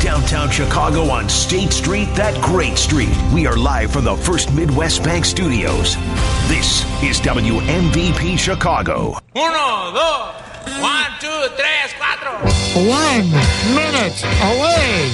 downtown 0.00 0.50
Chicago 0.50 1.02
on 1.10 1.28
State 1.28 1.72
Street, 1.72 2.06
that 2.14 2.40
great 2.42 2.76
street. 2.76 3.14
We 3.32 3.46
are 3.46 3.56
live 3.56 3.90
from 3.92 4.04
the 4.04 4.16
First 4.16 4.52
Midwest 4.54 5.02
Bank 5.02 5.24
Studios. 5.24 5.94
This 6.48 6.84
is 7.02 7.20
WMVP 7.20 8.38
Chicago. 8.38 9.16
Uno, 9.34 9.92
dos, 9.92 10.34
one, 10.80 11.10
two, 11.20 11.54
tres, 11.56 11.92
cuatro. 11.98 12.36
One 12.88 13.30
minute 13.74 14.22
away 14.42 15.10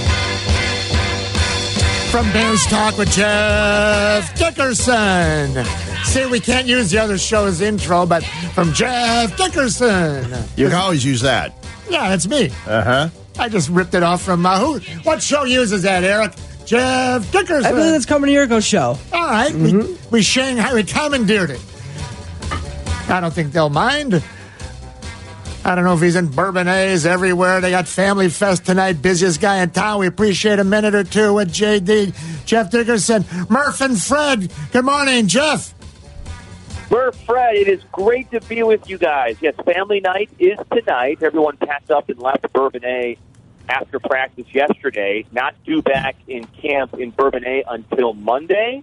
from 2.11 2.31
Bears 2.33 2.65
Talk 2.67 2.99
with 2.99 3.11
Jeff 3.13 4.35
Dickerson. 4.37 5.65
See, 6.05 6.27
we 6.27 6.41
can't 6.41 6.67
use 6.67 6.91
the 6.91 6.99
other 6.99 7.17
show's 7.19 7.61
intro, 7.61 8.05
but 8.05 8.25
from 8.55 8.73
Jeff 8.73 9.37
Dickerson. 9.37 10.31
You 10.57 10.67
can 10.69 10.77
always 10.77 11.05
use 11.05 11.21
that. 11.23 11.55
Yeah, 11.89 12.09
that's 12.11 12.27
me. 12.27 12.51
Uh 12.67 12.83
huh. 12.83 13.09
I 13.39 13.49
just 13.49 13.69
ripped 13.69 13.95
it 13.95 14.03
off 14.03 14.23
from 14.23 14.45
uh, 14.45 14.59
who? 14.59 14.79
What 15.03 15.23
show 15.23 15.45
uses 15.45 15.83
that, 15.83 16.05
Eric? 16.05 16.33
Jeff 16.65 17.31
Dickerson. 17.33 17.65
I 17.65 17.73
believe 17.73 17.95
it's 17.95 18.07
coming 18.07 18.33
to 18.33 18.37
Jurko's 18.37 18.65
show. 18.65 18.99
All 19.13 19.27
right, 19.27 19.53
we, 19.53 19.97
we 20.11 20.23
Shanghai, 20.23 20.75
we 20.75 20.85
commandeered 20.85 21.51
it. 21.51 21.61
I 23.09 23.21
don't 23.21 23.33
think 23.33 23.53
they'll 23.53 23.69
mind. 23.69 24.23
I 25.65 25.75
don't 25.75 25.85
know 25.85 25.95
if 25.95 26.01
he's 26.01 26.17
in 26.17 26.29
Bourbonnais 26.29 27.07
everywhere. 27.07 27.61
They 27.61 27.71
got 27.71 27.87
Family 27.87 28.29
Fest 28.29 28.67
tonight. 28.67 28.95
Busiest 28.95 29.41
guy 29.41 29.63
in 29.63 29.71
town. 29.71 30.01
We 30.01 30.09
appreciate 30.09 30.59
a 30.59 30.65
minute 30.65 30.95
or 30.95 31.05
two 31.05 31.35
with 31.35 31.53
JD. 31.53 32.45
Jeff 32.47 32.71
Dickerson, 32.71 33.25
Murph 33.49 33.81
and 33.81 34.01
Fred. 34.01 34.53
Good 34.73 34.85
morning, 34.85 35.29
Jeff. 35.29 35.73
Murph, 36.91 37.17
Fred, 37.25 37.55
it 37.55 37.69
is 37.69 37.83
great 37.93 38.31
to 38.33 38.41
be 38.43 38.63
with 38.63 38.91
you 38.91 38.99
guys. 38.99 39.37
Yes, 39.41 39.55
family 39.65 40.01
night 40.01 40.31
is 40.39 40.59
tonight. 40.73 41.23
Everyone 41.23 41.57
packed 41.57 41.91
up 41.91 42.09
and 42.09 42.19
left 42.19 42.53
Bourbonnais 42.53 43.17
after 43.73 43.99
practice 43.99 44.47
yesterday. 44.53 45.25
Not 45.33 45.55
due 45.65 45.83
back 45.83 46.17
in 46.29 46.45
camp 46.45 46.95
in 46.95 47.11
Bourbonnais 47.13 47.65
until 47.69 48.13
Monday. 48.15 48.83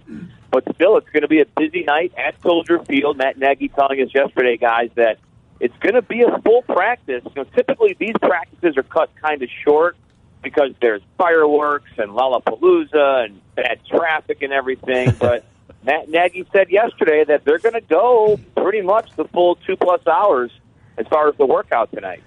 But 0.50 0.64
still, 0.74 0.96
it's 0.96 1.08
going 1.10 1.22
to 1.22 1.28
be 1.28 1.40
a 1.40 1.46
busy 1.46 1.84
night 1.84 2.12
at 2.18 2.40
Soldier 2.42 2.80
Field. 2.80 3.16
Matt 3.16 3.38
Nagy 3.38 3.68
telling 3.68 4.00
us 4.02 4.08
yesterday, 4.12 4.56
guys, 4.56 4.90
that 4.96 5.18
it's 5.60 5.76
going 5.78 5.94
to 5.94 6.02
be 6.02 6.22
a 6.22 6.38
full 6.40 6.62
practice. 6.62 7.22
You 7.24 7.32
know, 7.36 7.44
typically 7.44 7.94
these 7.98 8.14
practices 8.20 8.76
are 8.76 8.82
cut 8.82 9.10
kind 9.22 9.42
of 9.42 9.48
short 9.64 9.96
because 10.42 10.72
there's 10.80 11.02
fireworks 11.18 11.90
and 11.98 12.10
Lollapalooza 12.10 13.26
and 13.26 13.40
bad 13.54 13.80
traffic 13.86 14.42
and 14.42 14.52
everything. 14.52 15.14
But 15.20 15.44
Matt 15.84 16.08
Nagy 16.08 16.46
said 16.52 16.70
yesterday 16.70 17.24
that 17.24 17.44
they're 17.44 17.58
going 17.58 17.74
to 17.74 17.80
go 17.80 18.38
pretty 18.56 18.82
much 18.82 19.14
the 19.16 19.24
full 19.24 19.56
two 19.66 19.76
plus 19.76 20.06
hours 20.06 20.50
as 20.98 21.06
far 21.06 21.28
as 21.28 21.36
the 21.36 21.46
workout 21.46 21.92
tonight. 21.92 22.22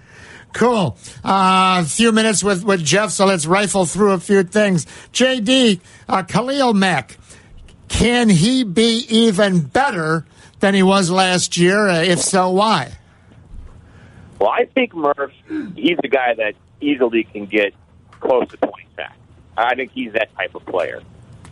Cool. 0.54 0.98
Uh, 1.24 1.82
a 1.84 1.86
few 1.86 2.12
minutes 2.12 2.44
with, 2.44 2.64
with 2.64 2.84
Jeff, 2.84 3.10
so 3.10 3.26
let's 3.26 3.46
rifle 3.46 3.86
through 3.86 4.12
a 4.12 4.20
few 4.20 4.44
things. 4.44 4.86
JD, 5.12 5.80
uh, 6.08 6.24
Khalil 6.24 6.74
Mack, 6.74 7.18
can 7.88 8.30
he 8.30 8.64
be 8.64 9.06
even 9.10 9.62
better 9.62 10.26
than 10.60 10.74
he 10.76 10.84
was 10.84 11.10
last 11.10 11.58
year? 11.58 11.88
Uh, 11.88 12.02
if 12.02 12.20
so, 12.20 12.52
why? 12.52 12.98
Well, 14.40 14.50
I 14.50 14.66
think 14.66 14.94
Murph, 14.96 15.32
he's 15.76 15.98
a 16.04 16.08
guy 16.08 16.36
that 16.36 16.54
easily 16.82 17.24
can 17.24 17.46
get 17.46 17.74
close 18.20 18.48
to 18.50 18.58
20 18.58 18.88
sacks. 18.96 19.16
I 19.58 19.76
think 19.76 19.92
he's 19.92 20.14
that 20.14 20.34
type 20.36 20.56
of 20.56 20.66
player. 20.66 21.02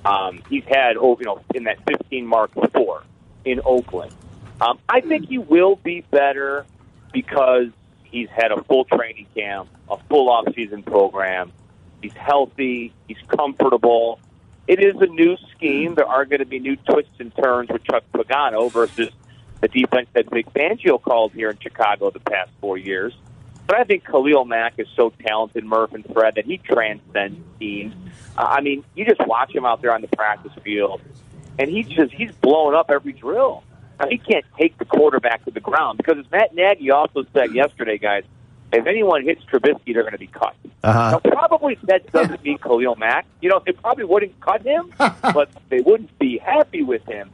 Um, 0.06 0.42
he's 0.50 0.64
had, 0.66 0.98
oh, 0.98 1.18
you 1.20 1.26
know, 1.26 1.42
in 1.54 1.66
that 1.66 1.78
15 1.88 2.26
mark 2.26 2.54
before 2.54 3.04
in 3.46 3.62
Oakland. 3.64 4.14
Um, 4.60 4.80
I 4.88 5.02
think 5.02 5.28
he 5.28 5.38
will 5.38 5.76
be 5.76 6.02
better 6.12 6.66
because 7.14 7.68
he's 8.12 8.30
had 8.30 8.52
a 8.52 8.64
full 8.64 8.86
training 8.86 9.28
camp, 9.36 9.70
a 9.90 9.98
full 10.10 10.30
off-season 10.30 10.84
program. 10.84 11.52
He's 12.02 12.14
healthy. 12.14 12.94
He's 13.08 13.18
comfortable. 13.28 14.20
It 14.68 14.80
is 14.80 14.96
a 15.02 15.08
new 15.08 15.38
scheme. 15.52 15.96
There 15.96 16.08
are 16.08 16.26
going 16.26 16.40
to 16.40 16.46
be 16.46 16.60
new 16.60 16.76
twists 16.76 17.20
and 17.20 17.36
turns 17.36 17.70
with 17.70 17.84
Chuck 17.84 18.04
Pagano 18.14 18.72
versus 18.72 19.10
the 19.60 19.68
defense 19.68 20.08
that 20.14 20.30
Vic 20.30 20.48
Fangio 20.54 21.02
called 21.02 21.34
here 21.34 21.50
in 21.50 21.58
Chicago 21.60 22.10
the 22.12 22.20
past 22.20 22.52
four 22.60 22.78
years. 22.78 23.14
But 23.68 23.78
I 23.78 23.84
think 23.84 24.06
Khalil 24.06 24.46
Mack 24.46 24.74
is 24.80 24.88
so 24.96 25.14
talented, 25.26 25.64
Murph 25.64 25.94
and 25.94 26.06
Fred, 26.12 26.36
that 26.36 26.46
he 26.46 26.58
transcends 26.58 27.40
teams. 27.60 27.94
Uh, 28.38 28.42
I 28.42 28.62
mean, 28.62 28.84
you 28.96 29.06
just 29.06 29.26
watch 29.26 29.54
him 29.54 29.66
out 29.66 29.82
there 29.82 29.94
on 29.94 30.02
the 30.02 30.08
practice 30.08 30.52
field, 30.64 31.02
and 31.60 31.70
he 31.70 31.84
just 31.84 32.12
he's 32.12 32.32
blowing 32.34 32.76
up 32.76 32.90
every 32.90 33.14
drill. 33.14 33.64
Now, 34.02 34.08
he 34.10 34.18
can't 34.18 34.46
take 34.58 34.78
the 34.80 34.86
quarterback 34.86 35.46
to 35.46 35.52
the 35.52 35.60
ground 35.60 35.98
because, 35.98 36.18
as 36.18 36.32
Matt 36.32 36.56
Nagy 36.56 36.90
also 36.90 37.24
said 37.34 37.54
yesterday, 37.54 38.00
guys, 38.00 38.24
if 38.74 38.88
anyone 38.88 39.24
hits 39.24 39.44
Trubisky, 39.44 39.94
they're 39.94 40.02
going 40.02 40.14
to 40.14 40.18
be 40.18 40.28
cut. 40.28 40.56
Uh-huh. 40.84 41.12
Now, 41.12 41.20
probably 41.20 41.78
that 41.84 42.12
doesn't 42.12 42.44
mean 42.44 42.58
Khalil 42.58 42.96
Mack. 42.96 43.28
You 43.42 43.50
know, 43.50 43.62
they 43.64 43.74
probably 43.74 44.06
wouldn't 44.06 44.40
cut 44.40 44.64
him, 44.64 44.92
but 44.98 45.50
they 45.70 45.82
wouldn't 45.82 46.18
be 46.18 46.40
happy 46.40 46.82
with 46.82 47.06
him. 47.06 47.30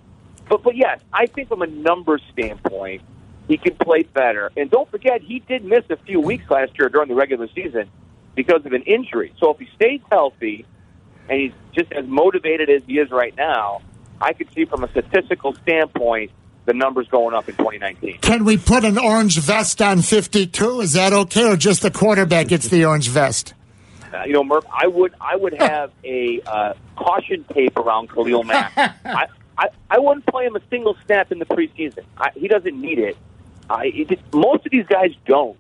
But 0.50 0.63
but 0.63 0.75
yes, 0.75 1.00
I 1.13 1.27
think 1.27 1.47
from 1.47 1.61
a 1.61 1.67
numbers 1.67 2.22
standpoint, 2.33 3.01
he 3.47 3.57
can 3.57 3.75
play 3.75 4.03
better. 4.03 4.51
And 4.57 4.69
don't 4.69 4.89
forget, 4.91 5.22
he 5.22 5.39
did 5.39 5.63
miss 5.63 5.85
a 5.89 5.97
few 5.97 6.19
weeks 6.19 6.50
last 6.50 6.77
year 6.77 6.89
during 6.89 7.07
the 7.07 7.16
regular 7.16 7.47
season 7.56 7.89
because 8.35 8.66
of 8.66 8.73
an 8.73 8.83
injury. 8.83 9.33
So 9.39 9.51
if 9.51 9.59
he 9.59 9.69
stays 9.75 10.01
healthy 10.11 10.66
and 11.29 11.39
he's 11.39 11.53
just 11.73 11.94
as 11.94 12.06
motivated 12.07 12.69
as 12.69 12.81
he 12.85 13.00
is 13.00 13.09
right 13.09 13.35
now, 13.38 13.81
I 14.19 14.33
could 14.33 14.51
see 14.53 14.66
from 14.66 14.83
a 14.83 14.89
statistical 14.89 15.53
standpoint 15.56 16.31
the 16.67 16.73
numbers 16.73 17.07
going 17.07 17.33
up 17.33 17.50
in 17.50 17.55
2019. 17.55 18.19
Can 18.19 18.45
we 18.45 18.57
put 18.57 18.85
an 18.85 19.00
orange 19.00 19.39
vest 19.39 19.81
on 19.81 20.01
52? 20.03 20.81
Is 20.81 20.94
that 20.94 21.13
okay, 21.13 21.45
or 21.45 21.55
just 21.55 21.81
the 21.81 21.89
quarterback 21.89 22.50
gets 22.50 22.67
the 22.67 22.85
orange 22.85 23.07
vest? 23.07 23.55
Uh, 24.13 24.23
you 24.25 24.33
know, 24.33 24.44
Murph, 24.44 24.66
I 24.72 24.88
would 24.88 25.16
I 25.19 25.35
would 25.35 25.53
have 25.53 25.91
a 26.03 26.41
uh, 26.45 26.73
caution 26.95 27.45
tape 27.53 27.77
around 27.77 28.09
Khalil 28.09 28.44
Mack. 28.44 28.73
I, 28.77 29.27
I 29.57 29.69
I 29.89 30.00
wouldn't 30.00 30.25
play 30.27 30.45
him 30.45 30.56
a 30.56 30.61
single 30.69 30.95
snap 31.06 31.31
in 31.31 31.39
the 31.39 31.45
preseason. 31.45 32.03
I, 32.17 32.29
he 32.35 32.47
doesn't 32.47 32.79
need 32.79 33.00
it. 33.00 33.17
I, 33.69 33.88
it 33.88 34.09
just, 34.09 34.22
most 34.33 34.66
of 34.66 34.72
these 34.72 34.85
guys 34.85 35.11
don't. 35.25 35.57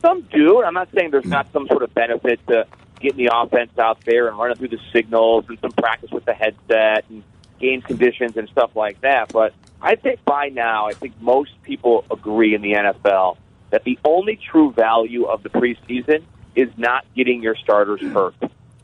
Some 0.00 0.22
do. 0.22 0.58
and 0.58 0.66
I'm 0.66 0.74
not 0.74 0.88
saying 0.94 1.10
there's 1.10 1.24
not 1.24 1.52
some 1.52 1.66
sort 1.66 1.82
of 1.82 1.92
benefit 1.94 2.40
to 2.48 2.66
getting 3.00 3.24
the 3.24 3.30
offense 3.34 3.76
out 3.78 4.00
there 4.04 4.28
and 4.28 4.38
running 4.38 4.56
through 4.56 4.68
the 4.68 4.80
signals 4.92 5.46
and 5.48 5.58
some 5.60 5.72
practice 5.72 6.10
with 6.10 6.24
the 6.24 6.32
headset 6.34 7.04
and 7.08 7.22
game 7.58 7.82
conditions 7.82 8.36
and 8.36 8.48
stuff 8.48 8.74
like 8.74 9.00
that. 9.02 9.32
But 9.32 9.52
I 9.82 9.96
think 9.96 10.24
by 10.24 10.48
now, 10.48 10.86
I 10.86 10.92
think 10.92 11.20
most 11.20 11.50
people 11.62 12.04
agree 12.10 12.54
in 12.54 12.62
the 12.62 12.72
NFL 12.72 13.36
that 13.70 13.84
the 13.84 13.98
only 14.04 14.36
true 14.36 14.72
value 14.72 15.24
of 15.24 15.42
the 15.42 15.48
preseason 15.48 16.22
is 16.54 16.68
not 16.76 17.04
getting 17.14 17.42
your 17.42 17.56
starters 17.56 18.00
hurt 18.00 18.34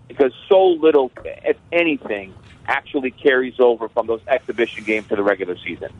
because 0.08 0.32
so 0.48 0.68
little, 0.68 1.10
if 1.24 1.56
anything, 1.72 2.32
actually 2.66 3.10
carries 3.10 3.58
over 3.58 3.88
from 3.88 4.06
those 4.06 4.20
exhibition 4.26 4.84
games 4.84 5.08
to 5.08 5.16
the 5.16 5.22
regular 5.22 5.56
season. 5.58 5.90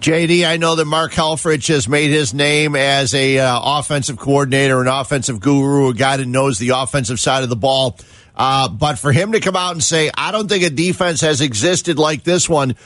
JD, 0.00 0.46
I 0.46 0.56
know 0.56 0.76
that 0.76 0.84
Mark 0.84 1.12
Helfrich 1.12 1.68
has 1.68 1.88
made 1.88 2.10
his 2.10 2.32
name 2.32 2.76
as 2.76 3.14
a 3.14 3.38
uh, 3.38 3.60
offensive 3.78 4.16
coordinator, 4.16 4.80
an 4.80 4.86
offensive 4.86 5.40
guru, 5.40 5.88
a 5.88 5.94
guy 5.94 6.16
that 6.18 6.26
knows 6.26 6.58
the 6.58 6.70
offensive 6.70 7.18
side 7.18 7.42
of 7.42 7.48
the 7.48 7.56
ball. 7.56 7.98
Uh, 8.36 8.68
but 8.68 9.00
for 9.00 9.10
him 9.10 9.32
to 9.32 9.40
come 9.40 9.56
out 9.56 9.72
and 9.72 9.82
say, 9.82 10.10
I 10.16 10.30
don't 10.30 10.48
think 10.48 10.62
a 10.62 10.70
defense 10.70 11.22
has 11.22 11.40
existed 11.40 11.98
like 11.98 12.22
this 12.22 12.48
one. 12.48 12.76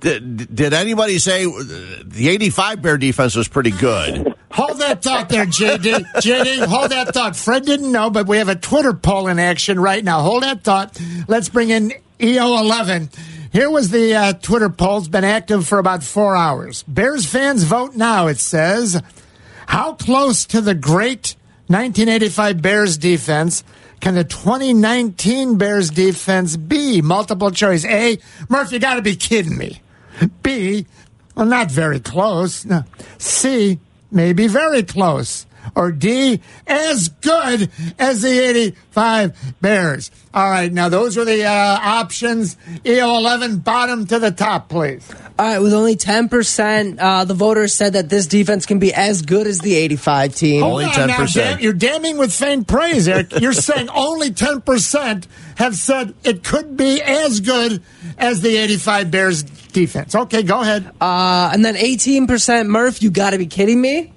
Did, 0.00 0.54
did 0.54 0.72
anybody 0.72 1.18
say 1.18 1.44
the 1.44 2.28
85 2.28 2.82
Bear 2.82 2.98
defense 2.98 3.36
was 3.36 3.48
pretty 3.48 3.70
good? 3.70 4.34
Hold 4.52 4.78
that 4.80 5.02
thought 5.02 5.28
there, 5.28 5.46
JD. 5.46 6.04
JD, 6.16 6.66
hold 6.66 6.90
that 6.90 7.14
thought. 7.14 7.36
Fred 7.36 7.64
didn't 7.64 7.92
know, 7.92 8.10
but 8.10 8.26
we 8.26 8.38
have 8.38 8.48
a 8.48 8.56
Twitter 8.56 8.92
poll 8.92 9.28
in 9.28 9.38
action 9.38 9.78
right 9.78 10.02
now. 10.02 10.22
Hold 10.22 10.42
that 10.42 10.62
thought. 10.64 10.98
Let's 11.28 11.48
bring 11.48 11.70
in 11.70 11.92
EO11. 12.18 13.14
Here 13.52 13.70
was 13.70 13.90
the 13.90 14.14
uh, 14.14 14.32
Twitter 14.34 14.68
poll. 14.68 14.98
It's 14.98 15.08
been 15.08 15.24
active 15.24 15.66
for 15.66 15.78
about 15.78 16.02
four 16.02 16.36
hours. 16.36 16.82
Bears 16.84 17.26
fans 17.26 17.64
vote 17.64 17.94
now, 17.94 18.26
it 18.26 18.38
says. 18.38 19.00
How 19.66 19.94
close 19.94 20.46
to 20.46 20.60
the 20.60 20.74
great 20.74 21.36
1985 21.68 22.60
Bears 22.60 22.98
defense 22.98 23.62
can 24.00 24.14
the 24.14 24.24
2019 24.24 25.58
Bears 25.58 25.90
defense 25.90 26.56
be? 26.56 27.02
Multiple 27.02 27.50
choice. 27.50 27.84
A, 27.84 28.18
Murph, 28.48 28.72
you 28.72 28.78
got 28.78 28.94
to 28.94 29.02
be 29.02 29.16
kidding 29.16 29.56
me. 29.56 29.80
B, 30.42 30.86
well, 31.34 31.46
not 31.46 31.70
very 31.70 32.00
close. 32.00 32.66
C, 33.18 33.78
maybe 34.10 34.46
very 34.46 34.82
close. 34.82 35.46
Or 35.74 35.92
D, 35.92 36.40
as 36.66 37.08
good 37.08 37.70
as 37.98 38.22
the 38.22 38.38
85 38.40 39.54
Bears. 39.60 40.10
All 40.34 40.48
right, 40.50 40.72
now 40.72 40.88
those 40.88 41.16
were 41.16 41.24
the 41.24 41.44
uh, 41.44 41.50
options. 41.80 42.56
EO11, 42.84 43.62
bottom 43.64 44.06
to 44.06 44.18
the 44.18 44.30
top, 44.30 44.68
please. 44.68 45.08
All 45.38 45.46
right, 45.46 45.58
with 45.58 45.72
only 45.72 45.96
10%, 45.96 46.96
uh, 46.98 47.24
the 47.24 47.34
voters 47.34 47.72
said 47.74 47.92
that 47.94 48.08
this 48.08 48.26
defense 48.26 48.66
can 48.66 48.78
be 48.78 48.92
as 48.92 49.22
good 49.22 49.46
as 49.46 49.58
the 49.58 49.74
85 49.74 50.34
team. 50.34 50.62
Only 50.62 50.84
Hold 50.84 50.98
on 50.98 51.08
10%. 51.08 51.34
damn- 51.34 51.60
you're 51.60 51.72
damning 51.72 52.18
with 52.18 52.32
faint 52.32 52.66
praise, 52.66 53.08
Eric. 53.08 53.40
You're 53.40 53.52
saying 53.70 53.88
only 53.90 54.30
10% 54.30 55.26
have 55.56 55.76
said 55.76 56.14
it 56.24 56.42
could 56.44 56.76
be 56.76 57.00
as 57.02 57.40
good 57.40 57.82
as 58.18 58.40
the 58.40 58.56
85 58.56 59.10
Bears 59.10 59.42
defense. 59.42 60.14
Okay, 60.14 60.42
go 60.42 60.60
ahead. 60.60 60.90
Uh, 61.00 61.50
and 61.52 61.64
then 61.64 61.74
18% 61.76 62.66
Murph, 62.68 63.02
you 63.02 63.10
got 63.10 63.30
to 63.30 63.38
be 63.38 63.46
kidding 63.46 63.80
me. 63.80 64.12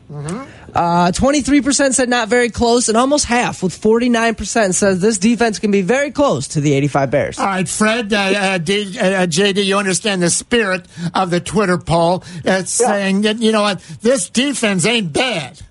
Uh, 0.73 1.11
23% 1.11 1.93
said 1.93 2.09
not 2.09 2.29
very 2.29 2.49
close, 2.49 2.89
and 2.89 2.97
almost 2.97 3.25
half, 3.25 3.61
with 3.61 3.79
49%, 3.79 4.73
says 4.73 4.99
this 4.99 5.19
defense 5.19 5.59
can 5.59 5.69
be 5.69 5.81
very 5.83 6.09
close 6.09 6.47
to 6.49 6.61
the 6.61 6.73
85 6.73 7.11
Bears. 7.11 7.39
All 7.39 7.45
right, 7.45 7.69
Fred, 7.69 8.11
uh, 8.11 8.17
uh, 8.17 8.57
D, 8.57 8.97
uh, 8.99 9.27
JD, 9.27 9.63
you 9.65 9.77
understand 9.77 10.21
the 10.23 10.31
spirit 10.31 10.87
of 11.13 11.29
the 11.29 11.39
Twitter 11.39 11.77
poll. 11.77 12.23
It's 12.43 12.71
saying 12.71 13.21
that, 13.21 13.37
you 13.39 13.51
know 13.51 13.61
what, 13.61 13.79
this 14.01 14.29
defense 14.29 14.85
ain't 14.87 15.13
bad. 15.13 15.61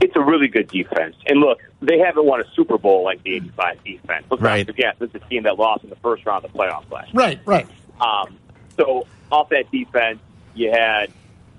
It's 0.00 0.14
a 0.14 0.20
really 0.20 0.46
good 0.46 0.68
defense. 0.68 1.16
And 1.26 1.40
look, 1.40 1.58
they 1.82 1.98
haven't 1.98 2.24
won 2.24 2.40
a 2.40 2.44
Super 2.54 2.78
Bowl 2.78 3.02
like 3.02 3.22
the 3.24 3.34
85 3.34 3.84
defense. 3.84 4.26
Let's 4.30 4.42
Right. 4.42 4.66
not 4.66 4.76
forget, 4.76 4.98
this 5.00 5.10
is 5.10 5.16
a 5.16 5.28
team 5.28 5.42
that 5.42 5.58
lost 5.58 5.82
in 5.82 5.90
the 5.90 5.96
first 5.96 6.24
round 6.24 6.44
of 6.44 6.52
the 6.52 6.58
playoffs 6.58 6.88
last 6.90 7.12
year. 7.12 7.20
Right, 7.20 7.40
right. 7.44 7.66
Um, 8.00 8.36
so 8.76 9.06
off 9.32 9.48
that 9.48 9.70
defense, 9.72 10.20
you 10.54 10.70
had 10.70 11.10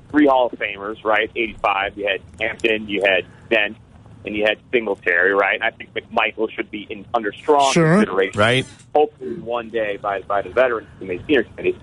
three 0.09 0.27
Hall 0.27 0.47
of 0.51 0.59
Famers, 0.59 1.03
right? 1.03 1.29
85. 1.35 1.97
You 1.97 2.07
had 2.07 2.21
Hampton, 2.39 2.89
you 2.89 3.01
had 3.03 3.25
Dent, 3.49 3.77
and 4.25 4.35
you 4.35 4.43
had 4.45 4.57
Singletary, 4.71 5.33
right? 5.33 5.55
And 5.55 5.63
I 5.63 5.71
think 5.71 5.93
McMichael 5.93 6.51
should 6.51 6.69
be 6.71 6.85
in 6.89 7.05
under 7.13 7.31
strong 7.31 7.71
Sure. 7.71 7.95
consideration. 7.97 8.39
Right. 8.39 8.65
Hopefully 8.93 9.35
one 9.35 9.69
day 9.69 9.97
by 9.97 10.21
by 10.21 10.41
the 10.41 10.49
veterans 10.49 10.87
committee, 10.99 11.23
senior 11.27 11.43
committee. 11.43 11.77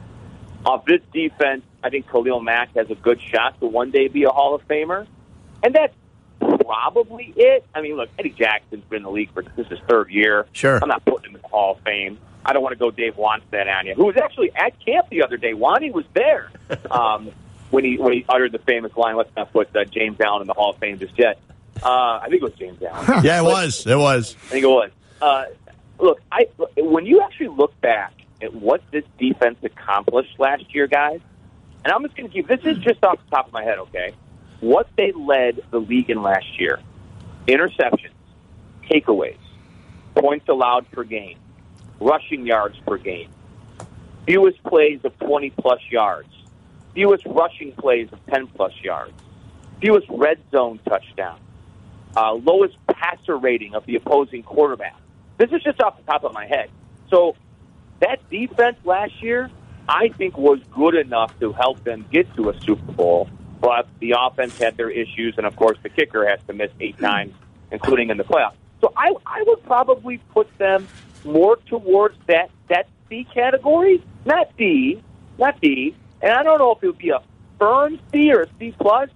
Off 0.65 0.85
this 0.85 1.01
defense, 1.13 1.63
I 1.85 1.91
think 1.91 2.11
Khalil 2.11 2.41
Mack 2.41 2.75
has 2.75 2.91
a 2.91 2.97
good 2.97 3.21
shot 3.23 3.59
to 3.61 3.67
one 3.67 3.91
day 3.93 4.09
be 4.09 4.25
a 4.25 4.31
Hall 4.31 4.55
of 4.55 4.67
Famer, 4.67 5.07
and 5.63 5.73
that's 5.75 5.95
probably 6.41 7.33
it. 7.37 7.65
I 7.75 7.81
mean, 7.83 7.97
look, 7.97 8.09
Eddie 8.19 8.31
Jackson's 8.31 8.85
been 8.85 8.99
in 8.99 9.03
the 9.05 9.11
league 9.11 9.33
for 9.33 9.43
this 9.43 9.53
is 9.67 9.67
his 9.69 9.79
third 9.89 10.11
year. 10.11 10.47
Sure. 10.53 10.79
I'm 10.83 10.89
not 10.89 11.05
putting 11.05 11.31
him 11.31 11.37
in 11.37 11.43
the 11.43 11.49
Hall 11.49 11.77
of 11.77 11.81
Fame. 11.85 12.19
I 12.45 12.53
don't 12.53 12.63
want 12.63 12.73
to 12.75 12.79
go 12.79 12.91
Dave 12.91 13.15
Wannstedt 13.15 13.67
on 13.73 13.87
you, 13.87 13.95
who 13.95 14.07
was 14.07 14.17
actually 14.17 14.51
at 14.55 14.73
camp 14.85 15.09
the 15.11 15.23
other 15.23 15.37
day. 15.37 15.55
Wani 15.55 15.91
was 15.91 16.05
there 16.15 16.51
um, 16.91 17.31
when 17.71 17.85
he 17.85 17.97
when 17.99 18.13
he 18.13 18.25
uttered 18.29 18.53
the 18.53 18.59
famous 18.59 18.97
line, 18.97 19.17
"Let's 19.17 19.35
not 19.37 19.53
put 19.53 19.75
uh, 19.77 19.85
James 19.85 20.21
Allen 20.21 20.43
in 20.43 20.47
the 20.47 20.55
Hall 20.55 20.71
of 20.71 20.79
Fame 20.79 20.99
just 20.99 21.19
yet." 21.19 21.39
Uh, 21.83 22.21
I 22.23 22.29
think 22.29 22.43
it 22.43 22.45
was 22.45 22.55
James 22.55 22.83
Allen. 22.83 23.23
Yeah, 23.25 23.41
it 23.41 23.45
was. 23.45 23.87
It 23.87 23.97
was. 23.99 24.35
I 24.47 24.49
think 24.49 24.65
it 24.65 24.69
was. 24.69 24.91
Uh, 25.21 25.45
look, 25.99 26.21
I 26.33 26.47
when 26.77 27.07
you 27.07 27.23
actually 27.23 27.49
look 27.49 27.79
back 27.81 28.13
at 28.43 28.55
what 28.55 28.83
this 28.91 29.05
defense 29.19 29.59
accomplished 29.63 30.39
last 30.39 30.75
year, 30.75 30.87
guys, 30.87 31.21
and 31.85 31.93
I'm 31.93 32.03
just 32.03 32.17
going 32.17 32.29
to 32.29 32.35
give 32.35 32.49
this 32.49 32.61
is 32.65 32.79
just 32.79 33.03
off 33.05 33.19
the 33.25 33.31
top 33.31 33.47
of 33.49 33.53
my 33.53 33.63
head, 33.63 33.79
okay? 33.79 34.13
What 34.61 34.89
they 34.97 35.13
led 35.13 35.61
the 35.71 35.79
league 35.81 36.11
in 36.11 36.23
last 36.23 36.59
year: 36.59 36.81
interceptions, 37.47 38.13
takeaways, 38.91 39.39
points 40.15 40.49
allowed 40.49 40.91
per 40.91 41.05
game, 41.05 41.39
rushing 42.01 42.47
yards 42.47 42.79
per 42.87 42.97
game, 42.97 43.31
fewest 44.27 44.63
plays 44.65 45.01
of 45.05 45.19
20 45.19 45.51
plus 45.51 45.81
yards, 45.91 46.29
fewest 46.97 47.25
rushing 47.27 47.71
plays 47.71 48.09
of 48.11 48.19
10 48.27 48.49
plus 48.49 48.73
yards, 48.83 49.13
fewest 49.81 50.09
red 50.11 50.41
zone 50.51 50.81
touchdowns 50.85 51.41
uh, 52.17 52.33
lowest 52.33 52.77
passer 52.89 53.37
rating 53.37 53.75
of 53.75 53.85
the 53.87 53.97
opposing 53.97 54.43
quarterback. 54.43 54.97
This 55.37 55.53
is 55.53 55.63
just 55.63 55.81
off 55.83 55.99
the 55.99 56.11
top 56.11 56.25
of 56.25 56.33
my 56.33 56.47
head. 56.47 56.71
So 57.11 57.37
that 58.01 58.29
defense 58.31 58.79
last 58.85 59.23
year, 59.23 59.51
I 59.89 60.09
think, 60.09 60.37
was 60.39 60.59
good 60.75 60.95
enough 60.95 61.39
to 61.41 61.53
help 61.53 61.85
them 61.85 62.07
get 62.11 62.35
to 62.37 62.49
a 62.49 62.61
Super 62.63 62.93
Bowl. 62.93 63.29
But 63.61 63.87
the 64.01 64.15
offense 64.19 64.59
had 64.59 64.77
their 64.77 64.91
issues, 64.91 65.35
and 65.37 65.47
of 65.47 65.57
course, 65.57 65.79
the 65.83 65.89
kicker 65.89 66.27
has 66.27 66.41
to 66.47 66.53
miss 66.53 66.71
eight 66.81 66.99
times, 66.99 67.35
including 67.71 68.11
in 68.11 68.17
the 68.17 68.25
playoffs. 68.25 68.55
So 68.81 68.93
I, 68.97 69.13
I 69.25 69.43
would 69.47 69.63
probably 69.65 70.19
put 70.33 70.47
them 70.59 70.87
more 71.25 71.57
towards 71.67 72.17
that 72.27 72.51
that 72.69 72.89
C 73.09 73.27
category, 73.33 74.03
not 74.25 74.55
D, 74.57 75.03
not 75.39 75.61
D. 75.61 75.95
And 76.23 76.33
I 76.33 76.43
don't 76.43 76.59
know 76.59 76.73
if 76.73 76.83
it 76.83 76.87
would 76.87 76.99
be 76.99 77.11
a 77.11 77.21
firm 77.59 77.99
C 78.13 78.33
or 78.33 78.43
a 78.43 78.47
C 78.59 78.75
plus. 78.79 79.11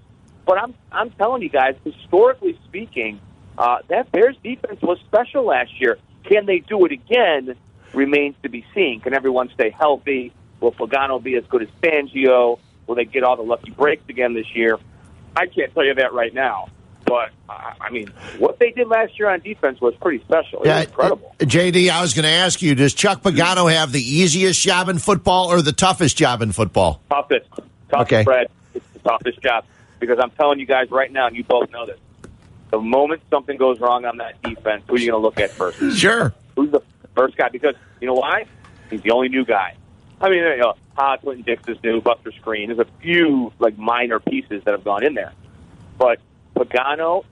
But 0.46 0.58
I'm 0.58 0.74
I'm 0.90 1.10
telling 1.10 1.42
you 1.42 1.48
guys, 1.48 1.76
historically 1.84 2.58
speaking, 2.64 3.20
uh, 3.56 3.78
that 3.88 4.10
Bears 4.10 4.36
defense 4.42 4.80
was 4.82 4.98
special 5.06 5.44
last 5.44 5.80
year. 5.80 5.98
Can 6.24 6.46
they 6.46 6.58
do 6.60 6.84
it 6.86 6.92
again? 6.92 7.56
Remains 7.92 8.36
to 8.42 8.48
be 8.48 8.64
seen. 8.74 9.00
Can 9.00 9.14
everyone 9.14 9.50
stay 9.54 9.70
healthy? 9.70 10.32
Will 10.60 10.72
Pagano 10.72 11.22
be 11.22 11.36
as 11.36 11.44
good 11.46 11.62
as 11.62 11.68
Fangio? 11.82 12.58
Will 12.86 12.94
they 12.94 13.04
get 13.04 13.22
all 13.22 13.36
the 13.36 13.42
lucky 13.42 13.70
breaks 13.70 14.02
again 14.08 14.34
this 14.34 14.54
year? 14.54 14.78
I 15.36 15.46
can't 15.46 15.72
tell 15.74 15.84
you 15.84 15.94
that 15.94 16.12
right 16.12 16.34
now. 16.34 16.68
But 17.10 17.30
I 17.48 17.90
mean, 17.90 18.06
what 18.38 18.60
they 18.60 18.70
did 18.70 18.86
last 18.86 19.18
year 19.18 19.28
on 19.28 19.40
defense 19.40 19.80
was 19.80 19.96
pretty 19.96 20.22
special. 20.24 20.62
It 20.62 20.68
was 20.68 20.86
incredible. 20.86 21.34
uh, 21.40 21.44
JD, 21.44 21.90
I 21.90 22.00
was 22.02 22.14
going 22.14 22.22
to 22.22 22.30
ask 22.30 22.62
you: 22.62 22.76
Does 22.76 22.94
Chuck 22.94 23.22
Pagano 23.22 23.68
have 23.72 23.90
the 23.90 24.00
easiest 24.00 24.60
job 24.60 24.88
in 24.88 24.98
football 25.00 25.48
or 25.50 25.60
the 25.60 25.72
toughest 25.72 26.16
job 26.16 26.40
in 26.40 26.52
football? 26.52 27.02
toughest, 27.10 27.48
toughest, 27.90 28.12
Okay. 28.12 28.22
Fred. 28.22 28.46
It's 28.74 28.86
the 28.92 29.00
toughest 29.00 29.40
job 29.42 29.64
because 29.98 30.20
I'm 30.20 30.30
telling 30.30 30.60
you 30.60 30.66
guys 30.66 30.88
right 30.92 31.10
now, 31.10 31.26
and 31.26 31.34
you 31.36 31.42
both 31.42 31.68
know 31.72 31.84
this. 31.84 31.98
The 32.70 32.78
moment 32.78 33.22
something 33.28 33.56
goes 33.56 33.80
wrong 33.80 34.04
on 34.04 34.18
that 34.18 34.40
defense, 34.42 34.84
who 34.86 34.94
are 34.94 34.98
you 34.98 35.10
going 35.10 35.20
to 35.20 35.24
look 35.26 35.40
at 35.40 35.50
first? 35.50 35.80
Sure. 35.98 36.32
Who's 36.54 36.70
the 36.70 36.80
first 37.16 37.36
guy? 37.36 37.48
Because 37.48 37.74
you 38.00 38.06
know 38.06 38.14
why? 38.14 38.46
He's 38.88 39.02
the 39.02 39.10
only 39.10 39.28
new 39.28 39.44
guy. 39.44 39.74
I 40.20 40.28
mean, 40.28 40.38
you 40.44 40.56
know, 40.58 40.74
Ha, 40.96 41.16
Clinton 41.16 41.44
Dix 41.44 41.64
is 41.66 41.82
new, 41.82 42.00
Buster 42.00 42.30
Skrine. 42.30 42.68
There's 42.68 42.78
a 42.78 42.86
few 43.02 43.52
like 43.58 43.76
minor 43.76 44.20
pieces 44.20 44.62
that 44.64 44.70
have 44.70 44.84
gone 44.84 45.02
in 45.02 45.14
there, 45.14 45.32
but 45.98 46.20
Pagano 46.60 47.24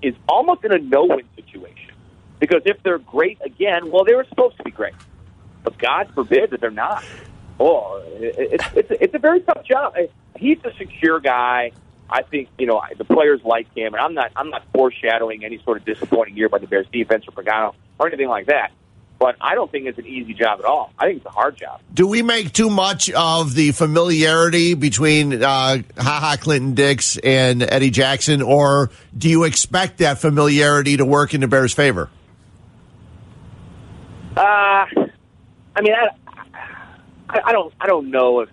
is 0.00 0.14
almost 0.28 0.64
in 0.64 0.72
a 0.72 0.78
no-win 0.78 1.26
situation 1.34 1.92
because 2.38 2.62
if 2.64 2.82
they're 2.82 2.98
great 2.98 3.38
again, 3.44 3.90
well, 3.90 4.04
they 4.04 4.14
were 4.14 4.26
supposed 4.28 4.56
to 4.58 4.62
be 4.62 4.70
great, 4.70 4.94
but 5.64 5.76
God 5.78 6.10
forbid 6.14 6.50
that 6.50 6.60
they're 6.60 6.70
not. 6.70 7.04
Oh, 7.58 8.02
it, 8.06 8.38
it, 8.38 8.60
it's 8.74 8.90
it's 9.00 9.14
a 9.14 9.18
very 9.18 9.40
tough 9.40 9.64
job. 9.64 9.94
He's 10.36 10.58
a 10.64 10.72
secure 10.76 11.20
guy. 11.20 11.72
I 12.08 12.22
think 12.22 12.48
you 12.58 12.66
know 12.66 12.80
the 12.96 13.04
players 13.04 13.40
like 13.44 13.66
him, 13.74 13.94
and 13.94 14.02
I'm 14.02 14.14
not 14.14 14.30
I'm 14.36 14.50
not 14.50 14.62
foreshadowing 14.72 15.44
any 15.44 15.58
sort 15.64 15.78
of 15.78 15.84
disappointing 15.84 16.36
year 16.36 16.48
by 16.48 16.58
the 16.58 16.66
Bears 16.66 16.86
defense 16.92 17.24
or 17.26 17.32
Pagano 17.32 17.74
or 17.98 18.06
anything 18.06 18.28
like 18.28 18.46
that. 18.46 18.72
But 19.18 19.36
I 19.40 19.54
don't 19.54 19.70
think 19.70 19.86
it's 19.86 19.98
an 19.98 20.06
easy 20.06 20.34
job 20.34 20.58
at 20.58 20.66
all. 20.66 20.92
I 20.98 21.06
think 21.06 21.18
it's 21.18 21.26
a 21.26 21.30
hard 21.30 21.56
job. 21.56 21.80
Do 21.94 22.06
we 22.06 22.22
make 22.22 22.52
too 22.52 22.68
much 22.68 23.10
of 23.10 23.54
the 23.54 23.72
familiarity 23.72 24.74
between 24.74 25.42
uh, 25.42 25.78
Ha 25.98 26.20
Ha 26.20 26.36
Clinton 26.38 26.74
Dix 26.74 27.16
and 27.16 27.62
Eddie 27.62 27.90
Jackson, 27.90 28.42
or 28.42 28.90
do 29.16 29.30
you 29.30 29.44
expect 29.44 29.98
that 29.98 30.18
familiarity 30.18 30.98
to 30.98 31.04
work 31.06 31.32
in 31.32 31.40
the 31.40 31.48
Bears' 31.48 31.72
favor? 31.72 32.10
Uh, 34.36 34.40
I 34.40 34.86
mean, 35.80 35.94
I, 35.94 36.08
I, 37.30 37.52
don't, 37.52 37.72
I 37.80 37.86
don't 37.86 38.10
know 38.10 38.40
if 38.40 38.50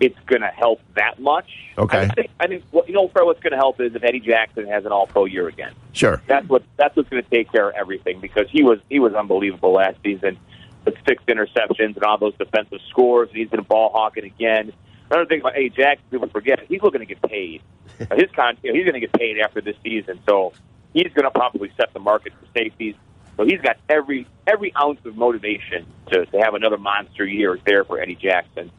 it's 0.00 0.18
going 0.26 0.42
to 0.42 0.48
help 0.48 0.80
that 0.96 1.20
much. 1.20 1.48
Okay. 1.78 1.98
I 1.98 2.08
think, 2.08 2.30
I 2.40 2.46
think, 2.46 2.64
you 2.72 2.94
know, 2.94 3.08
Fred, 3.08 3.24
what's 3.24 3.40
going 3.40 3.52
to 3.52 3.56
help 3.56 3.80
is 3.80 3.94
if 3.94 4.02
Eddie 4.02 4.20
Jackson 4.20 4.66
has 4.66 4.84
an 4.84 4.92
All-Pro 4.92 5.24
year 5.26 5.48
again. 5.48 5.72
Sure. 5.92 6.20
That's 6.26 6.48
what, 6.48 6.64
that's 6.76 6.96
what's 6.96 7.08
going 7.08 7.22
to 7.22 7.30
take 7.30 7.50
care 7.52 7.68
of 7.68 7.76
everything 7.76 8.20
because 8.20 8.48
he 8.50 8.62
was, 8.62 8.80
he 8.88 8.98
was 8.98 9.14
unbelievable 9.14 9.72
last 9.72 9.98
season 10.02 10.38
with 10.84 10.96
six 11.06 11.22
interceptions 11.28 11.94
and 11.96 12.02
all 12.02 12.18
those 12.18 12.34
defensive 12.36 12.80
scores, 12.90 13.28
and 13.28 13.38
he's 13.38 13.48
been 13.48 13.62
ball 13.62 13.90
hawking 13.90 14.24
again. 14.24 14.72
Another 15.10 15.26
thing 15.26 15.40
about 15.40 15.54
Eddie 15.54 15.70
Jackson, 15.70 16.04
people 16.10 16.28
forget, 16.28 16.60
he's 16.68 16.82
looking 16.82 17.00
to 17.00 17.06
get 17.06 17.22
paid. 17.22 17.62
His 17.98 18.30
con, 18.34 18.56
you 18.62 18.72
know, 18.72 18.76
he's 18.76 18.84
going 18.84 18.94
to 18.94 19.00
get 19.00 19.12
paid 19.12 19.38
after 19.38 19.60
this 19.60 19.76
season, 19.84 20.18
so 20.26 20.52
he's 20.92 21.12
going 21.14 21.24
to 21.24 21.30
probably 21.30 21.70
set 21.76 21.92
the 21.92 22.00
market 22.00 22.32
for 22.32 22.46
safeties. 22.58 22.96
So 23.36 23.44
he's 23.44 23.60
got 23.60 23.76
every 23.88 24.26
every 24.46 24.74
ounce 24.76 25.00
of 25.04 25.16
motivation 25.16 25.86
to, 26.10 26.24
to 26.26 26.38
have 26.38 26.54
another 26.54 26.78
monster 26.78 27.26
year 27.26 27.58
there 27.64 27.84
for 27.84 28.00
Eddie 28.00 28.14
Jackson. 28.14 28.70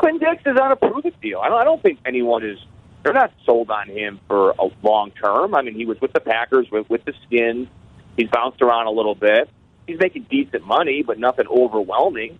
Clinton 0.00 0.30
Dix 0.30 0.42
is 0.46 0.56
on 0.58 0.72
a 0.72 0.76
prove 0.76 1.04
it 1.04 1.20
deal. 1.20 1.40
I 1.40 1.50
don't, 1.50 1.60
I 1.60 1.64
don't 1.64 1.82
think 1.82 1.98
anyone 2.06 2.42
is. 2.42 2.58
They're 3.02 3.12
not 3.12 3.32
sold 3.44 3.70
on 3.70 3.88
him 3.88 4.18
for 4.26 4.50
a 4.58 4.70
long 4.82 5.10
term. 5.10 5.54
I 5.54 5.62
mean, 5.62 5.74
he 5.74 5.84
was 5.84 6.00
with 6.00 6.12
the 6.12 6.20
Packers 6.20 6.70
with, 6.70 6.88
with 6.88 7.04
the 7.04 7.12
Skins. 7.26 7.68
He's 8.16 8.28
bounced 8.28 8.62
around 8.62 8.86
a 8.86 8.90
little 8.90 9.14
bit. 9.14 9.48
He's 9.86 9.98
making 9.98 10.26
decent 10.30 10.66
money, 10.66 11.02
but 11.02 11.18
nothing 11.18 11.46
overwhelming. 11.48 12.38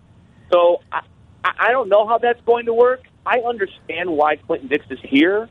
So 0.51 0.81
I, 0.91 1.01
I 1.43 1.71
don't 1.71 1.87
know 1.87 2.07
how 2.07 2.17
that's 2.17 2.41
going 2.45 2.65
to 2.65 2.73
work. 2.73 3.03
I 3.25 3.39
understand 3.39 4.09
why 4.09 4.37
Clinton 4.37 4.67
Dix 4.67 4.85
is 4.89 4.99
here 5.03 5.47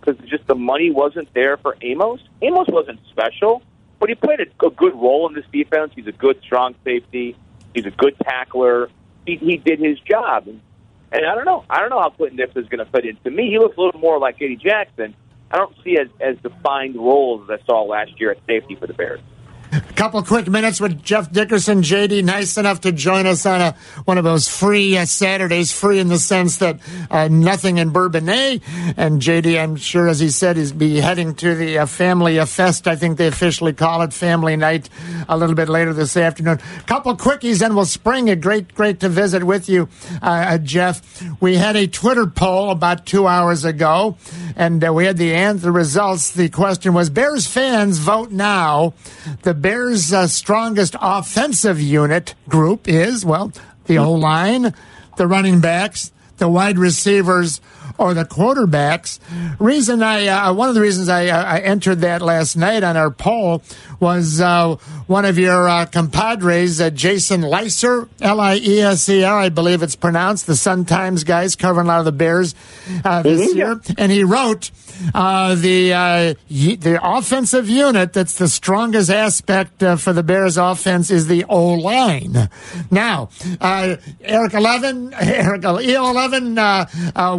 because 0.00 0.22
just 0.28 0.46
the 0.46 0.54
money 0.54 0.90
wasn't 0.90 1.32
there 1.32 1.56
for 1.56 1.76
Amos. 1.80 2.20
Amos 2.42 2.68
wasn't 2.68 3.00
special, 3.10 3.62
but 3.98 4.10
he 4.10 4.14
played 4.14 4.40
a, 4.40 4.66
a 4.66 4.70
good 4.70 4.94
role 4.94 5.26
in 5.28 5.34
this 5.34 5.46
defense. 5.50 5.92
He's 5.94 6.06
a 6.06 6.12
good, 6.12 6.40
strong 6.42 6.74
safety. 6.84 7.36
He's 7.74 7.86
a 7.86 7.90
good 7.90 8.16
tackler. 8.22 8.90
He, 9.26 9.36
he 9.36 9.56
did 9.56 9.78
his 9.78 9.98
job. 10.00 10.46
And 11.14 11.24
I 11.24 11.34
don't 11.34 11.44
know. 11.44 11.64
I 11.70 11.78
don't 11.78 11.90
know 11.90 12.00
how 12.00 12.10
Clinton 12.10 12.36
Dix 12.36 12.56
is 12.56 12.68
going 12.68 12.84
to 12.84 12.90
fit 12.90 13.06
in. 13.06 13.16
To 13.24 13.30
me, 13.30 13.48
he 13.48 13.58
looks 13.58 13.76
a 13.76 13.80
little 13.80 14.00
more 14.00 14.18
like 14.18 14.36
Eddie 14.42 14.56
Jackson. 14.56 15.14
I 15.50 15.56
don't 15.56 15.74
see 15.84 15.96
as, 15.96 16.08
as 16.20 16.36
defined 16.42 16.96
roles 16.96 17.48
as 17.48 17.60
I 17.60 17.66
saw 17.66 17.82
last 17.82 18.18
year 18.18 18.32
at 18.32 18.38
safety 18.46 18.74
for 18.74 18.88
the 18.88 18.94
Bears. 18.94 19.20
Couple 19.96 20.24
quick 20.24 20.48
minutes 20.48 20.80
with 20.80 21.04
Jeff 21.04 21.30
Dickerson. 21.30 21.82
JD, 21.82 22.24
nice 22.24 22.58
enough 22.58 22.80
to 22.80 22.90
join 22.90 23.26
us 23.26 23.46
on 23.46 23.60
a, 23.60 23.76
one 24.06 24.18
of 24.18 24.24
those 24.24 24.48
free 24.48 24.98
uh, 24.98 25.04
Saturdays, 25.04 25.72
free 25.72 26.00
in 26.00 26.08
the 26.08 26.18
sense 26.18 26.56
that 26.56 26.80
uh, 27.12 27.28
nothing 27.28 27.78
in 27.78 27.90
Bourbonnais. 27.90 28.60
And 28.96 29.22
JD, 29.22 29.62
I'm 29.62 29.76
sure, 29.76 30.08
as 30.08 30.18
he 30.18 30.30
said, 30.30 30.56
he's 30.56 30.72
be 30.72 30.96
heading 30.98 31.36
to 31.36 31.54
the 31.54 31.78
uh, 31.78 31.86
Family 31.86 32.44
Fest. 32.44 32.88
I 32.88 32.96
think 32.96 33.18
they 33.18 33.28
officially 33.28 33.72
call 33.72 34.02
it 34.02 34.12
Family 34.12 34.56
Night 34.56 34.90
a 35.28 35.36
little 35.36 35.54
bit 35.54 35.68
later 35.68 35.92
this 35.92 36.16
afternoon. 36.16 36.58
Couple 36.86 37.16
quickies, 37.16 37.64
and 37.64 37.76
we'll 37.76 37.84
spring. 37.84 38.28
A 38.28 38.36
great, 38.36 38.74
great 38.74 38.98
to 39.00 39.08
visit 39.08 39.44
with 39.44 39.68
you, 39.68 39.88
uh, 40.20 40.26
uh, 40.48 40.58
Jeff. 40.58 41.22
We 41.40 41.54
had 41.56 41.76
a 41.76 41.86
Twitter 41.86 42.26
poll 42.26 42.70
about 42.70 43.06
two 43.06 43.28
hours 43.28 43.64
ago, 43.64 44.16
and 44.56 44.84
uh, 44.84 44.92
we 44.92 45.04
had 45.04 45.18
the 45.18 45.34
answer 45.34 45.70
results. 45.70 46.32
The 46.32 46.48
question 46.48 46.94
was 46.94 47.10
Bears 47.10 47.46
fans 47.46 47.98
vote 47.98 48.32
now. 48.32 48.94
The 49.42 49.54
Bears' 49.54 49.83
uh, 50.12 50.26
strongest 50.26 50.96
offensive 51.00 51.80
unit 51.80 52.34
group 52.48 52.88
is, 52.88 53.24
well, 53.24 53.52
the 53.86 53.98
O 53.98 54.12
line, 54.12 54.74
the 55.16 55.26
running 55.26 55.60
backs, 55.60 56.12
the 56.38 56.48
wide 56.48 56.78
receivers, 56.78 57.60
or 57.98 58.14
the 58.14 58.24
quarterbacks. 58.24 59.18
Reason 59.58 60.02
I, 60.02 60.26
uh, 60.26 60.52
one 60.52 60.68
of 60.68 60.74
the 60.74 60.80
reasons 60.80 61.08
I, 61.08 61.28
uh, 61.28 61.44
I 61.44 61.58
entered 61.60 62.00
that 62.00 62.22
last 62.22 62.56
night 62.56 62.82
on 62.82 62.96
our 62.96 63.10
poll 63.10 63.62
was 64.00 64.40
uh, 64.40 64.76
one 65.06 65.24
of 65.24 65.38
your 65.38 65.68
uh, 65.68 65.86
compadres, 65.86 66.80
uh, 66.80 66.90
Jason 66.90 67.42
Lieser, 67.42 68.08
L 68.20 68.40
I 68.40 68.56
E 68.56 68.80
S 68.80 69.08
E 69.08 69.22
R, 69.24 69.38
I 69.38 69.48
believe 69.48 69.82
it's 69.82 69.96
pronounced, 69.96 70.46
the 70.46 70.56
Sun 70.56 70.84
Times 70.86 71.24
guys 71.24 71.56
covering 71.56 71.86
a 71.86 71.88
lot 71.88 71.98
of 72.00 72.04
the 72.04 72.12
Bears 72.12 72.54
uh, 73.04 73.22
this 73.22 73.52
Mhm, 73.52 73.56
year, 73.56 73.80
and 73.98 74.10
he 74.12 74.24
wrote 74.24 74.70
uh, 75.14 75.54
the 75.54 75.92
uh, 75.92 76.34
y- 76.50 76.76
the 76.80 76.98
offensive 77.02 77.68
unit 77.68 78.12
that's 78.12 78.38
the 78.38 78.48
strongest 78.48 79.10
aspect 79.10 79.82
uh, 79.82 79.96
for 79.96 80.12
the 80.12 80.22
Bears 80.22 80.56
offense 80.56 81.10
is 81.10 81.26
the 81.26 81.44
O 81.48 81.74
line. 81.74 82.48
Now, 82.90 83.28
uh, 83.60 83.96
Eric 84.20 84.54
Eleven, 84.54 85.12
Eric 85.18 85.64
Eleven, 85.64 86.54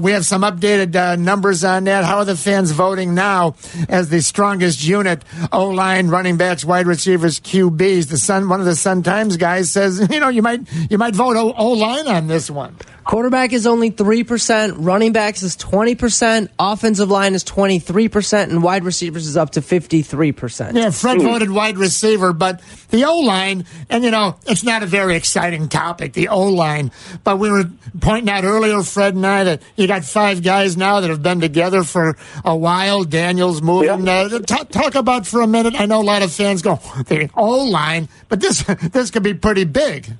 we 0.02 0.12
have 0.12 0.26
some 0.26 0.35
updated 0.42 0.96
uh, 0.96 1.16
numbers 1.16 1.64
on 1.64 1.86
that. 1.86 2.04
How 2.04 2.18
are 2.18 2.26
the 2.26 2.36
fans 2.36 2.72
voting 2.72 3.14
now 3.14 3.56
as 3.90 4.10
the 4.10 4.22
strongest 4.22 4.86
unit? 4.86 5.24
O 5.52 5.70
line, 5.70 6.08
running 6.08 6.38
backs, 6.38 6.66
wide 6.66 6.88
receivers, 6.88 7.40
QBs. 7.40 8.10
The 8.10 8.18
Sun, 8.18 8.50
one 8.50 8.60
of 8.60 8.66
the 8.66 8.76
Sun 8.76 9.04
Times 9.04 9.38
guys 9.38 9.72
says, 9.72 10.08
you 10.12 10.20
know, 10.20 10.30
you 10.30 10.42
might 10.42 10.62
you 10.90 10.98
might 10.98 11.16
vote 11.16 11.36
O 11.38 11.72
line 11.72 12.08
on 12.08 12.28
this 12.28 12.50
one. 12.50 12.76
Quarterback 13.06 13.54
is 13.54 13.68
only 13.68 13.92
3%, 13.92 14.78
running 14.80 15.14
backs 15.14 15.44
is 15.44 15.56
20%, 15.58 16.50
offensive 16.58 17.12
line 17.12 17.36
is 17.36 17.44
23%, 17.44 18.44
and 18.46 18.64
wide 18.64 18.84
receivers 18.84 19.28
is 19.28 19.38
up 19.38 19.52
to 19.52 19.62
53%. 19.62 20.74
Yeah, 20.74 20.90
Fred 20.90 21.22
voted 21.22 21.52
wide 21.52 21.78
receiver, 21.78 22.34
but 22.34 22.62
the 22.90 23.06
O 23.06 23.20
line, 23.20 23.66
and 23.92 24.04
you 24.04 24.10
know, 24.10 24.40
it's 24.48 24.64
not 24.64 24.82
a 24.82 24.88
very 24.88 25.16
exciting 25.16 25.70
topic, 25.70 26.14
the 26.14 26.30
O 26.30 26.48
line. 26.48 26.92
But 27.24 27.38
we 27.38 27.52
were 27.52 27.66
pointing 28.02 28.34
out 28.34 28.44
earlier, 28.44 28.82
Fred 28.82 29.14
and 29.14 29.26
I, 29.26 29.44
that 29.44 29.62
you 29.76 29.86
got 29.86 30.04
five 30.04 30.25
guys 30.34 30.76
now 30.76 31.00
that 31.00 31.10
have 31.10 31.22
been 31.22 31.40
together 31.40 31.84
for 31.84 32.18
a 32.44 32.56
while. 32.56 33.04
Daniel's 33.04 33.62
moving. 33.62 34.08
Uh, 34.08 34.40
talk, 34.40 34.70
talk 34.70 34.96
about 34.96 35.28
for 35.28 35.42
a 35.42 35.48
minute. 35.48 35.80
I 35.80 35.86
know 35.86 36.02
a 36.02 36.04
lot 36.04 36.22
of 36.24 36.32
fans 36.32 36.62
go 36.62 36.76
the 37.08 37.30
O 37.36 37.64
line, 37.66 38.10
but 38.30 38.40
this 38.40 38.64
this 38.92 39.12
could 39.12 39.24
be 39.24 39.34
pretty 39.34 39.64
big. 39.64 40.12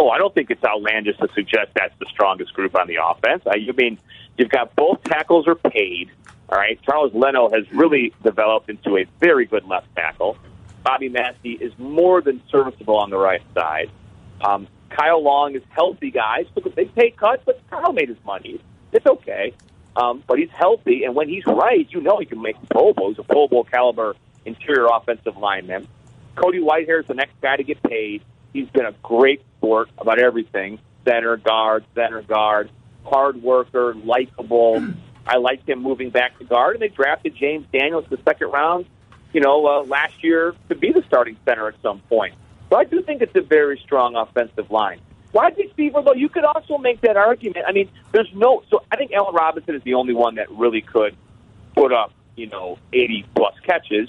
Oh, 0.00 0.08
I 0.08 0.18
don't 0.18 0.34
think 0.34 0.50
it's 0.50 0.64
outlandish 0.64 1.16
to 1.18 1.28
suggest 1.34 1.70
that's 1.74 1.94
the 2.00 2.06
strongest 2.10 2.52
group 2.54 2.74
on 2.74 2.88
the 2.88 2.98
offense. 3.02 3.44
I, 3.46 3.56
you 3.56 3.72
mean 3.72 3.98
you've 4.36 4.50
got 4.50 4.74
both 4.74 5.02
tackles 5.04 5.46
are 5.46 5.54
paid. 5.54 6.10
All 6.48 6.58
right, 6.58 6.78
Charles 6.82 7.14
Leno 7.14 7.48
has 7.50 7.70
really 7.72 8.12
developed 8.22 8.68
into 8.68 8.98
a 8.98 9.06
very 9.20 9.46
good 9.46 9.64
left 9.64 9.86
tackle. 9.94 10.36
Bobby 10.82 11.08
Massey 11.08 11.52
is 11.52 11.72
more 11.78 12.20
than 12.20 12.42
serviceable 12.50 12.98
on 12.98 13.08
the 13.10 13.16
right 13.16 13.42
side. 13.54 13.90
Um, 14.42 14.68
Kyle 14.94 15.22
Long 15.22 15.56
is 15.56 15.62
healthy, 15.70 16.10
guys. 16.10 16.46
Took 16.54 16.66
a 16.66 16.70
big 16.70 16.94
pay 16.94 17.10
cut, 17.10 17.42
but 17.44 17.60
Kyle 17.68 17.92
made 17.92 18.08
his 18.08 18.18
money. 18.24 18.60
It's 18.92 19.06
okay, 19.06 19.52
um, 19.96 20.22
but 20.26 20.38
he's 20.38 20.50
healthy, 20.50 21.04
and 21.04 21.14
when 21.14 21.28
he's 21.28 21.44
right, 21.46 21.86
you 21.90 22.00
know 22.00 22.18
he 22.18 22.26
can 22.26 22.40
make 22.40 22.56
Pro 22.70 22.92
Bowl. 22.92 23.08
He's 23.08 23.18
a 23.18 23.24
Pro 23.24 23.48
Bowl 23.48 23.64
caliber 23.64 24.14
interior 24.44 24.86
offensive 24.86 25.36
lineman. 25.36 25.88
Cody 26.36 26.60
Whitehair 26.60 27.00
is 27.00 27.06
the 27.06 27.14
next 27.14 27.40
guy 27.40 27.56
to 27.56 27.64
get 27.64 27.82
paid. 27.82 28.22
He's 28.52 28.68
been 28.68 28.86
a 28.86 28.94
great 29.02 29.42
sport 29.56 29.90
about 29.98 30.20
everything 30.20 30.78
center, 31.04 31.36
guard, 31.36 31.84
center, 31.94 32.22
guard, 32.22 32.70
hard 33.04 33.42
worker, 33.42 33.94
likable. 33.94 34.84
I 35.26 35.38
liked 35.38 35.68
him 35.68 35.82
moving 35.82 36.10
back 36.10 36.38
to 36.38 36.44
guard, 36.44 36.76
and 36.76 36.82
they 36.82 36.88
drafted 36.88 37.34
James 37.34 37.66
Daniels 37.72 38.04
the 38.10 38.18
second 38.24 38.48
round, 38.52 38.86
you 39.32 39.40
know, 39.40 39.66
uh, 39.66 39.82
last 39.84 40.22
year 40.22 40.54
to 40.68 40.74
be 40.74 40.92
the 40.92 41.02
starting 41.06 41.36
center 41.44 41.66
at 41.66 41.74
some 41.82 42.00
point. 42.00 42.34
So 42.74 42.80
I 42.80 42.82
do 42.82 43.02
think 43.02 43.22
it's 43.22 43.36
a 43.36 43.40
very 43.40 43.78
strong 43.84 44.16
offensive 44.16 44.68
line. 44.68 45.00
Wide 45.32 45.56
receiver, 45.56 46.02
though, 46.04 46.14
you 46.14 46.28
could 46.28 46.42
also 46.42 46.76
make 46.76 47.02
that 47.02 47.16
argument. 47.16 47.66
I 47.68 47.70
mean, 47.70 47.88
there's 48.10 48.28
no. 48.34 48.64
So 48.68 48.82
I 48.90 48.96
think 48.96 49.12
Allen 49.12 49.32
Robinson 49.32 49.76
is 49.76 49.82
the 49.84 49.94
only 49.94 50.12
one 50.12 50.34
that 50.34 50.50
really 50.50 50.80
could 50.80 51.16
put 51.76 51.92
up, 51.92 52.12
you 52.34 52.48
know, 52.48 52.80
80 52.92 53.26
plus 53.36 53.54
catches 53.64 54.08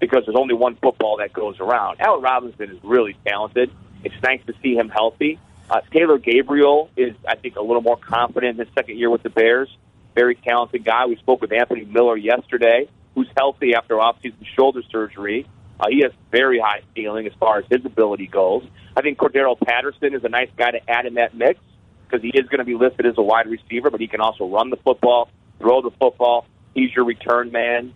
because 0.00 0.22
there's 0.24 0.36
only 0.38 0.54
one 0.54 0.76
football 0.76 1.18
that 1.18 1.34
goes 1.34 1.60
around. 1.60 2.00
Allen 2.00 2.22
Robinson 2.22 2.70
is 2.70 2.78
really 2.82 3.18
talented. 3.26 3.70
It's 4.02 4.14
nice 4.22 4.40
to 4.46 4.54
see 4.62 4.76
him 4.76 4.88
healthy. 4.88 5.38
Uh, 5.68 5.82
Taylor 5.92 6.16
Gabriel 6.16 6.88
is, 6.96 7.14
I 7.28 7.34
think, 7.34 7.56
a 7.56 7.62
little 7.62 7.82
more 7.82 7.98
confident 7.98 8.58
in 8.58 8.66
his 8.66 8.74
second 8.74 8.98
year 8.98 9.10
with 9.10 9.24
the 9.24 9.30
Bears. 9.30 9.68
Very 10.14 10.36
talented 10.36 10.86
guy. 10.86 11.04
We 11.04 11.16
spoke 11.16 11.42
with 11.42 11.52
Anthony 11.52 11.84
Miller 11.84 12.16
yesterday, 12.16 12.88
who's 13.14 13.28
healthy 13.36 13.74
after 13.74 13.96
offseason 13.96 14.46
shoulder 14.56 14.80
surgery. 14.90 15.46
Uh, 15.78 15.86
he 15.90 16.02
has 16.02 16.12
very 16.30 16.58
high 16.58 16.82
ceiling 16.94 17.26
as 17.26 17.32
far 17.38 17.58
as 17.58 17.64
his 17.70 17.84
ability 17.84 18.26
goes. 18.26 18.64
I 18.96 19.02
think 19.02 19.18
Cordarrelle 19.18 19.60
Patterson 19.60 20.14
is 20.14 20.24
a 20.24 20.28
nice 20.28 20.48
guy 20.56 20.70
to 20.70 20.90
add 20.90 21.06
in 21.06 21.14
that 21.14 21.34
mix 21.34 21.60
because 22.04 22.22
he 22.22 22.28
is 22.28 22.46
going 22.48 22.58
to 22.58 22.64
be 22.64 22.74
listed 22.74 23.04
as 23.06 23.14
a 23.18 23.22
wide 23.22 23.46
receiver, 23.46 23.90
but 23.90 24.00
he 24.00 24.06
can 24.06 24.20
also 24.20 24.46
run 24.46 24.70
the 24.70 24.76
football, 24.76 25.28
throw 25.58 25.82
the 25.82 25.90
football. 25.98 26.46
He's 26.74 26.94
your 26.94 27.04
return 27.04 27.52
man. 27.52 27.92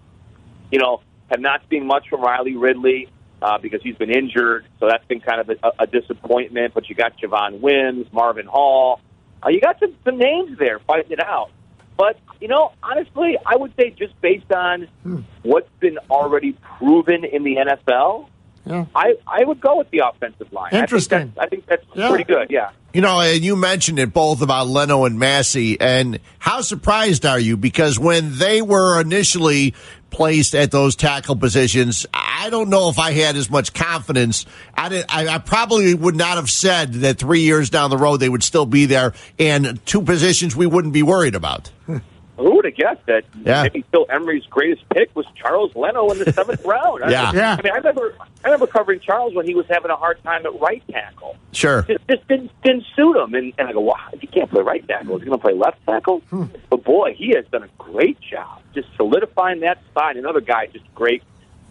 You 0.70 0.78
know, 0.78 1.02
have 1.30 1.40
not 1.40 1.62
seen 1.70 1.86
much 1.86 2.08
from 2.08 2.20
Riley 2.20 2.56
Ridley 2.56 3.08
uh, 3.40 3.58
because 3.58 3.80
he's 3.82 3.96
been 3.96 4.10
injured, 4.10 4.66
so 4.78 4.86
that's 4.88 5.04
been 5.06 5.20
kind 5.20 5.40
of 5.40 5.50
a, 5.50 5.82
a 5.84 5.86
disappointment. 5.86 6.74
But 6.74 6.88
you 6.88 6.94
got 6.94 7.18
Javon 7.18 7.60
Wims, 7.60 8.06
Marvin 8.12 8.46
Hall. 8.46 9.00
Uh, 9.42 9.48
you 9.48 9.60
got 9.60 9.78
some, 9.80 9.94
some 10.04 10.18
names 10.18 10.58
there 10.58 10.80
fighting 10.80 11.12
it 11.12 11.20
out. 11.20 11.50
But, 12.00 12.18
you 12.40 12.48
know, 12.48 12.72
honestly, 12.82 13.36
I 13.44 13.56
would 13.56 13.74
say 13.78 13.90
just 13.90 14.18
based 14.22 14.50
on 14.50 14.88
hmm. 15.02 15.18
what's 15.42 15.68
been 15.80 15.98
already 16.10 16.56
proven 16.78 17.26
in 17.26 17.44
the 17.44 17.56
NFL, 17.56 18.26
Yeah. 18.66 18.84
I, 18.94 19.14
I 19.26 19.44
would 19.44 19.60
go 19.60 19.78
with 19.78 19.90
the 19.90 20.00
offensive 20.06 20.52
line. 20.52 20.72
Interesting. 20.74 21.32
I 21.38 21.46
think 21.46 21.66
that's, 21.66 21.82
I 21.82 21.86
think 21.86 21.94
that's 21.94 21.98
Yeah. 21.98 22.08
pretty 22.08 22.24
good, 22.24 22.50
yeah. 22.50 22.70
You 22.92 23.00
know, 23.00 23.20
and 23.20 23.42
you 23.44 23.56
mentioned 23.56 23.98
it 23.98 24.12
both 24.12 24.42
about 24.42 24.66
Leno 24.66 25.04
and 25.04 25.18
Massey. 25.18 25.80
And 25.80 26.18
how 26.38 26.60
surprised 26.60 27.24
are 27.24 27.38
you? 27.38 27.56
Because 27.56 27.98
when 27.98 28.36
they 28.36 28.60
were 28.62 29.00
initially 29.00 29.74
placed 30.10 30.54
at 30.56 30.72
those 30.72 30.96
tackle 30.96 31.36
positions, 31.36 32.04
I 32.12 32.50
don't 32.50 32.68
know 32.68 32.88
if 32.90 32.98
I 32.98 33.12
had 33.12 33.36
as 33.36 33.48
much 33.48 33.72
confidence. 33.72 34.44
I, 34.74 34.88
did, 34.88 35.04
I, 35.08 35.28
I 35.28 35.38
probably 35.38 35.94
would 35.94 36.16
not 36.16 36.36
have 36.36 36.50
said 36.50 36.94
that 36.94 37.18
three 37.18 37.42
years 37.42 37.70
down 37.70 37.90
the 37.90 37.96
road 37.96 38.16
they 38.18 38.28
would 38.28 38.42
still 38.42 38.66
be 38.66 38.86
there 38.86 39.14
and 39.38 39.84
two 39.86 40.02
positions 40.02 40.56
we 40.56 40.66
wouldn't 40.66 40.92
be 40.92 41.02
worried 41.04 41.34
about. 41.36 41.70
Who 42.40 42.56
would 42.56 42.64
have 42.64 42.74
guessed 42.74 43.04
that 43.06 43.24
Yeah. 43.44 43.62
maybe 43.64 43.84
Phil 43.92 44.06
Emery's 44.10 44.44
greatest 44.46 44.88
pick 44.90 45.14
was 45.14 45.26
Charles 45.34 45.74
Leno 45.76 46.10
in 46.10 46.18
the 46.18 46.32
seventh 46.32 46.64
round? 46.64 47.04
I- 47.04 47.10
Yeah. 47.10 47.32
Yeah. 47.34 47.56
I 47.58 47.62
mean, 47.62 47.72
I 47.72 47.76
remember, 47.76 48.14
I 48.44 48.48
remember 48.48 48.66
covering 48.66 49.00
Charles 49.00 49.34
when 49.34 49.46
he 49.46 49.54
was 49.54 49.66
having 49.68 49.90
a 49.90 49.96
hard 49.96 50.22
time 50.24 50.44
at 50.46 50.58
right 50.60 50.82
tackle. 50.90 51.36
Sure. 51.52 51.82
just, 51.82 52.06
just 52.08 52.26
didn't, 52.28 52.50
didn't 52.62 52.84
suit 52.96 53.16
him. 53.16 53.34
And, 53.34 53.52
and 53.58 53.68
I 53.68 53.72
go, 53.72 53.80
wow, 53.80 53.96
if 54.12 54.20
he 54.20 54.26
can't 54.26 54.50
play 54.50 54.62
right 54.62 54.86
tackle. 54.86 55.16
Is 55.16 55.22
he 55.22 55.28
going 55.28 55.38
to 55.38 55.42
play 55.42 55.54
left 55.54 55.84
tackle? 55.86 56.22
But 56.70 56.84
boy, 56.84 57.14
he 57.16 57.34
has 57.36 57.44
done 57.52 57.62
a 57.64 57.68
great 57.78 58.18
job 58.20 58.60
just 58.74 58.88
solidifying 58.96 59.60
that 59.60 59.82
spot. 59.90 60.16
Another 60.16 60.40
guy, 60.40 60.66
just 60.66 60.84
great, 60.94 61.22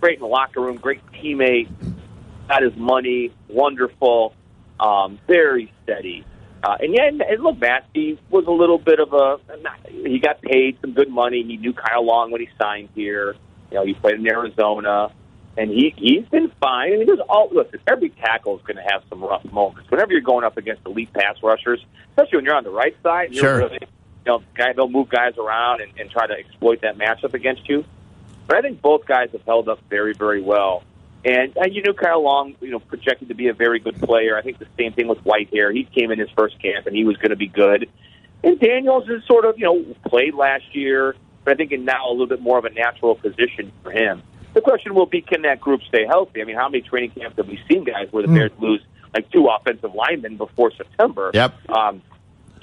great 0.02 0.16
in 0.16 0.22
the 0.22 0.28
locker 0.28 0.60
room, 0.62 0.76
great 0.78 1.00
teammate, 1.14 1.70
got 2.48 2.62
his 2.62 2.76
money, 2.76 3.32
wonderful, 3.48 4.34
um, 4.80 5.18
very 5.28 5.72
steady. 5.84 6.26
Uh, 6.63 6.75
and 6.82 6.94
yeah, 6.94 7.08
and, 7.08 7.22
and 7.22 7.42
look, 7.42 7.58
Massey 7.60 8.20
was 8.30 8.46
a 8.46 8.51
little 8.51 8.78
bit 8.78 9.00
of 9.00 9.13
a. 9.13 9.38
He 9.89 10.20
got 10.20 10.42
paid 10.42 10.78
some 10.82 10.92
good 10.94 11.10
money. 11.10 11.44
He 11.44 11.58
knew 11.58 11.74
Kyle 11.74 12.06
Long 12.06 12.32
when 12.32 12.42
he 12.42 12.50
signed 12.62 12.89
here. 12.96 13.36
You 13.72 13.78
know, 13.78 13.86
he 13.86 13.94
played 13.94 14.16
in 14.16 14.28
Arizona, 14.28 15.12
and 15.58 15.70
he 15.72 15.94
he's 15.96 16.25
been 16.25 16.51
fine. 16.60 16.94
I 16.94 16.98
mean, 16.98 17.06
there's 17.06 17.20
all 17.30 17.50
listen. 17.51 17.80
Every 17.88 18.10
tackle 18.10 18.58
is 18.58 18.63
going 18.63 18.75
to 18.78 18.84
have 18.92 19.04
some 19.10 19.22
rough 19.24 19.46
moments. 19.51 19.89
Whenever 19.89 20.12
you're 20.12 20.22
going 20.22 20.44
up 20.44 20.58
against 20.58 20.86
elite 20.86 21.13
pass 21.13 21.38
rushers, 21.42 21.84
especially 22.10 22.38
when 22.39 22.46
you're 22.46 22.56
on 22.56 22.63
the 22.66 22.72
right 22.72 22.96
side, 23.04 23.34
you're 23.34 23.44
Sure. 23.44 23.58
really, 23.60 23.80
you 23.82 23.88
know, 24.25 24.44
guy 24.56 24.74
they'll 24.74 24.89
move 24.89 25.08
guys 25.10 25.38
around 25.38 25.82
and, 25.82 25.92
and 25.98 26.10
try 26.12 26.28
to 26.28 26.34
exploit 26.34 26.82
that 26.82 26.98
matchup 26.98 27.34
against 27.34 27.70
you. 27.70 27.86
But 28.48 28.58
I 28.58 28.62
think 28.62 28.82
both 28.82 29.06
guys 29.06 29.30
have 29.32 29.44
held 29.46 29.70
up 29.70 29.80
very, 29.89 30.13
very 30.13 30.42
well. 30.42 30.84
And 31.26 31.58
uh, 31.58 31.66
you 31.66 31.82
knew 31.82 31.94
Kyle 31.94 32.24
Long, 32.24 32.56
you 32.62 32.72
know, 32.72 32.80
projected 32.80 33.28
to 33.28 33.36
be 33.36 33.48
a 33.48 33.54
very 33.54 33.80
good 33.80 34.00
player. 34.00 34.38
I 34.38 34.42
think 34.42 34.58
the 34.58 34.68
same 34.78 34.94
thing 34.94 35.08
with 35.08 35.20
Whitehair. 35.20 35.74
He 35.74 35.84
came 35.84 36.12
in 36.12 36.20
his 36.20 36.30
first 36.32 36.62
camp 36.62 36.88
and 36.88 36.96
he 36.96 37.04
was 37.04 37.18
going 37.18 37.32
to 37.32 37.36
be 37.36 37.48
good. 37.48 37.90
And 38.44 38.60
Daniels 38.60 39.10
is 39.10 39.26
sort 39.26 39.44
of, 39.44 39.58
you 39.58 39.66
know, 39.66 39.84
played 40.08 40.34
last 40.34 40.74
year, 40.74 41.16
but 41.44 41.54
I 41.54 41.56
think 41.58 41.74
in 41.74 41.84
now 41.84 42.10
a 42.10 42.12
little 42.12 42.28
bit 42.28 42.42
more 42.42 42.58
of 42.58 42.64
a 42.64 42.70
natural 42.70 43.16
position 43.16 43.72
for 43.84 43.92
him. 43.92 44.24
The 44.54 44.62
question 44.62 44.96
will 44.96 45.06
be, 45.06 45.22
can 45.22 45.42
that 45.42 45.60
group 45.60 45.82
stay 45.88 46.06
healthy? 46.06 46.42
I 46.42 46.46
mean, 46.46 46.56
how 46.56 46.70
many 46.70 46.82
training 46.82 47.12
camps 47.12 47.36
have 47.38 47.48
we 47.48 47.60
seen 47.70 47.84
guys 47.84 48.08
where 48.12 48.24
the 48.24 48.30
Hmm. 48.30 48.36
Bears 48.36 48.52
lose 48.60 48.82
like 49.14 49.30
two 49.30 49.48
offensive 49.48 49.94
linemen 49.94 50.38
before 50.38 50.72
September? 50.72 51.32
Yep. 51.34 51.70
Um, 51.70 52.02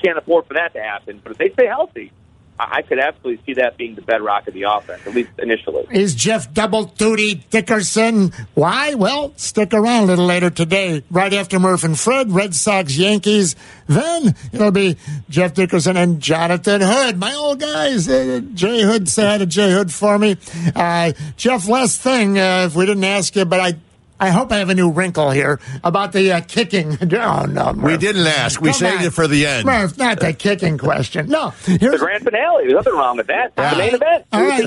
can't 0.02 0.16
afford 0.16 0.46
for 0.46 0.54
that 0.54 0.72
to 0.74 0.82
happen. 0.82 1.20
But 1.22 1.32
if 1.32 1.38
they 1.38 1.50
stay 1.50 1.66
healthy, 1.66 2.10
I, 2.58 2.82
could 2.82 2.98
absolutely 2.98 3.44
see 3.44 3.54
that 3.54 3.76
being 3.76 3.94
the 3.94 4.02
bedrock 4.02 4.48
of 4.48 4.54
the 4.54 4.62
offense, 4.64 5.06
at 5.06 5.14
least 5.14 5.30
initially. 5.38 5.86
Is 5.90 6.14
Jeff 6.14 6.52
Double 6.52 6.84
Duty 6.84 7.34
Dickerson? 7.50 8.32
Why? 8.54 8.94
Well, 8.94 9.32
stick 9.36 9.74
around 9.74 10.04
a 10.04 10.06
little 10.06 10.26
later 10.26 10.50
today, 10.50 11.02
right 11.10 11.32
after 11.32 11.58
Murph 11.58 11.84
and 11.84 11.98
Fred, 11.98 12.30
Red 12.30 12.54
Sox, 12.54 12.96
Yankees. 12.96 13.56
Then 13.86 14.34
it'll 14.52 14.70
be 14.70 14.96
Jeff 15.28 15.54
Dickerson 15.54 15.96
and 15.96 16.20
Jonathan 16.20 16.80
Hood, 16.80 17.18
my 17.18 17.34
old 17.34 17.60
guys. 17.60 18.08
Uh, 18.08 18.40
Jay 18.54 18.82
Hood, 18.82 19.08
say 19.08 19.26
hi 19.26 19.38
to 19.38 19.46
Jay 19.46 19.70
Hood 19.70 19.92
for 19.92 20.18
me. 20.18 20.36
Uh, 20.74 21.12
Jeff, 21.36 21.68
last 21.68 22.00
thing, 22.00 22.38
uh, 22.38 22.64
if 22.66 22.74
we 22.74 22.86
didn't 22.86 23.04
ask 23.04 23.34
you, 23.36 23.44
but 23.44 23.60
I. 23.60 23.74
I 24.18 24.30
hope 24.30 24.50
I 24.52 24.58
have 24.58 24.70
a 24.70 24.74
new 24.74 24.90
wrinkle 24.90 25.30
here 25.30 25.60
about 25.84 26.12
the 26.12 26.32
uh, 26.32 26.40
kicking. 26.40 26.98
Oh 27.16 27.44
no, 27.46 27.72
Murph. 27.72 27.92
We 27.92 27.96
didn't 27.96 28.26
ask. 28.26 28.60
We 28.60 28.68
Come 28.70 28.78
saved 28.78 29.00
on. 29.00 29.06
it 29.06 29.12
for 29.14 29.26
the 29.26 29.46
end. 29.46 29.64
Murph, 29.64 29.96
not 29.96 30.20
the 30.20 30.32
kicking 30.32 30.76
question. 30.76 31.28
No, 31.28 31.50
Here's... 31.64 31.80
The 31.80 31.98
grand 31.98 32.24
finale. 32.24 32.64
There's 32.64 32.74
nothing 32.74 32.92
wrong 32.92 33.16
with 33.16 33.26
that. 33.28 33.52
Yeah. 33.56 33.70
The 33.70 33.78
main 33.78 33.94
event. 33.94 34.24
all 34.32 34.42
right. 34.44 34.66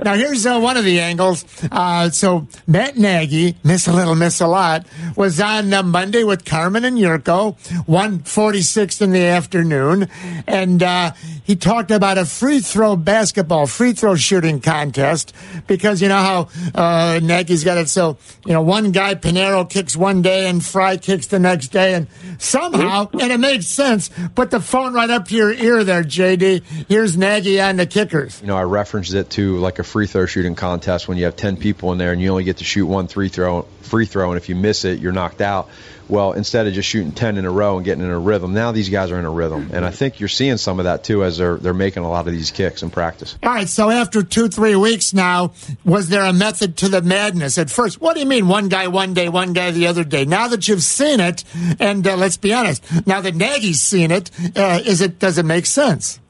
Now 0.04 0.14
here's 0.14 0.46
uh, 0.46 0.60
one 0.60 0.76
of 0.76 0.84
the 0.84 1.00
angles. 1.00 1.44
Uh, 1.72 2.10
so 2.10 2.46
Matt 2.66 2.96
Nagy, 2.96 3.56
miss 3.64 3.88
a 3.88 3.92
little, 3.92 4.14
miss 4.14 4.40
a 4.40 4.46
lot, 4.46 4.86
was 5.16 5.40
on 5.40 5.72
uh, 5.72 5.82
Monday 5.82 6.22
with 6.22 6.44
Carmen 6.44 6.84
and 6.84 6.98
Jurko, 6.98 7.56
one 7.86 8.20
forty 8.20 8.62
six 8.62 9.00
in 9.00 9.10
the 9.10 9.24
afternoon, 9.24 10.08
and 10.46 10.82
uh, 10.82 11.12
he 11.44 11.56
talked 11.56 11.90
about 11.90 12.18
a 12.18 12.24
free 12.26 12.60
throw 12.60 12.94
basketball 12.94 13.66
free 13.66 13.92
throw 13.94 14.14
shooting 14.16 14.60
contest 14.60 15.34
because 15.66 16.02
you 16.02 16.08
know 16.08 16.16
how 16.16 16.48
uh, 16.74 17.20
Nagy's 17.22 17.64
got 17.64 17.78
it. 17.78 17.88
So 17.88 18.18
you 18.44 18.52
know 18.52 18.62
one 18.62 18.85
guy 18.92 19.14
Pinero 19.14 19.64
kicks 19.64 19.96
one 19.96 20.22
day 20.22 20.48
and 20.48 20.64
Fry 20.64 20.96
kicks 20.96 21.26
the 21.26 21.38
next 21.38 21.68
day, 21.68 21.94
and 21.94 22.06
somehow 22.38 23.06
mm-hmm. 23.06 23.20
and 23.20 23.32
it 23.32 23.38
made 23.38 23.64
sense. 23.64 24.10
Put 24.34 24.50
the 24.50 24.60
phone 24.60 24.94
right 24.94 25.10
up 25.10 25.28
to 25.28 25.36
your 25.36 25.52
ear 25.52 25.84
there, 25.84 26.02
JD. 26.02 26.62
Here's 26.88 27.16
Nagy 27.16 27.60
on 27.60 27.76
the 27.76 27.86
kickers. 27.86 28.40
You 28.40 28.48
know, 28.48 28.56
I 28.56 28.62
referenced 28.62 29.14
it 29.14 29.30
to 29.30 29.56
like 29.58 29.78
a 29.78 29.84
free 29.84 30.06
throw 30.06 30.26
shooting 30.26 30.54
contest 30.54 31.08
when 31.08 31.18
you 31.18 31.24
have 31.24 31.36
10 31.36 31.56
people 31.56 31.92
in 31.92 31.98
there 31.98 32.12
and 32.12 32.20
you 32.20 32.30
only 32.30 32.44
get 32.44 32.58
to 32.58 32.64
shoot 32.64 32.86
one 32.86 33.08
free 33.08 33.28
throw, 33.28 33.62
free 33.82 34.06
throw, 34.06 34.30
and 34.30 34.36
if 34.36 34.48
you 34.48 34.54
miss 34.54 34.84
it, 34.84 35.00
you're 35.00 35.12
knocked 35.12 35.40
out. 35.40 35.68
Well, 36.08 36.32
instead 36.32 36.68
of 36.68 36.72
just 36.72 36.88
shooting 36.88 37.12
10 37.12 37.36
in 37.36 37.44
a 37.44 37.50
row 37.50 37.76
and 37.76 37.84
getting 37.84 38.04
in 38.04 38.10
a 38.10 38.18
rhythm, 38.18 38.54
now 38.54 38.70
these 38.70 38.88
guys 38.88 39.10
are 39.10 39.18
in 39.18 39.24
a 39.24 39.30
rhythm. 39.30 39.70
And 39.72 39.84
I 39.84 39.90
think 39.90 40.20
you're 40.20 40.28
seeing 40.28 40.56
some 40.56 40.78
of 40.78 40.84
that 40.84 41.02
too 41.02 41.24
as 41.24 41.38
they're, 41.38 41.56
they're 41.56 41.74
making 41.74 42.04
a 42.04 42.08
lot 42.08 42.28
of 42.28 42.32
these 42.32 42.52
kicks 42.52 42.82
in 42.82 42.90
practice. 42.90 43.36
All 43.42 43.50
right, 43.50 43.68
so 43.68 43.90
after 43.90 44.22
two, 44.22 44.48
three 44.48 44.76
weeks 44.76 45.12
now, 45.12 45.52
was 45.84 46.08
there 46.08 46.24
a 46.24 46.32
method 46.32 46.76
to 46.78 46.88
the 46.88 47.02
madness 47.02 47.58
at 47.58 47.70
first? 47.70 48.00
What 48.00 48.14
do 48.14 48.20
you 48.20 48.26
mean, 48.26 48.46
one 48.46 48.68
guy 48.68 48.75
one 48.86 49.14
day, 49.14 49.28
one 49.28 49.52
guy 49.52 49.70
the 49.70 49.86
other 49.86 50.04
day? 50.04 50.24
Now 50.24 50.48
that 50.48 50.68
you've 50.68 50.82
seen 50.82 51.20
it, 51.20 51.44
and 51.80 52.06
uh, 52.06 52.16
let's 52.16 52.36
be 52.36 52.52
honest, 52.52 52.84
now 53.06 53.20
that 53.22 53.34
Nagy's 53.34 53.80
seen 53.80 54.10
it, 54.10 54.30
uh, 54.56 54.80
is 54.84 55.00
it 55.00 55.18
does 55.18 55.38
it 55.38 55.44
make 55.44 55.66
sense? 55.66 56.20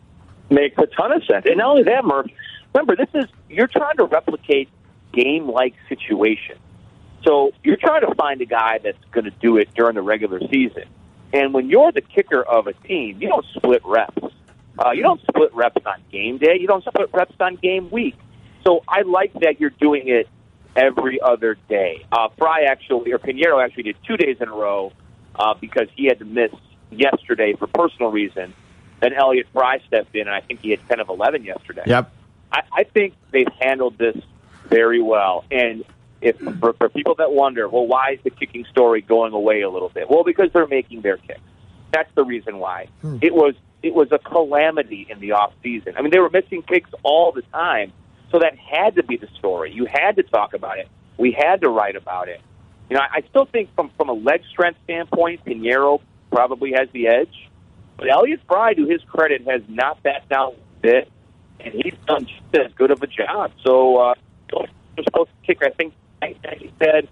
makes 0.51 0.77
a 0.79 0.87
ton 0.87 1.13
of 1.13 1.25
sense. 1.25 1.47
And 1.47 1.59
not 1.59 1.71
only 1.71 1.83
that, 1.85 2.05
Murph, 2.05 2.27
remember, 2.75 2.97
this 2.97 3.09
is, 3.15 3.31
you're 3.49 3.67
trying 3.67 3.97
to 3.97 4.05
replicate 4.05 4.69
game 5.13 5.49
like 5.49 5.75
situation. 5.89 6.57
So 7.25 7.53
you're 7.65 7.77
trying 7.77 8.03
to 8.03 8.15
find 8.15 8.41
a 8.41 8.47
guy 8.47 8.79
that's 8.83 9.03
going 9.11 9.25
to 9.25 9.31
do 9.31 9.57
it 9.57 9.69
during 9.75 9.95
the 9.97 10.03
regular 10.03 10.41
season. 10.51 10.85
And 11.33 11.53
when 11.53 11.69
you're 11.69 11.91
the 11.91 12.01
kicker 12.01 12.43
of 12.43 12.67
a 12.67 12.73
team, 12.73 13.21
you 13.21 13.29
don't 13.29 13.45
split 13.55 13.83
reps. 13.85 14.23
Uh, 14.79 14.91
you 14.93 15.03
don't 15.03 15.21
split 15.23 15.53
reps 15.55 15.85
on 15.87 16.03
game 16.13 16.39
day. 16.39 16.59
You 16.61 16.67
don't 16.67 16.85
split 16.85 17.11
reps 17.13 17.35
on 17.41 17.57
game 17.57 17.91
week. 17.91 18.17
So 18.65 18.85
I 18.87 19.03
like 19.03 19.33
that 19.41 19.61
you're 19.61 19.71
doing 19.71 20.09
it 20.09 20.29
every 20.77 21.21
other 21.21 21.57
day. 21.69 22.07
Uh, 22.13 22.29
Fry 22.37 22.65
actually, 22.65 23.13
or 23.13 23.19
Pineiro 23.19 23.65
actually 23.65 23.85
did 23.85 23.97
two 24.07 24.17
days 24.17 24.37
in 24.41 24.49
a 24.49 24.55
row 24.55 24.93
uh, 25.35 25.55
because 25.61 25.89
he 25.95 26.07
had 26.07 26.19
to 26.19 26.25
miss 26.25 26.53
yesterday 26.91 27.55
for 27.55 27.67
personal 27.67 28.11
reasons. 28.11 28.55
Then 29.01 29.13
Elliot 29.13 29.47
Fry 29.53 29.81
stepped 29.87 30.15
in, 30.15 30.23
and 30.23 30.31
I 30.31 30.41
think 30.41 30.61
he 30.61 30.71
had 30.71 30.81
10 30.89 31.01
of 31.01 31.09
11 31.09 31.45
yesterday. 31.45 31.83
Yep. 31.87 32.13
I, 32.53 32.63
I 32.73 32.85
think 32.85 33.15
they've 33.31 33.53
handled 33.61 33.99
this 33.99 34.17
very 34.69 35.03
well. 35.03 35.45
And 35.51 35.85
if 36.21 36.39
for, 36.61 36.73
for 36.73 36.89
people 36.89 37.15
that 37.17 37.33
wonder, 37.33 37.69
well, 37.69 37.87
why 37.87 38.13
is 38.13 38.21
the 38.25 38.31
kicking 38.31 38.65
story 38.71 39.03
going 39.03 39.33
away 39.33 39.63
a 39.63 39.71
little 39.71 39.91
bit? 39.91 40.09
Well, 40.09 40.25
because 40.25 40.51
they're 40.53 40.67
making 40.67 41.03
their 41.03 41.19
kicks. 41.19 41.41
That's 41.93 42.11
the 42.15 42.25
reason 42.25 42.59
why. 42.59 42.89
It 43.23 43.35
was 43.35 43.55
it 43.83 43.95
was 43.95 44.11
a 44.11 44.19
calamity 44.19 45.07
in 45.09 45.21
the 45.21 45.33
off 45.33 45.53
season. 45.63 45.95
I 45.97 46.03
mean, 46.03 46.11
they 46.11 46.19
were 46.19 46.31
missing 46.31 46.63
kicks 46.63 46.91
all 47.03 47.33
the 47.33 47.43
time, 47.43 47.93
so 48.37 48.41
that 48.41 48.55
had 48.59 48.97
to 48.97 49.03
be 49.03 49.17
the 49.17 49.29
story. 49.39 49.73
You 49.73 49.87
had 49.87 50.17
to 50.17 50.23
talk 50.23 50.53
about 50.53 50.79
it. 50.79 50.89
We 51.17 51.33
had 51.33 51.63
to 51.63 51.71
write 51.71 51.97
about 51.97 52.29
it. 52.29 52.43
You 52.91 52.97
know, 52.97 53.01
I, 53.01 53.19
I 53.19 53.23
still 53.31 53.47
think 53.47 53.75
from 53.75 53.91
from 53.97 54.11
a 54.11 54.13
leg 54.13 54.43
strength 54.51 54.79
standpoint, 54.85 55.43
Pineiro 55.47 56.03
probably 56.31 56.73
has 56.73 56.89
the 56.93 57.09
edge. 57.09 57.49
But 57.97 58.11
Elliot 58.11 58.41
Fry, 58.47 58.75
to 58.75 58.85
his 58.87 59.01
credit, 59.05 59.49
has 59.49 59.63
not 59.69 60.03
backed 60.03 60.29
down 60.29 60.53
a 60.53 60.81
bit, 60.83 61.11
and 61.61 61.73
he's 61.73 61.95
done 62.07 62.27
just 62.27 62.67
as 62.67 62.73
good 62.75 62.91
of 62.91 63.03
a 63.03 63.07
job. 63.07 63.53
So, 63.65 63.97
uh, 63.97 64.15
they're 64.51 65.05
supposed 65.05 65.31
to 65.31 65.47
kick, 65.47 65.63
I 65.63 65.71
think, 65.71 65.95
like 66.21 66.37
he 66.59 66.71
said, 66.79 67.09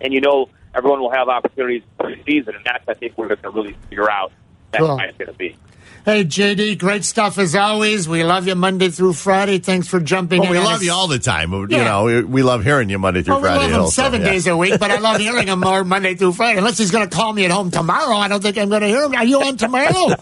and 0.00 0.12
you 0.12 0.20
know, 0.20 0.48
everyone 0.74 1.00
will 1.00 1.12
have 1.12 1.28
opportunities 1.28 1.84
for 1.96 2.10
the 2.10 2.20
season, 2.26 2.56
and 2.56 2.64
that's, 2.64 2.82
I 2.88 2.94
think, 2.94 3.16
we're 3.16 3.28
going 3.28 3.42
to 3.42 3.50
really 3.50 3.76
figure 3.88 4.10
out 4.10 4.32
that's 4.72 4.84
Cool. 4.84 4.98
how 4.98 5.04
it's 5.04 5.16
going 5.18 5.30
to 5.30 5.38
be. 5.38 5.56
Hey, 6.04 6.24
JD, 6.24 6.78
great 6.78 7.04
stuff 7.04 7.36
as 7.38 7.54
always. 7.54 8.08
We 8.08 8.24
love 8.24 8.46
you 8.46 8.54
Monday 8.54 8.88
through 8.88 9.12
Friday. 9.12 9.58
Thanks 9.58 9.88
for 9.88 10.00
jumping 10.00 10.40
Well, 10.40 10.52
in. 10.54 10.58
we 10.58 10.64
love 10.64 10.82
you 10.82 10.90
all 10.92 11.06
the 11.06 11.18
time. 11.18 11.52
You 11.52 11.66
Yeah. 11.68 11.84
know, 11.84 12.04
we, 12.04 12.22
we 12.24 12.42
love 12.42 12.64
hearing 12.64 12.88
you 12.88 12.98
Monday 12.98 13.22
through 13.22 13.34
Well, 13.34 13.42
we 13.42 13.48
Friday. 13.48 13.62
love 13.64 13.70
him 13.72 13.80
also, 13.82 14.02
seven 14.02 14.22
yeah. 14.22 14.30
days 14.30 14.46
a 14.46 14.56
week, 14.56 14.78
but 14.80 14.90
I 14.90 14.98
love 15.00 15.18
hearing 15.18 15.48
him 15.48 15.60
more 15.60 15.84
Monday 15.84 16.14
through 16.14 16.32
Friday. 16.32 16.58
Unless 16.58 16.78
he's 16.78 16.90
going 16.90 17.06
to 17.08 17.14
call 17.14 17.32
me 17.34 17.44
at 17.44 17.50
home 17.50 17.70
tomorrow, 17.70 18.16
I 18.16 18.28
don't 18.28 18.42
think 18.42 18.56
I'm 18.56 18.70
going 18.70 18.80
to 18.80 18.88
hear 18.88 19.02
him. 19.04 19.14
Are 19.14 19.24
you 19.24 19.42
on 19.42 19.56
tomorrow? 19.58 20.14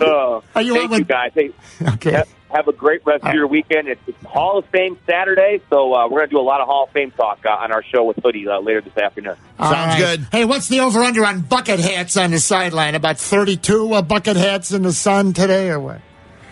Uh, 0.00 0.40
Are 0.54 0.62
you 0.62 0.74
thank 0.74 0.84
on 0.84 0.90
with- 0.90 0.98
you, 1.00 1.04
guys. 1.04 1.32
Hey, 1.34 1.50
Okay. 1.94 2.12
have, 2.12 2.28
have 2.52 2.68
a 2.68 2.72
great 2.72 3.04
rest 3.04 3.24
of 3.24 3.34
your 3.34 3.46
weekend. 3.46 3.88
It's, 3.88 4.00
it's 4.06 4.24
Hall 4.24 4.58
of 4.58 4.66
Fame 4.66 4.98
Saturday, 5.06 5.60
so 5.70 5.94
uh, 5.94 6.08
we're 6.08 6.18
going 6.18 6.28
to 6.28 6.34
do 6.34 6.40
a 6.40 6.42
lot 6.42 6.60
of 6.60 6.66
Hall 6.66 6.84
of 6.84 6.90
Fame 6.90 7.10
talk 7.12 7.40
uh, 7.44 7.50
on 7.50 7.72
our 7.72 7.82
show 7.82 8.04
with 8.04 8.18
Hoodie 8.22 8.48
uh, 8.48 8.60
later 8.60 8.80
this 8.80 8.96
afternoon. 8.96 9.36
All 9.58 9.72
Sounds 9.72 9.96
good. 9.96 10.26
Hey, 10.32 10.44
what's 10.44 10.68
the 10.68 10.80
over 10.80 11.00
under 11.00 11.24
on 11.24 11.40
bucket 11.42 11.80
hats 11.80 12.16
on 12.16 12.30
the 12.30 12.38
sideline? 12.38 12.94
About 12.94 13.18
32 13.18 13.92
uh, 13.92 14.02
bucket 14.02 14.36
hats 14.36 14.72
in 14.72 14.82
the 14.82 14.92
sun 14.92 15.32
today, 15.32 15.70
or 15.70 15.80
what? 15.80 16.00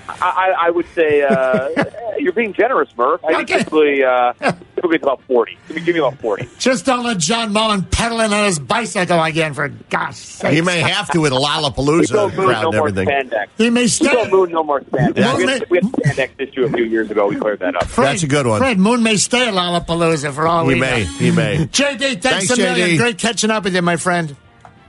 I, 0.08 0.14
I 0.20 0.66
I 0.66 0.70
would 0.70 0.86
say 0.94 1.22
uh, 1.22 1.68
you're 2.18 2.32
being 2.32 2.52
generous, 2.54 2.88
Murph. 2.96 3.22
I 3.24 3.34
think 3.34 3.50
Okay. 3.50 3.58
typically, 3.58 4.02
uh, 4.02 4.32
typically 4.74 4.96
it's 4.96 5.02
about 5.02 5.22
40. 5.24 5.58
Give 5.68 5.76
me, 5.76 5.82
give 5.82 5.94
me 5.94 5.98
about 6.00 6.18
40. 6.18 6.48
Just 6.58 6.86
don't 6.86 7.04
let 7.04 7.18
John 7.18 7.52
Mullin 7.52 7.82
pedaling 7.84 8.32
on 8.32 8.44
his 8.46 8.58
bicycle 8.58 9.22
again, 9.22 9.52
for 9.54 9.68
gosh 9.68 10.16
sake. 10.16 10.54
He 10.54 10.62
may 10.62 10.80
have 10.80 11.10
to 11.10 11.20
with 11.20 11.32
a 11.32 11.36
We 11.36 11.42
Lollapalooza 11.42 12.08
told 12.08 12.34
Moon 12.34 12.46
crowd 12.48 12.62
no 12.62 12.68
and 12.70 12.76
more 12.78 12.88
everything. 12.88 13.08
spandex. 13.08 13.46
He 13.58 13.70
may 13.70 13.86
stay. 13.86 14.12
told 14.12 14.30
Moon 14.30 14.50
no 14.50 14.64
more 14.64 14.80
spandex. 14.80 15.16
Yeah. 15.18 15.36
We, 15.36 15.46
had, 15.46 15.70
we 15.70 15.78
had 15.78 15.84
spandex 15.92 16.30
issue 16.38 16.64
a 16.64 16.70
few 16.70 16.84
years 16.84 17.10
ago. 17.10 17.26
We 17.28 17.36
cleared 17.36 17.58
that 17.60 17.76
up. 17.76 17.84
Fred, 17.86 18.06
That's 18.08 18.22
a 18.22 18.28
good 18.28 18.46
one. 18.46 18.60
Fred 18.60 18.78
Moon 18.78 19.02
may 19.02 19.16
stay 19.16 19.46
at 19.48 19.54
Lollapalooza 19.54 20.32
for 20.32 20.46
all 20.48 20.62
He 20.66 20.74
we 20.74 20.80
may. 20.80 21.04
know. 21.04 21.10
He 21.10 21.30
may. 21.30 21.56
JD, 21.66 21.98
thanks, 22.00 22.22
Thanks, 22.22 22.50
a 22.50 22.56
million. 22.56 22.88
JD. 22.90 22.98
Great 22.98 23.18
catching 23.18 23.50
up 23.50 23.64
with 23.64 23.74
you, 23.74 23.82
my 23.82 23.96
friend. 23.96 24.34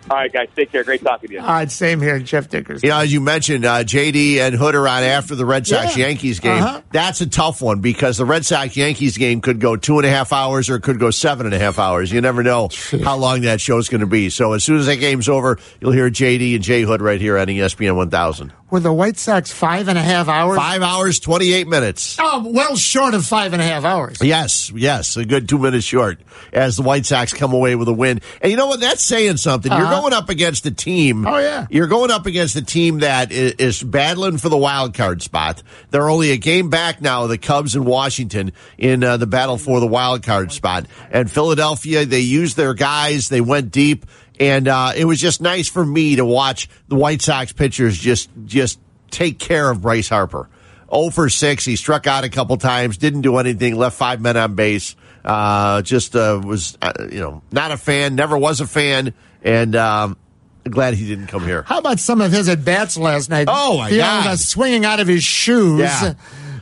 All 0.09 0.17
right, 0.17 0.31
guys. 0.33 0.47
Take 0.55 0.71
care. 0.71 0.83
Great 0.83 1.03
talking 1.03 1.27
to 1.29 1.33
you. 1.35 1.39
All 1.41 1.45
right, 1.47 1.71
same 1.71 2.01
here, 2.01 2.19
Jeff 2.19 2.49
Dickers. 2.49 2.81
You 2.81 2.89
know, 2.89 2.97
as 2.99 3.13
you 3.13 3.21
mentioned, 3.21 3.63
uh, 3.65 3.83
JD 3.83 4.37
and 4.37 4.55
Hood 4.55 4.73
are 4.75 4.87
on 4.87 5.03
after 5.03 5.35
the 5.35 5.45
Red 5.45 5.67
Sox 5.67 5.95
Yeah. 5.95 6.07
Yankees 6.07 6.39
game. 6.39 6.63
Uh-huh. 6.63 6.81
That's 6.91 7.21
a 7.21 7.27
tough 7.27 7.61
one 7.61 7.79
because 7.81 8.17
the 8.17 8.25
Red 8.25 8.45
Sox 8.45 8.75
Yankees 8.75 9.17
game 9.17 9.39
could 9.41 9.59
go 9.59 9.75
two 9.75 9.97
and 9.99 10.05
a 10.05 10.09
half 10.09 10.33
hours 10.33 10.69
or 10.69 10.75
it 10.77 10.81
could 10.81 10.99
go 10.99 11.11
seven 11.11 11.45
and 11.45 11.53
a 11.53 11.59
half 11.59 11.77
hours. 11.77 12.11
You 12.11 12.21
never 12.21 12.41
know 12.43 12.69
how 13.03 13.17
long 13.17 13.41
that 13.41 13.61
show's 13.61 13.87
going 13.89 14.01
to 14.01 14.07
be. 14.07 14.29
So 14.29 14.53
as 14.53 14.63
soon 14.63 14.77
as 14.79 14.87
that 14.87 14.97
game's 14.97 15.29
over, 15.29 15.59
you'll 15.79 15.91
hear 15.91 16.09
JD 16.09 16.55
and 16.55 16.63
Jay 16.63 16.81
Hood 16.81 17.01
right 17.01 17.21
here 17.21 17.37
on 17.37 17.47
ESPN 17.47 17.95
1000. 17.95 18.51
Were 18.71 18.79
the 18.79 18.93
White 18.93 19.17
Sox 19.17 19.51
five 19.51 19.87
and 19.87 19.97
a 19.97 20.01
half 20.01 20.27
hours? 20.27 20.57
Five 20.57 20.83
hours, 20.83 21.19
28 21.19 21.67
minutes. 21.67 22.17
Oh, 22.19 22.47
well 22.47 22.75
short 22.75 23.15
of 23.15 23.25
five 23.25 23.53
and 23.53 23.61
a 23.61 23.65
half 23.65 23.83
hours. 23.83 24.17
Yes, 24.21 24.71
yes, 24.75 25.17
a 25.17 25.25
good 25.25 25.49
two 25.49 25.57
minutes 25.57 25.85
short 25.85 26.19
as 26.53 26.75
the 26.75 26.83
White 26.83 27.05
Sox 27.07 27.33
come 27.33 27.51
away 27.51 27.75
with 27.75 27.87
a 27.87 27.93
win. 27.93 28.21
And 28.41 28.51
you 28.51 28.57
know 28.57 28.67
what? 28.67 28.79
That's 28.79 29.03
saying 29.03 29.37
something. 29.37 29.71
You're 29.71 29.81
Uh-huh. 29.81 30.01
going 30.01 30.13
up 30.13 30.29
against 30.29 30.65
a 30.67 30.71
team. 30.71 31.25
Oh, 31.25 31.39
yeah. 31.39 31.65
You're 31.71 31.87
going 31.87 32.11
up 32.11 32.27
against 32.27 32.55
a 32.57 32.61
team 32.61 32.99
that 32.99 33.31
is, 33.31 33.53
is 33.53 33.83
battling 33.83 34.37
for 34.37 34.49
the 34.49 34.57
wild 34.57 34.93
card 34.93 35.21
spot. 35.23 35.63
They're 35.89 36.09
only 36.09 36.29
a 36.31 36.37
game 36.37 36.69
back 36.69 37.01
now 37.01 37.23
of 37.23 37.29
the 37.29 37.37
Cubs 37.39 37.75
and 37.75 37.85
Washington 37.85 38.51
in 38.77 39.03
uh, 39.03 39.17
the 39.17 39.27
battle 39.27 39.57
for 39.57 39.79
the 39.79 39.87
wild 39.87 40.21
card 40.23 40.51
spot. 40.51 40.85
And 41.09 41.29
Philadelphia, 41.31 42.05
they 42.05 42.19
used 42.19 42.55
their 42.55 42.75
guys. 42.75 43.29
They 43.29 43.41
went 43.41 43.71
deep. 43.71 44.05
And 44.39 44.67
uh, 44.67 44.93
it 44.95 45.05
was 45.05 45.19
just 45.19 45.41
nice 45.41 45.67
for 45.67 45.85
me 45.85 46.15
to 46.15 46.25
watch 46.25 46.69
the 46.87 46.95
White 46.95 47.21
Sox 47.21 47.51
pitchers 47.51 47.97
just 47.97 48.29
just 48.45 48.79
take 49.11 49.39
care 49.39 49.69
of 49.69 49.81
Bryce 49.81 50.09
Harper. 50.09 50.47
0 50.93 51.09
for 51.11 51.29
6. 51.29 51.65
He 51.65 51.75
struck 51.75 52.07
out 52.07 52.23
a 52.23 52.29
couple 52.29 52.57
times, 52.57 52.97
didn't 52.97 53.21
do 53.21 53.37
anything, 53.37 53.75
left 53.75 53.97
five 53.97 54.21
men 54.21 54.37
on 54.37 54.55
base. 54.55 54.95
Uh, 55.23 55.81
just 55.81 56.15
uh, 56.15 56.41
was, 56.43 56.77
uh, 56.81 56.93
you 57.11 57.19
know, 57.19 57.41
not 57.51 57.71
a 57.71 57.77
fan, 57.77 58.15
never 58.15 58.37
was 58.37 58.61
a 58.61 58.67
fan, 58.67 59.13
and 59.43 59.75
um, 59.75 60.17
glad 60.63 60.93
he 60.93 61.05
didn't 61.07 61.27
come 61.27 61.43
here. 61.43 61.63
How 61.63 61.77
about 61.77 61.99
some 61.99 62.21
of 62.21 62.31
his 62.31 62.49
at 62.49 62.63
bats 62.63 62.97
last 62.97 63.29
night? 63.29 63.47
Oh, 63.49 63.77
my 63.77 63.95
God. 63.95 64.39
Swinging 64.39 64.85
out 64.85 64.99
of 64.99 65.07
his 65.07 65.23
shoes. 65.23 65.81
Yeah. 65.81 66.13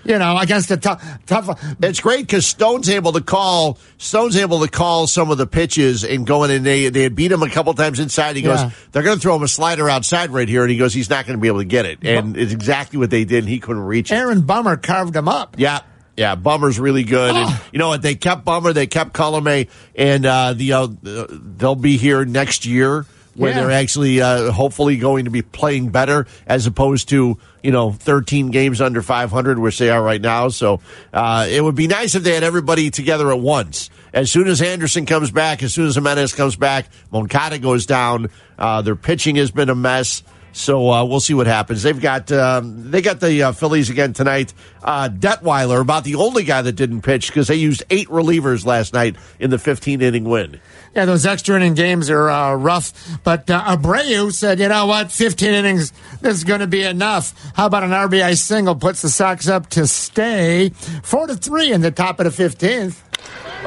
You 0.07 0.17
know, 0.17 0.37
against 0.37 0.71
a 0.71 0.77
tough, 0.77 1.03
tough. 1.25 1.61
It's 1.83 1.99
great 1.99 2.21
because 2.21 2.45
Stone's 2.47 2.89
able 2.89 3.11
to 3.13 3.21
call. 3.21 3.77
Stone's 3.97 4.37
able 4.37 4.61
to 4.61 4.67
call 4.69 5.05
some 5.07 5.29
of 5.29 5.37
the 5.37 5.45
pitches 5.47 6.03
and 6.03 6.25
going 6.25 6.49
and 6.51 6.65
they 6.65 6.89
they 6.89 7.03
had 7.03 7.15
beat 7.15 7.31
him 7.31 7.43
a 7.43 7.49
couple 7.49 7.73
times 7.73 7.99
inside. 7.99 8.35
He 8.35 8.41
goes, 8.41 8.61
Yeah. 8.61 8.71
they're 8.91 9.03
going 9.03 9.17
to 9.17 9.21
throw 9.21 9.35
him 9.35 9.43
a 9.43 9.47
slider 9.47 9.89
outside 9.89 10.29
right 10.31 10.47
here, 10.47 10.63
and 10.63 10.71
he 10.71 10.77
goes, 10.77 10.93
he's 10.93 11.09
not 11.09 11.25
going 11.27 11.37
to 11.37 11.41
be 11.41 11.47
able 11.49 11.59
to 11.59 11.65
get 11.65 11.85
it, 11.85 11.99
and 12.03 12.35
it's 12.37 12.53
exactly 12.53 12.97
what 12.97 13.09
they 13.09 13.25
did. 13.25 13.39
and 13.39 13.49
He 13.49 13.59
couldn't 13.59 13.83
reach 13.83 14.11
it. 14.11 14.15
Aaron 14.15 14.41
Bummer 14.41 14.77
carved 14.77 15.15
him 15.15 15.27
up. 15.27 15.55
Yeah. 15.59 15.81
Yeah, 16.15 16.33
Bummer's 16.33 16.79
really 16.79 17.03
good, 17.03 17.35
and 17.35 17.45
Oh. 17.47 17.63
you 17.71 17.77
know 17.77 17.89
what? 17.89 18.01
They 18.01 18.15
kept 18.15 18.43
Bummer, 18.43 18.73
they 18.73 18.87
kept 18.87 19.13
Colome, 19.13 19.67
and 19.95 20.25
uh, 20.25 20.53
the 20.53 20.73
uh, 20.73 20.87
they'll 21.03 21.75
be 21.75 21.97
here 21.97 22.25
next 22.25 22.65
year 22.65 23.05
when 23.37 23.55
Yeah. 23.55 23.61
they're 23.61 23.71
actually 23.71 24.19
uh, 24.21 24.51
hopefully 24.51 24.97
going 24.97 25.25
to 25.25 25.31
be 25.31 25.41
playing 25.41 25.89
better 25.89 26.25
as 26.45 26.67
opposed 26.67 27.09
to 27.09 27.37
you 27.63 27.71
know 27.71 27.91
13 27.91 28.49
games 28.51 28.81
under 28.81 29.01
500, 29.01 29.59
which 29.59 29.77
they 29.77 29.89
are 29.89 30.01
right 30.01 30.19
now. 30.21 30.49
So 30.49 30.81
uh, 31.13 31.47
it 31.49 31.63
would 31.63 31.75
be 31.75 31.87
nice 31.87 32.15
if 32.15 32.23
they 32.23 32.33
had 32.33 32.43
everybody 32.43 32.89
together 32.89 33.31
at 33.31 33.39
once. 33.39 33.89
As 34.13 34.31
soon 34.31 34.47
as 34.47 34.61
Anderson 34.61 35.05
comes 35.05 35.31
back, 35.31 35.61
as 35.63 35.73
soon 35.73 35.87
as 35.87 35.95
Jimenez 35.95 36.33
comes 36.33 36.55
back, 36.55 36.87
Moncada 37.11 37.59
goes 37.59 37.85
down. 37.85 38.29
Uh, 38.57 38.81
their 38.81 38.95
pitching 38.95 39.35
has 39.35 39.51
been 39.51 39.69
a 39.69 39.75
mess. 39.75 40.23
So 40.57 40.89
uh, 40.89 41.05
we'll 41.05 41.19
see 41.19 41.35
what 41.35 41.45
happens. 41.45 41.83
They've 41.83 41.99
got 41.99 42.31
um, 42.31 42.89
they 42.89 43.03
got 43.03 43.19
the 43.19 43.43
uh, 43.43 43.51
Phillies 43.51 43.91
again 43.91 44.13
tonight. 44.13 44.55
Uh, 44.83 45.07
Detwiler, 45.07 45.79
about 45.81 46.03
the 46.03 46.15
only 46.15 46.43
guy 46.43 46.63
that 46.63 46.71
didn't 46.71 47.03
pitch 47.03 47.27
because 47.27 47.47
they 47.47 47.55
used 47.55 47.83
eight 47.91 48.07
relievers 48.07 48.65
last 48.65 48.91
night 48.91 49.17
in 49.39 49.51
the 49.51 49.59
15 49.59 50.01
inning 50.01 50.23
win. 50.23 50.59
Yeah, 50.95 51.05
those 51.05 51.27
extra 51.27 51.57
inning 51.57 51.75
games 51.75 52.09
are 52.09 52.27
uh, 52.29 52.55
rough. 52.55 52.91
But 53.23 53.49
uh, 53.51 53.77
Abreu 53.77 54.33
said, 54.33 54.59
you 54.59 54.67
know 54.67 54.87
what, 54.87 55.11
15 55.11 55.53
innings, 55.53 55.93
this 56.21 56.37
is 56.37 56.43
going 56.43 56.61
to 56.61 56.67
be 56.67 56.81
enough. 56.81 57.35
How 57.55 57.67
about 57.67 57.83
an 57.83 57.91
RBI 57.91 58.35
single? 58.35 58.73
Puts 58.75 59.03
the 59.03 59.09
Sox 59.09 59.47
up 59.47 59.67
to 59.71 59.85
stay 59.85 60.69
four 61.03 61.27
to 61.27 61.35
three 61.35 61.71
in 61.71 61.81
the 61.81 61.91
top 61.91 62.19
of 62.19 62.35
the 62.35 62.43
15th. 62.43 62.95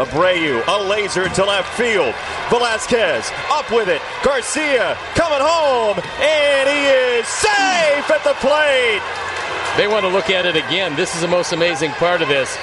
Abreu, 0.00 0.64
a 0.66 0.82
laser 0.82 1.28
to 1.28 1.44
left 1.44 1.76
field. 1.76 2.14
Velasquez 2.48 3.30
up 3.50 3.70
with 3.70 3.88
it. 3.88 4.00
Garcia 4.24 4.96
coming 5.14 5.40
home, 5.40 6.00
and 6.20 6.68
he 6.68 6.86
is 7.20 7.26
safe 7.28 8.08
at 8.08 8.24
the 8.24 8.32
plate. 8.40 9.02
They 9.76 9.86
want 9.86 10.06
to 10.06 10.10
look 10.10 10.30
at 10.30 10.46
it 10.46 10.56
again. 10.56 10.96
This 10.96 11.14
is 11.14 11.20
the 11.20 11.28
most 11.28 11.52
amazing 11.52 11.90
part 11.92 12.22
of 12.22 12.28
this. 12.28 12.56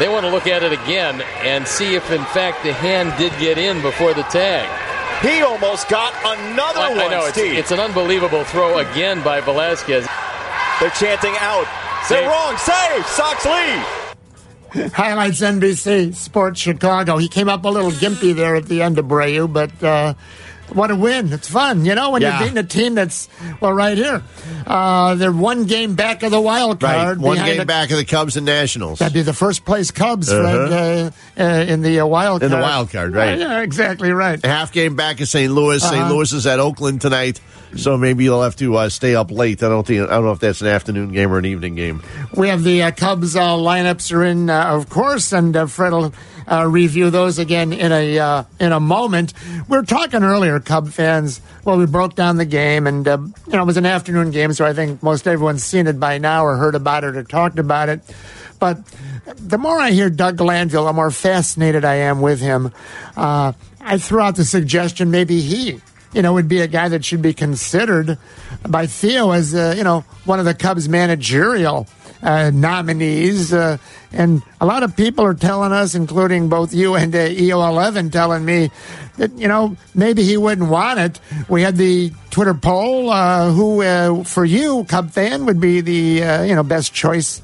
They 0.00 0.08
want 0.08 0.26
to 0.26 0.32
look 0.32 0.48
at 0.48 0.64
it 0.64 0.72
again 0.72 1.22
and 1.46 1.64
see 1.64 1.94
if, 1.94 2.10
in 2.10 2.24
fact, 2.24 2.64
the 2.64 2.72
hand 2.72 3.14
did 3.18 3.32
get 3.38 3.56
in 3.56 3.80
before 3.80 4.12
the 4.12 4.24
tag. 4.24 4.66
He 5.22 5.42
almost 5.42 5.88
got 5.88 6.12
another 6.26 6.80
I, 6.80 6.90
one, 6.90 6.98
I 6.98 7.08
know 7.08 7.26
it's, 7.26 7.38
Steve. 7.38 7.56
it's 7.56 7.70
an 7.70 7.78
unbelievable 7.78 8.42
throw 8.42 8.78
again 8.78 9.22
by 9.22 9.40
Velasquez. 9.40 10.08
They're 10.80 10.90
chanting 10.90 11.34
out. 11.38 11.68
They're 12.08 12.28
wrong. 12.28 12.56
Safe. 12.58 13.06
Sox 13.06 13.46
lead. 13.46 14.03
Highlights 14.74 15.40
NBC 15.40 16.14
Sports 16.14 16.60
Chicago. 16.60 17.16
He 17.16 17.28
came 17.28 17.48
up 17.48 17.64
a 17.64 17.68
little 17.68 17.92
gimpy 17.92 18.34
there 18.34 18.56
at 18.56 18.66
the 18.66 18.82
end 18.82 18.98
of 18.98 19.06
Abreu, 19.06 19.52
but 19.52 19.82
uh, 19.82 20.14
what 20.74 20.90
a 20.90 20.96
win. 20.96 21.32
It's 21.32 21.48
fun, 21.48 21.84
you 21.84 21.94
know, 21.94 22.10
when 22.10 22.22
Yeah. 22.22 22.38
you're 22.38 22.48
beating 22.48 22.58
a 22.58 22.62
team 22.66 22.94
that's, 22.94 23.28
well, 23.60 23.72
right 23.72 23.96
here. 23.96 24.22
Uh, 24.66 25.14
they're 25.14 25.32
one 25.32 25.64
game 25.64 25.94
back 25.94 26.22
of 26.22 26.30
the 26.30 26.40
wild 26.40 26.80
card. 26.80 27.16
Right, 27.18 27.26
one 27.26 27.36
game 27.38 27.58
the- 27.58 27.64
back 27.66 27.90
of 27.90 27.96
the 27.98 28.04
Cubs 28.04 28.36
and 28.36 28.46
Nationals. 28.46 28.98
That'd 28.98 29.14
be 29.14 29.22
the 29.22 29.32
first 29.32 29.64
place 29.64 29.90
Cubs, 29.90 30.28
Fred, 30.30 30.72
uh, 30.72 31.10
uh, 31.38 31.42
in 31.68 31.82
the 31.82 32.00
uh, 32.00 32.06
wild 32.06 32.42
In 32.42 32.50
card. 32.50 32.60
the 32.60 32.62
wild 32.64 32.90
card, 32.90 33.14
right. 33.14 33.38
Yeah, 33.38 33.60
exactly 33.60 34.12
right. 34.12 34.44
half 34.44 34.72
game 34.72 34.96
back 34.96 35.20
in 35.20 35.26
St. 35.26 35.52
Louis. 35.52 35.82
St. 35.82 35.94
Uh-huh. 35.94 36.12
Louis 36.14 36.32
is 36.32 36.46
at 36.46 36.60
Oakland 36.60 37.00
tonight, 37.00 37.40
so 37.76 37.96
maybe 37.96 38.24
you'll 38.24 38.42
have 38.42 38.56
to 38.56 38.76
uh, 38.76 38.88
stay 38.88 39.14
up 39.14 39.30
late. 39.30 39.62
I 39.62 39.68
don't 39.68 39.86
think 39.86 40.02
I 40.08 40.14
don't 40.14 40.24
know 40.24 40.32
if 40.32 40.40
that's 40.40 40.60
an 40.60 40.68
afternoon 40.68 41.12
game 41.12 41.32
or 41.32 41.38
an 41.38 41.44
evening 41.44 41.74
game. 41.74 42.02
We 42.34 42.48
have 42.48 42.62
the 42.64 42.82
uh, 42.84 42.90
Cubs 42.92 43.36
uh, 43.36 43.40
lineups 43.56 44.12
are 44.14 44.24
in, 44.24 44.48
uh, 44.50 44.64
of 44.64 44.88
course, 44.88 45.32
and 45.32 45.54
uh, 45.56 45.66
Fred 45.66 45.92
will 45.92 46.12
uh, 46.50 46.66
review 46.66 47.10
those 47.10 47.38
again 47.38 47.72
in 47.72 47.90
a 47.92 48.18
uh, 48.18 48.44
in 48.60 48.72
a 48.72 48.80
moment. 48.80 49.32
We 49.68 49.76
are 49.78 49.82
talking 49.82 50.22
earlier, 50.22 50.60
Cub 50.64 50.88
fans. 50.88 51.40
Well, 51.64 51.78
we 51.78 51.86
broke 51.86 52.14
down 52.14 52.36
the 52.36 52.44
game, 52.44 52.86
and 52.86 53.06
uh, 53.06 53.18
you 53.46 53.52
know 53.52 53.62
it 53.62 53.66
was 53.66 53.76
an 53.76 53.86
afternoon 53.86 54.30
game, 54.30 54.52
so 54.52 54.64
I 54.64 54.72
think 54.72 55.02
most 55.02 55.26
everyone's 55.26 55.64
seen 55.64 55.86
it 55.86 55.98
by 56.00 56.18
now, 56.18 56.44
or 56.44 56.56
heard 56.56 56.74
about 56.74 57.04
it, 57.04 57.16
or 57.16 57.22
talked 57.22 57.58
about 57.58 57.88
it. 57.88 58.00
But 58.58 58.84
the 59.36 59.58
more 59.58 59.78
I 59.78 59.90
hear 59.90 60.10
Doug 60.10 60.38
Glanville, 60.38 60.86
the 60.86 60.92
more 60.92 61.10
fascinated 61.10 61.84
I 61.84 61.96
am 61.96 62.20
with 62.20 62.40
him. 62.40 62.72
Uh, 63.16 63.52
I 63.80 63.98
threw 63.98 64.20
out 64.20 64.36
the 64.36 64.44
suggestion 64.44 65.10
maybe 65.10 65.40
he 65.40 65.80
you 66.14 66.22
know, 66.22 66.32
would 66.32 66.48
be 66.48 66.60
a 66.60 66.68
guy 66.68 66.88
that 66.88 67.04
should 67.04 67.20
be 67.20 67.34
considered 67.34 68.16
by 68.66 68.86
Theo 68.86 69.32
as, 69.32 69.54
uh, 69.54 69.74
you 69.76 69.82
know, 69.82 70.02
one 70.24 70.38
of 70.38 70.44
the 70.44 70.54
Cubs 70.54 70.88
managerial 70.88 71.88
uh, 72.24 72.50
nominees. 72.52 73.52
Uh, 73.52 73.76
and 74.12 74.42
a 74.60 74.66
lot 74.66 74.82
of 74.82 74.96
people 74.96 75.24
are 75.24 75.34
telling 75.34 75.72
us, 75.72 75.94
including 75.94 76.48
both 76.48 76.74
you 76.74 76.94
and 76.94 77.14
uh, 77.14 77.28
EO11, 77.28 78.10
telling 78.10 78.44
me 78.44 78.70
that, 79.18 79.32
you 79.38 79.46
know, 79.46 79.76
maybe 79.94 80.24
he 80.24 80.36
wouldn't 80.36 80.70
want 80.70 80.98
it. 80.98 81.20
We 81.48 81.62
had 81.62 81.76
the 81.76 82.12
Twitter 82.30 82.54
poll 82.54 83.10
uh, 83.10 83.52
who, 83.52 83.82
uh, 83.82 84.24
for 84.24 84.44
you, 84.44 84.84
Cub 84.84 85.10
fan, 85.10 85.46
would 85.46 85.60
be 85.60 85.80
the, 85.82 86.24
uh, 86.24 86.42
you 86.42 86.54
know, 86.54 86.62
best 86.62 86.94
choice 86.94 87.42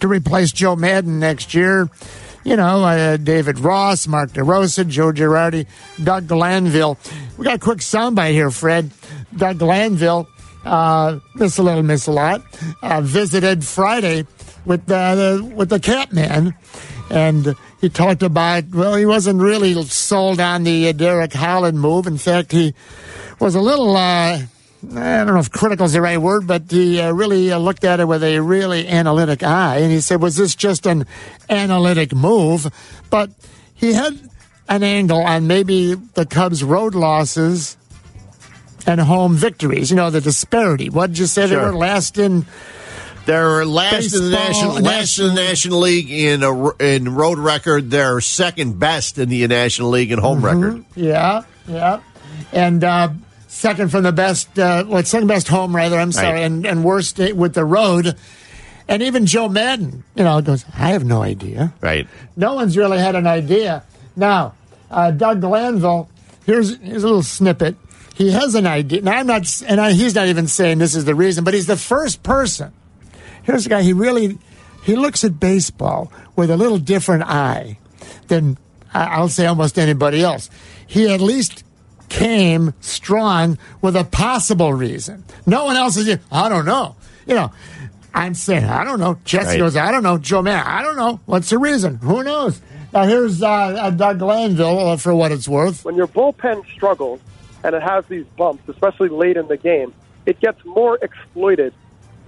to 0.00 0.08
replace 0.08 0.50
Joe 0.52 0.76
Maddon 0.76 1.20
next 1.20 1.54
year. 1.54 1.88
You 2.44 2.54
know, 2.54 3.16
David 3.16 3.58
Ross, 3.58 4.06
Mark 4.06 4.30
DeRosa, 4.30 4.86
Joe 4.88 5.10
Girardi, 5.10 5.66
Doug 6.02 6.28
Glanville. 6.28 6.96
We 7.36 7.44
got 7.44 7.56
a 7.56 7.58
quick 7.58 7.78
soundbite 7.78 8.30
here, 8.30 8.52
Fred. 8.52 8.92
Doug 9.36 9.58
Glanville, 9.58 10.28
uh, 10.66 11.18
miss 11.34 11.58
a 11.58 11.62
little, 11.62 11.82
miss 11.82 12.06
a 12.06 12.12
lot, 12.12 12.42
uh, 12.82 13.00
visited 13.00 13.64
Friday 13.64 14.26
with 14.64 14.90
uh, 14.90 15.14
the 15.14 15.52
with 15.54 15.68
the 15.68 15.80
Catman, 15.80 16.54
and 17.10 17.54
he 17.80 17.88
talked 17.88 18.22
about 18.22 18.64
well, 18.72 18.94
he 18.94 19.06
wasn't 19.06 19.40
really 19.40 19.80
sold 19.84 20.40
on 20.40 20.64
the 20.64 20.88
uh, 20.88 20.92
Derek 20.92 21.32
Holland 21.32 21.80
move. 21.80 22.06
In 22.06 22.18
fact, 22.18 22.52
he 22.52 22.74
was 23.38 23.54
a 23.54 23.60
little. 23.60 23.96
Uh, 23.96 24.42
I 24.94 25.24
don't 25.24 25.34
know 25.34 25.38
if 25.38 25.50
critical 25.50 25.86
is 25.86 25.94
the 25.94 26.00
right 26.00 26.18
word, 26.18 26.46
but 26.46 26.70
he 26.70 27.00
uh, 27.00 27.10
really 27.10 27.50
uh, 27.50 27.58
looked 27.58 27.82
at 27.82 27.98
it 27.98 28.06
with 28.06 28.22
a 28.22 28.38
really 28.38 28.86
analytic 28.86 29.42
eye. 29.42 29.78
And 29.78 29.90
he 29.90 30.00
said, 30.00 30.20
was 30.20 30.36
this 30.36 30.54
just 30.54 30.86
an 30.86 31.06
analytic 31.48 32.14
move? 32.14 32.70
But 33.10 33.30
he 33.74 33.94
had 33.94 34.20
an 34.68 34.82
angle 34.82 35.22
on 35.22 35.46
maybe 35.46 35.94
the 35.94 36.26
Cubs' 36.26 36.62
road 36.62 36.94
losses 36.94 37.76
and 38.86 39.00
home 39.00 39.34
victories. 39.34 39.90
You 39.90 39.96
know, 39.96 40.10
the 40.10 40.20
disparity. 40.20 40.88
What 40.90 41.08
did 41.08 41.18
you 41.18 41.26
say? 41.26 41.42
They 41.46 41.54
Sure. 41.54 41.72
were 41.72 41.76
last 41.76 42.18
in. 42.18 42.46
They're 43.26 43.66
last 43.66 44.14
in 44.14 44.24
the 44.24 44.30
Baseball, 44.30 44.74
national, 44.74 44.80
last 44.84 45.18
in 45.18 45.26
the 45.26 45.34
National 45.34 45.78
League 45.80 46.10
in 46.12 46.44
a, 46.44 46.76
in 46.76 47.12
road 47.16 47.38
record. 47.38 47.90
They're 47.90 48.20
second 48.20 48.78
best 48.78 49.18
in 49.18 49.28
the 49.28 49.44
National 49.48 49.90
League 49.90 50.12
in 50.12 50.20
home 50.20 50.44
record. 50.44 50.84
Yeah, 50.94 51.42
yeah. 51.66 52.00
And 52.52 52.84
uh, 52.84 53.08
second 53.48 53.90
from 53.90 54.04
the 54.04 54.12
best, 54.12 54.56
uh, 54.56 54.84
well, 54.86 55.02
second 55.02 55.26
best 55.26 55.48
home, 55.48 55.74
rather, 55.74 55.98
I'm 55.98 56.12
sorry, 56.12 56.34
Right. 56.34 56.42
and, 56.44 56.64
and 56.64 56.84
worst 56.84 57.18
with 57.18 57.54
the 57.54 57.64
road. 57.64 58.14
And 58.86 59.02
even 59.02 59.26
Joe 59.26 59.48
Maddon, 59.48 60.04
you 60.14 60.22
know, 60.22 60.40
goes, 60.40 60.64
I 60.72 60.90
have 60.90 61.04
no 61.04 61.20
idea. 61.20 61.74
Right. 61.80 62.06
No 62.36 62.54
one's 62.54 62.76
really 62.76 62.98
had 62.98 63.16
an 63.16 63.26
idea. 63.26 63.82
Now, 64.14 64.54
uh, 64.88 65.10
Doug 65.10 65.40
Glanville, 65.40 66.08
here's, 66.44 66.76
here's 66.78 67.02
a 67.02 67.06
little 67.08 67.24
snippet. 67.24 67.74
He 68.16 68.32
has 68.32 68.54
an 68.54 68.66
idea. 68.66 69.02
Now, 69.02 69.12
I'm 69.18 69.26
not, 69.26 69.62
and 69.66 69.80
I, 69.80 69.92
he's 69.92 70.14
not 70.14 70.26
even 70.28 70.48
saying 70.48 70.78
this 70.78 70.94
is 70.94 71.04
the 71.04 71.14
reason, 71.14 71.44
but 71.44 71.52
he's 71.54 71.66
the 71.66 71.76
first 71.76 72.22
person. 72.22 72.72
Here's 73.42 73.66
a 73.66 73.68
guy, 73.68 73.82
he 73.82 73.92
really, 73.92 74.38
he 74.84 74.96
looks 74.96 75.22
at 75.22 75.38
baseball 75.38 76.10
with 76.34 76.50
a 76.50 76.56
little 76.56 76.78
different 76.78 77.24
eye 77.24 77.78
than 78.28 78.56
I- 78.94 79.04
I'll 79.06 79.28
say 79.28 79.46
almost 79.46 79.78
anybody 79.78 80.22
else. 80.22 80.48
He 80.86 81.12
at 81.12 81.20
least 81.20 81.62
came 82.08 82.72
strong 82.80 83.58
with 83.82 83.94
a 83.96 84.04
possible 84.04 84.72
reason. 84.72 85.24
No 85.44 85.64
one 85.66 85.76
else 85.76 85.96
is, 85.96 86.18
I 86.32 86.48
don't 86.48 86.64
know. 86.64 86.96
You 87.26 87.34
know, 87.34 87.52
I'm 88.14 88.32
saying, 88.34 88.64
I 88.64 88.82
don't 88.84 88.98
know. 89.00 89.18
Jesse 89.24 89.48
Right. 89.48 89.58
goes, 89.58 89.76
I 89.76 89.90
don't 89.92 90.02
know. 90.04 90.16
Joe 90.16 90.40
Man, 90.40 90.64
I 90.64 90.80
don't 90.82 90.96
know. 90.96 91.20
What's 91.26 91.50
the 91.50 91.58
reason? 91.58 91.96
Who 91.96 92.22
knows? 92.22 92.60
Now, 92.94 93.02
here's 93.04 93.42
uh, 93.42 93.46
uh, 93.48 93.90
Doug 93.90 94.20
Glanville 94.20 94.78
uh, 94.90 94.96
for 94.96 95.14
what 95.14 95.32
it's 95.32 95.46
worth. 95.48 95.84
when 95.84 95.96
your 95.96 96.06
bullpen 96.06 96.64
struggles 96.74 97.20
and 97.66 97.74
it 97.74 97.82
has 97.82 98.06
these 98.06 98.24
bumps, 98.36 98.62
especially 98.68 99.08
late 99.08 99.36
in 99.36 99.48
the 99.48 99.56
game, 99.56 99.92
it 100.24 100.38
gets 100.38 100.64
more 100.64 100.96
exploited 101.02 101.74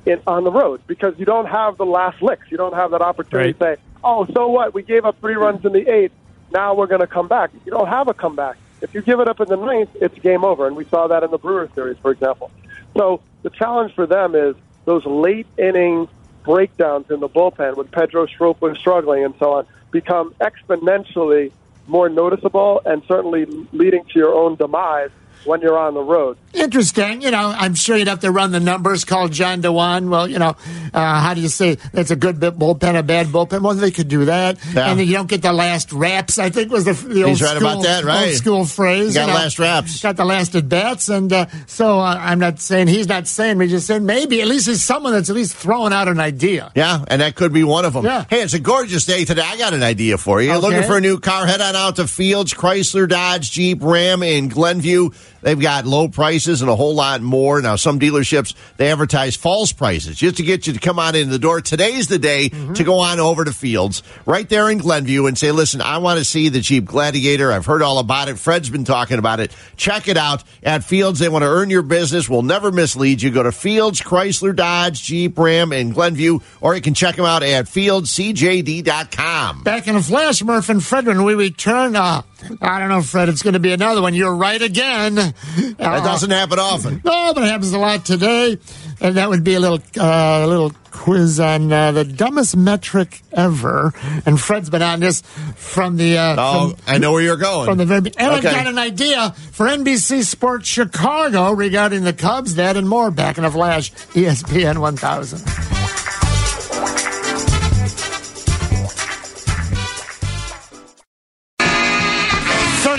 in, 0.05 0.21
on 0.27 0.43
the 0.43 0.51
road 0.51 0.81
because 0.89 1.15
you 1.17 1.25
don't 1.25 1.47
have 1.47 1.77
the 1.77 1.87
last 1.87 2.21
licks. 2.21 2.51
You 2.51 2.57
don't 2.57 2.75
have 2.75 2.91
that 2.91 3.03
opportunity 3.03 3.53
to 3.53 3.59
say, 3.59 3.77
"Oh, 4.03 4.27
so 4.35 4.49
what? 4.49 4.75
We 4.75 4.83
gave 4.83 5.05
up 5.05 5.21
three 5.21 5.37
runs 5.37 5.65
in 5.65 5.73
the 5.73 5.89
eighth. 5.89 6.13
Now 6.53 6.75
we're 6.75 6.89
going 6.89 7.03
to 7.03 7.07
come 7.07 7.29
back." 7.29 7.51
You 7.65 7.71
don't 7.71 7.87
have 7.87 8.09
a 8.09 8.15
comeback. 8.15 8.57
If 8.81 8.95
you 8.95 9.01
give 9.01 9.21
it 9.21 9.29
up 9.29 9.41
in 9.41 9.49
the 9.49 9.57
ninth, 9.57 9.91
it's 10.01 10.19
game 10.19 10.45
over, 10.45 10.67
and 10.67 10.75
we 10.75 10.85
saw 10.87 11.07
that 11.07 11.23
in 11.23 11.31
the 11.31 11.39
Brewers 11.39 11.71
series, 11.77 11.99
for 11.99 12.11
example. 12.11 12.51
So 12.97 13.21
the 13.43 13.51
challenge 13.51 13.95
for 13.95 14.07
them 14.07 14.35
is 14.35 14.57
those 14.87 15.07
late 15.07 15.47
inning 15.57 16.09
breakdowns 16.43 17.11
in 17.11 17.21
the 17.21 17.29
bullpen 17.29 17.77
when 17.77 17.87
Pedro 17.87 18.27
Strop 18.27 18.61
was 18.61 18.77
struggling 18.77 19.25
and 19.25 19.35
so 19.39 19.53
on 19.53 19.67
become 19.93 20.35
exponentially 20.41 21.53
more 21.87 22.09
noticeable 22.09 22.83
and 22.85 23.03
certainly 23.09 23.47
leading 23.73 24.05
to 24.05 24.19
your 24.19 24.35
own 24.35 24.55
demise 24.57 25.11
when 25.45 25.61
you're 25.61 25.79
on 25.79 25.95
the 25.95 26.01
road. 26.03 26.37
Interesting. 26.53 27.23
You 27.23 27.31
know, 27.31 27.55
I'm 27.57 27.75
sure 27.75 27.97
you'd 27.97 28.09
have 28.09 28.21
to 28.21 28.31
run 28.31 28.53
the 28.53 28.61
numbers. 28.61 29.05
Call 29.05 29.29
John 29.29 29.61
Dewan. 29.61 30.11
Well, 30.11 30.27
you 30.29 30.39
know, 30.39 30.57
uh, 30.95 31.21
how 31.21 31.35
do 31.35 31.41
you 31.41 31.49
say 31.49 31.77
that's 31.93 32.11
a 32.11 32.17
good 32.17 32.41
bit 32.41 32.59
bullpen, 32.59 32.99
a 32.99 33.03
bad 33.03 33.27
bullpen? 33.29 33.63
Well, 33.63 33.75
they 33.75 33.91
could 33.91 34.09
do 34.09 34.25
that, 34.27 34.59
Yeah. 34.75 34.91
and 34.91 34.99
then 34.99 35.07
you 35.07 35.13
don't 35.13 35.29
get 35.29 35.43
the 35.43 35.53
last 35.53 35.93
raps. 35.93 36.39
I 36.39 36.51
think 36.51 36.73
was 36.73 36.85
the, 36.85 36.93
the 36.93 37.23
old 37.23 37.31
He's 37.31 37.43
right 37.43 37.57
school, 37.57 37.71
about 37.71 37.83
that, 37.85 38.05
right. 38.05 38.29
Old 38.29 38.37
school 38.37 38.65
phrase. 38.65 39.15
Got 39.15 39.21
you 39.23 39.27
know. 39.29 39.35
last 39.35 39.59
raps. 39.59 40.03
Got 40.03 40.17
the 40.17 40.25
last 40.25 40.55
at 40.55 40.69
bats, 40.69 41.09
and 41.09 41.33
uh, 41.33 41.47
so 41.67 42.01
uh, 42.01 42.17
I'm 42.19 42.39
not 42.39 42.61
saying 42.61 42.89
he's 42.89 43.09
not 43.09 43.27
saying. 43.29 43.59
We 43.59 43.69
just 43.69 43.87
saying 43.87 44.05
maybe 44.07 44.41
at 44.41 44.49
least 44.49 44.67
he's 44.67 44.83
someone 44.83 45.13
that's 45.13 45.31
at 45.31 45.37
least 45.37 45.55
throwing 45.57 45.93
out 45.93 46.09
an 46.09 46.19
idea. 46.21 46.73
Yeah, 46.75 47.05
and 47.09 47.21
that 47.21 47.35
could 47.35 47.53
be 47.53 47.65
one 47.65 47.85
of 47.85 47.93
them. 47.93 48.05
Yeah. 48.05 48.25
Hey, 48.29 48.43
it's 48.43 48.55
a 48.55 48.59
gorgeous 48.59 49.05
day 49.07 49.25
today. 49.25 49.43
I 49.45 49.57
got 49.57 49.75
an 49.75 49.83
idea 49.83 50.19
for 50.19 50.41
you. 50.43 50.51
Okay. 50.53 50.61
Looking 50.61 50.83
for 50.85 50.97
a 50.97 51.01
new 51.01 51.19
car? 51.21 51.47
Head 51.47 51.61
on 51.61 51.77
out 51.77 51.97
to 51.97 52.07
Fields, 52.09 52.55
Chrysler, 52.55 53.09
Dodge, 53.09 53.51
Jeep, 53.51 53.79
Ram 53.83 54.23
in 54.23 54.49
Glenview. 54.49 55.11
They've 55.41 55.59
got 55.59 55.87
low 55.87 56.09
prices 56.09 56.63
and 56.63 56.71
a 56.71 56.77
whole 56.77 56.95
lot 56.95 57.21
more. 57.21 57.61
Now, 57.61 57.77
some 57.77 57.99
dealerships, 58.01 58.55
they 58.77 58.91
advertise 58.91 59.37
false 59.37 59.73
prices 59.73 60.17
just 60.17 60.37
to 60.39 60.43
get 60.43 60.67
you 60.67 60.73
to 60.73 60.81
come 60.81 60.99
on 60.99 61.15
in 61.15 61.31
the 61.31 61.39
door. 61.39 61.61
Today's 61.61 62.09
the 62.09 62.19
day 62.19 62.49
to 62.49 62.85
go 62.85 62.99
on 62.99 63.21
over 63.21 63.45
to 63.45 63.53
Fields 63.53 64.03
right 64.27 64.49
there 64.49 64.71
in 64.71 64.79
Glenview 64.79 65.27
and 65.27 65.39
say, 65.39 65.53
listen, 65.53 65.81
I 65.81 65.99
want 65.99 66.19
to 66.19 66.25
see 66.25 66.49
the 66.49 66.61
Jeep 66.61 66.85
Gladiator. 66.85 67.53
I've 67.53 67.67
heard 67.67 67.83
all 67.83 67.99
about 67.99 68.29
it. 68.29 68.39
Fred's 68.39 68.71
been 68.71 68.85
talking 68.85 69.19
about 69.19 69.41
it. 69.41 69.55
Check 69.77 70.09
it 70.09 70.17
out 70.17 70.43
at 70.63 70.85
Fields. 70.85 71.19
They 71.19 71.29
want 71.29 71.43
to 71.43 71.49
earn 71.49 71.71
your 71.71 71.83
business. 71.83 72.29
We'll 72.29 72.43
never 72.43 72.73
mislead 72.73 73.23
you. 73.23 73.31
Go 73.31 73.43
to 73.43 73.53
Fields, 73.53 74.01
Chrysler, 74.01 74.55
Dodge, 74.55 75.03
Jeep, 75.03 75.39
Ram 75.39 75.73
in 75.73 75.91
Glenview, 75.91 76.41
or 76.61 76.75
you 76.75 76.81
can 76.81 76.95
check 76.95 77.17
them 77.17 77.25
out 77.25 77.43
at 77.43 77.67
fieldcjd.com. 77.67 79.63
Back 79.63 79.87
in 79.89 79.97
a 79.97 80.03
flash, 80.03 80.43
Murph 80.43 80.69
and 80.69 80.83
Fred, 80.83 81.07
when 81.07 81.25
we 81.25 81.35
return, 81.35 81.97
uh, 81.97 82.23
I 82.61 82.79
don't 82.79 82.89
know, 82.89 83.03
Fred, 83.03 83.29
it's 83.29 83.43
going 83.43 83.55
to 83.55 83.61
be 83.61 83.73
another 83.73 84.01
one. 84.03 84.15
You're 84.15 84.35
right 84.35 84.61
again. 84.63 85.15
That 85.17 85.75
doesn't 85.79 86.31
happen 86.31 86.59
often. 86.59 87.01
No, 87.05 87.33
but 87.35 87.43
it 87.43 87.47
happens 87.51 87.73
a 87.73 87.79
lot 87.79 88.05
today, 88.05 88.59
and 89.01 89.17
that 89.17 89.29
would 89.29 89.43
be 89.45 89.55
a 89.55 89.61
little 89.61 89.81
uh, 89.99 90.47
little 90.47 90.73
quiz 90.91 91.39
on 91.41 91.73
uh, 91.73 91.93
the 91.93 92.05
dumbest 92.05 92.57
metric 92.57 93.23
ever. 93.33 93.93
And 94.27 94.41
Fred's 94.41 94.71
been 94.71 94.83
on 94.83 95.01
this 95.01 95.21
from 95.57 95.97
the 95.97 96.19
uh, 96.19 96.37
Oh, 96.39 96.71
from, 96.71 96.79
I 96.87 96.99
know 96.99 97.13
where 97.13 97.23
you're 97.23 97.37
going. 97.37 97.67
from 97.67 97.79
the 97.79 97.87
very 97.87 97.99
and 97.99 98.07
Okay. 98.39 98.49
I've 98.49 98.55
got 98.55 98.67
an 98.67 98.79
idea 98.79 99.31
for 99.53 99.67
NBC 99.67 100.25
Sports 100.25 100.69
Chicago 100.69 101.53
regarding 101.53 102.05
the 102.05 102.13
Cubs. 102.13 102.55
That 102.57 102.77
and 102.77 102.89
more. 102.89 103.11
Back 103.11 103.39
in 103.39 103.45
a 103.45 103.51
flash. 103.51 103.93
ESPN 104.15 104.79
1000. 104.79 105.78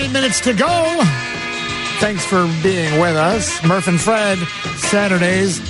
Minutes 0.08 0.40
to 0.40 0.54
go. 0.54 1.00
Thanks 2.00 2.24
for 2.24 2.50
being 2.62 2.98
with 3.00 3.14
us. 3.16 3.62
Murph 3.64 3.86
and 3.86 4.00
Fred, 4.00 4.38
Saturdays, 4.78 5.60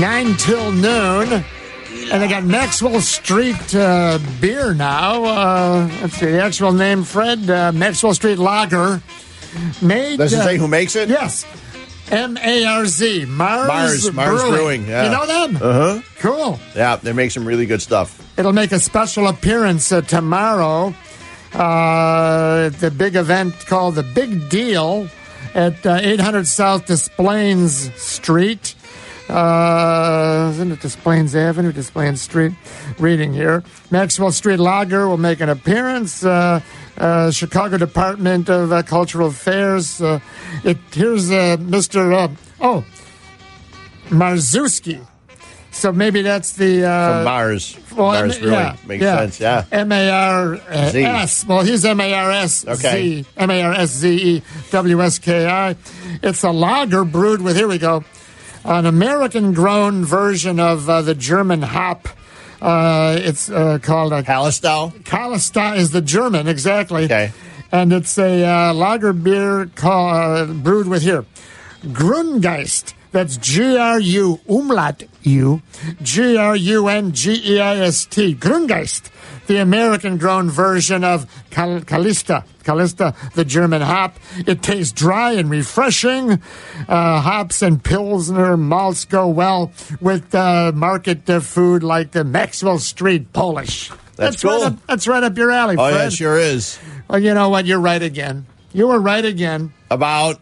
9 0.00 0.34
till 0.36 0.72
noon. 0.72 1.44
And 2.10 2.22
they 2.22 2.26
got 2.26 2.42
Maxwell 2.44 3.00
Street 3.00 3.74
uh, 3.74 4.18
beer 4.40 4.74
now. 4.74 5.24
Uh, 5.24 5.90
let's 6.00 6.14
see, 6.14 6.26
the 6.26 6.42
actual 6.42 6.72
name, 6.72 7.04
Fred, 7.04 7.48
uh, 7.48 7.70
Maxwell 7.72 8.12
Street 8.14 8.38
Lager. 8.38 9.00
Made, 9.80 10.16
Does 10.16 10.32
it 10.32 10.42
say 10.42 10.56
who 10.56 10.66
makes 10.66 10.96
it? 10.96 11.08
Yes. 11.08 11.44
M 12.10 12.36
A 12.38 12.64
R 12.64 12.86
Z. 12.86 13.26
Mars, 13.26 13.68
Mars, 13.68 14.12
Mars 14.12 14.42
Brewing, 14.42 14.86
yeah. 14.88 15.04
You 15.04 15.10
know 15.10 15.26
them? 15.26 15.56
Uh 15.56 15.72
huh. 15.72 16.02
Cool. 16.18 16.58
Yeah, 16.74 16.96
they 16.96 17.12
make 17.12 17.30
some 17.30 17.46
really 17.46 17.66
good 17.66 17.80
stuff. 17.82 18.20
It'll 18.38 18.52
make 18.52 18.72
a 18.72 18.80
special 18.80 19.28
appearance 19.28 19.92
uh, 19.92 20.00
tomorrow. 20.00 20.92
Uh, 21.52 22.68
the 22.70 22.90
big 22.90 23.16
event 23.16 23.54
called 23.66 23.96
the 23.96 24.02
Big 24.02 24.48
Deal 24.48 25.08
at 25.54 25.84
uh, 25.84 25.98
800 26.00 26.46
South 26.46 26.86
Desplaines 26.86 27.92
Street. 27.96 28.74
Uh, 29.28 30.48
isn't 30.50 30.72
it 30.72 30.80
Desplaines 30.80 31.34
Avenue, 31.36 31.72
Desplaines 31.72 32.18
Street? 32.18 32.52
Reading 32.98 33.32
here. 33.32 33.62
Maxwell 33.90 34.32
Street 34.32 34.58
Lager 34.58 35.08
will 35.08 35.18
make 35.18 35.40
an 35.40 35.48
appearance. 35.48 36.24
Uh, 36.24 36.60
uh, 36.98 37.30
Chicago 37.30 37.78
Department 37.78 38.50
of 38.50 38.72
uh, 38.72 38.82
Cultural 38.82 39.28
Affairs. 39.28 40.02
Uh, 40.02 40.20
it 40.64 40.78
here's 40.92 41.30
uh, 41.30 41.56
Mr. 41.58 42.36
Oh 42.60 42.84
Marszewski. 44.08 45.06
So 45.70 45.92
maybe 45.92 46.22
that's 46.22 46.54
the 46.54 46.84
uh, 46.84 47.14
From 47.14 47.24
Mars. 47.24 47.76
Well, 47.92 48.12
Mars 48.12 48.36
M- 48.36 48.42
Brewing. 48.42 48.54
yeah, 48.58 48.76
Makes 48.86 49.02
yeah. 49.02 49.16
sense, 49.18 49.40
yeah. 49.40 49.64
M 49.72 49.92
A 49.92 50.10
R 50.10 50.56
Z. 50.90 51.04
S. 51.04 51.44
Well, 51.46 51.62
he's 51.62 51.84
M 51.84 52.00
A 52.00 52.12
R 52.14 52.30
S 52.30 52.66
Okay. 52.66 53.22
Z. 53.22 53.26
M 53.36 53.50
A 53.50 53.62
R 53.62 53.72
S 53.72 53.90
Z 53.90 54.08
E 54.36 54.42
W 54.70 55.02
S 55.02 55.18
K 55.18 55.46
I. 55.46 55.76
It's 56.22 56.42
a 56.42 56.50
lager 56.50 57.04
brewed 57.04 57.40
with, 57.42 57.56
here 57.56 57.68
we 57.68 57.78
go, 57.78 58.04
an 58.64 58.86
American 58.86 59.52
grown 59.54 60.04
version 60.04 60.60
of 60.60 60.88
uh, 60.88 61.02
the 61.02 61.14
German 61.14 61.62
hop. 61.62 62.08
Uh, 62.60 63.16
it's 63.18 63.48
uh, 63.50 63.78
called 63.82 64.12
a 64.12 64.22
Hallertau? 64.22 64.92
Kalista 65.04 65.76
is 65.78 65.92
the 65.92 66.02
German, 66.02 66.46
exactly. 66.46 67.04
Okay. 67.04 67.32
And 67.72 67.92
it's 67.92 68.18
a 68.18 68.44
uh, 68.44 68.74
lager 68.74 69.12
beer 69.14 69.70
called, 69.76 70.50
uh, 70.50 70.52
brewed 70.52 70.86
with 70.88 71.02
here. 71.02 71.24
Grungeist. 71.84 72.92
That's 73.12 73.36
G 73.36 73.76
R 73.76 73.98
U 74.00 74.40
umlaut 74.48 75.02
U 75.22 75.62
G 76.02 76.36
R 76.36 76.54
U 76.56 76.88
N 76.88 77.12
G 77.12 77.32
E 77.54 77.60
I 77.60 77.76
S 77.78 78.06
T. 78.06 78.34
Grungeist, 78.34 79.10
the 79.48 79.56
American 79.56 80.16
grown 80.16 80.48
version 80.48 81.02
of 81.02 81.26
Kal- 81.50 81.80
Kalista. 81.80 82.44
Kalista, 82.62 83.16
the 83.32 83.44
German 83.44 83.82
hop. 83.82 84.16
It 84.46 84.62
tastes 84.62 84.92
dry 84.92 85.32
and 85.32 85.50
refreshing. 85.50 86.40
Uh, 86.88 87.20
hops 87.20 87.62
and 87.62 87.82
Pilsner 87.82 88.56
malts 88.56 89.04
go 89.06 89.26
well 89.28 89.72
with 90.00 90.32
uh, 90.34 90.70
market 90.74 91.28
uh, 91.28 91.40
food 91.40 91.82
like 91.82 92.12
the 92.12 92.22
Maxwell 92.22 92.78
Street 92.78 93.32
Polish. 93.32 93.90
That's 94.16 94.44
right 94.44 94.50
cool. 94.58 94.62
up, 94.64 94.86
that's 94.86 95.08
right 95.08 95.22
up 95.24 95.36
your 95.38 95.50
alley, 95.50 95.76
Oh, 95.78 95.88
Fred. 95.90 96.02
yeah, 96.02 96.08
sure 96.10 96.38
is. 96.38 96.78
Well, 97.08 97.18
you 97.18 97.32
know 97.34 97.48
what? 97.48 97.64
You're 97.64 97.80
right 97.80 98.02
again. 98.02 98.46
You 98.72 98.86
were 98.88 99.00
right 99.00 99.24
again. 99.24 99.72
About 99.90 100.38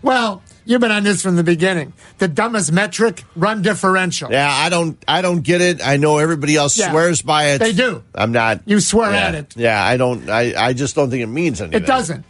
Well, 0.00 0.42
you've 0.70 0.80
been 0.80 0.90
on 0.92 1.02
this 1.04 1.20
from 1.20 1.36
the 1.36 1.42
beginning. 1.44 1.92
The 2.18 2.28
dumbest 2.28 2.70
metric, 2.72 3.24
run 3.34 3.60
differential. 3.62 4.30
yeah, 4.30 4.50
I 4.50 4.68
don't 4.68 5.02
I 5.08 5.20
don't 5.20 5.42
get 5.42 5.60
it. 5.60 5.80
I 5.84 5.96
know 5.96 6.18
everybody 6.18 6.56
else 6.56 6.78
Yeah. 6.78 6.90
swears 6.90 7.20
by 7.22 7.48
it. 7.50 7.58
They 7.58 7.72
do. 7.72 8.02
I'm 8.14 8.32
not 8.32 8.60
You 8.66 8.80
swear 8.80 9.10
yeah, 9.10 9.26
at 9.28 9.34
it. 9.34 9.56
Yeah, 9.56 9.82
I 9.84 9.96
don't 9.96 10.30
I, 10.30 10.54
I 10.68 10.72
just 10.72 10.94
don't 10.94 11.10
think 11.10 11.22
it 11.22 11.26
means 11.26 11.60
anything. 11.60 11.82
It 11.82 11.86
doesn't. 11.86 12.24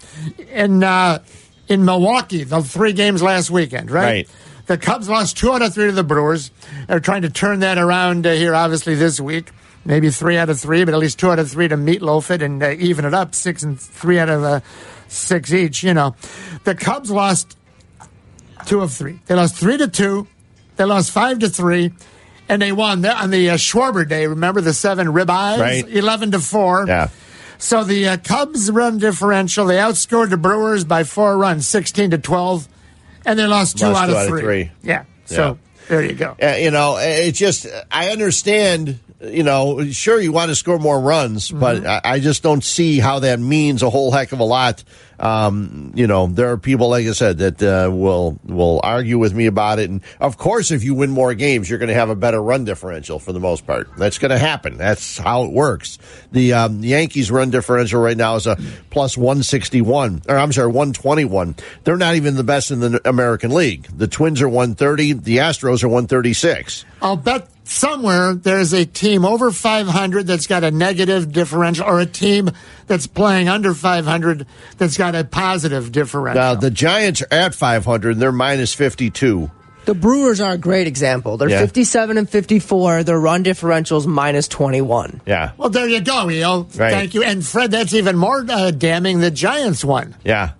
In 0.52 0.82
uh, 0.82 1.22
in 1.68 1.84
Milwaukee, 1.84 2.42
the 2.44 2.62
three 2.62 2.92
games 2.94 3.22
last 3.22 3.50
weekend, 3.50 3.90
right? 3.90 4.04
Right. 4.04 4.28
The 4.66 4.78
Cubs 4.78 5.08
lost 5.08 5.36
two 5.36 5.52
out 5.52 5.62
of 5.62 5.74
three 5.74 5.86
to 5.86 5.92
the 5.92 6.04
Brewers. 6.04 6.50
They're 6.88 7.00
trying 7.00 7.22
to 7.22 7.30
turn 7.30 7.60
that 7.60 7.76
around 7.76 8.26
uh, 8.26 8.32
here, 8.32 8.54
obviously 8.54 8.94
this 8.94 9.20
week. 9.20 9.50
Maybe 9.84 10.10
three 10.10 10.36
out 10.36 10.48
of 10.50 10.60
three, 10.60 10.84
but 10.84 10.94
at 10.94 11.00
least 11.00 11.18
two 11.18 11.30
out 11.30 11.38
of 11.38 11.50
three 11.50 11.66
to 11.68 11.76
meatloaf 11.76 12.30
it 12.30 12.42
and 12.42 12.62
uh, 12.62 12.70
even 12.72 13.04
it 13.04 13.14
up. 13.14 13.34
Six 13.34 13.62
and 13.62 13.80
three 13.80 14.18
out 14.18 14.28
of 14.28 14.42
uh, 14.44 14.60
six 15.08 15.52
each. 15.52 15.82
You 15.82 15.94
know, 15.94 16.14
the 16.64 16.74
Cubs 16.74 17.10
lost 17.10 17.56
two 18.66 18.80
of 18.80 18.92
three. 18.92 19.20
They 19.26 19.34
lost 19.34 19.56
three 19.56 19.76
to 19.78 19.88
two. 19.88 20.26
They 20.76 20.84
lost 20.84 21.10
five 21.10 21.38
to 21.40 21.48
three, 21.48 21.92
and 22.48 22.62
they 22.62 22.72
won 22.72 23.04
on 23.04 23.30
the 23.30 23.50
uh, 23.50 23.54
Schwarber 23.56 24.08
Day. 24.08 24.26
Remember 24.26 24.60
the 24.60 24.72
seven 24.74 25.08
ribeyes? 25.08 25.58
Right. 25.58 25.86
Eleven 25.88 26.30
to 26.32 26.38
four. 26.40 26.86
Yeah. 26.86 27.08
So 27.58 27.84
the 27.84 28.08
uh, 28.08 28.16
Cubs 28.16 28.70
run 28.70 28.98
differential. 28.98 29.66
They 29.66 29.76
outscored 29.76 30.30
the 30.30 30.38
Brewers 30.38 30.84
by 30.84 31.04
four 31.04 31.36
runs, 31.36 31.66
sixteen 31.66 32.10
to 32.12 32.18
twelve, 32.18 32.66
and 33.26 33.38
they 33.38 33.46
lost 33.46 33.78
two, 33.78 33.86
Lost 33.86 34.02
out, 34.02 34.06
two 34.06 34.12
of 34.12 34.16
out 34.18 34.22
of 34.22 34.28
three. 34.28 34.40
three. 34.40 34.70
Yeah. 34.82 35.04
So 35.26 35.58
there 35.88 36.02
you 36.02 36.14
go. 36.14 36.36
Uh, 36.42 36.54
you 36.58 36.70
know, 36.70 36.96
it's 36.98 37.38
just 37.38 37.66
I 37.90 38.08
understand. 38.10 38.98
You 39.22 39.42
know, 39.42 39.84
sure 39.90 40.18
you 40.18 40.32
want 40.32 40.48
to 40.48 40.54
score 40.54 40.78
more 40.78 40.98
runs, 40.98 41.50
Mm-hmm. 41.50 41.60
but 41.60 41.86
I, 41.86 42.00
I 42.02 42.20
just 42.20 42.42
don't 42.42 42.64
see 42.64 42.98
how 42.98 43.18
that 43.18 43.38
means 43.38 43.82
a 43.82 43.90
whole 43.90 44.10
heck 44.10 44.32
of 44.32 44.40
a 44.40 44.44
lot. 44.44 44.82
Um, 45.20 45.92
you 45.94 46.06
know, 46.06 46.26
there 46.26 46.50
are 46.50 46.56
people, 46.56 46.88
like 46.88 47.06
I 47.06 47.12
said, 47.12 47.38
that 47.38 47.62
uh, 47.62 47.90
will 47.90 48.38
will 48.44 48.80
argue 48.82 49.18
with 49.18 49.34
me 49.34 49.46
about 49.46 49.78
it. 49.78 49.90
And 49.90 50.00
of 50.18 50.38
course, 50.38 50.70
if 50.70 50.82
you 50.82 50.94
win 50.94 51.10
more 51.10 51.34
games, 51.34 51.68
you're 51.68 51.78
going 51.78 51.88
to 51.88 51.94
have 51.94 52.08
a 52.08 52.16
better 52.16 52.42
run 52.42 52.64
differential 52.64 53.18
for 53.18 53.32
the 53.32 53.40
most 53.40 53.66
part. 53.66 53.94
That's 53.98 54.18
going 54.18 54.30
to 54.30 54.38
happen. 54.38 54.78
That's 54.78 55.18
how 55.18 55.44
it 55.44 55.52
works. 55.52 55.98
The 56.32 56.54
um, 56.54 56.82
Yankees 56.82 57.30
run 57.30 57.50
differential 57.50 58.00
right 58.00 58.16
now 58.16 58.36
is 58.36 58.46
a 58.46 58.56
plus 58.88 59.16
161, 59.16 60.22
or 60.26 60.36
I'm 60.36 60.52
sorry, 60.52 60.68
121. 60.68 61.54
They're 61.84 61.98
not 61.98 62.14
even 62.14 62.36
the 62.36 62.44
best 62.44 62.70
in 62.70 62.80
the 62.80 63.00
American 63.04 63.50
League. 63.50 63.88
The 63.96 64.08
Twins 64.08 64.40
are 64.40 64.48
130. 64.48 65.12
The 65.14 65.36
Astros 65.36 65.84
are 65.84 65.88
136. 65.88 66.86
I'll 67.02 67.16
bet 67.16 67.48
somewhere 67.70 68.34
there's 68.34 68.72
a 68.72 68.84
team 68.84 69.24
over 69.24 69.50
500 69.50 70.26
that's 70.26 70.46
got 70.46 70.64
a 70.64 70.70
negative 70.70 71.32
differential, 71.32 71.86
or 71.86 72.00
a 72.00 72.06
team 72.06 72.50
that's 72.86 73.06
playing 73.06 73.48
under 73.48 73.72
500 73.74 74.46
that's 74.76 74.96
got 74.98 75.14
a 75.14 75.24
positive 75.24 75.92
differential. 75.92 76.42
Now 76.42 76.54
the 76.56 76.70
Giants 76.70 77.22
are 77.22 77.28
at 77.30 77.54
500. 77.54 78.10
And 78.12 78.20
they're 78.20 78.32
minus 78.32 78.74
52. 78.74 79.50
The 79.86 79.94
Brewers 79.94 80.40
are 80.40 80.52
a 80.52 80.58
great 80.58 80.86
example. 80.86 81.36
They're 81.36 81.48
Yeah. 81.48 81.60
57 81.60 82.18
and 82.18 82.28
54. 82.28 83.02
Their 83.02 83.18
run 83.18 83.42
differential's 83.42 84.06
minus 84.06 84.46
21. 84.48 85.22
Yeah, 85.26 85.52
well, 85.56 85.70
there 85.70 85.88
you 85.88 86.00
go, 86.00 86.28
Eo. 86.30 86.62
Right. 86.76 86.92
Thank 86.92 87.14
you. 87.14 87.22
And 87.22 87.44
Fred, 87.44 87.70
that's 87.70 87.94
even 87.94 88.16
more 88.16 88.44
uh, 88.48 88.72
damning. 88.72 89.20
The 89.20 89.30
Giants 89.30 89.84
won. 89.84 90.14
yeah. 90.24 90.50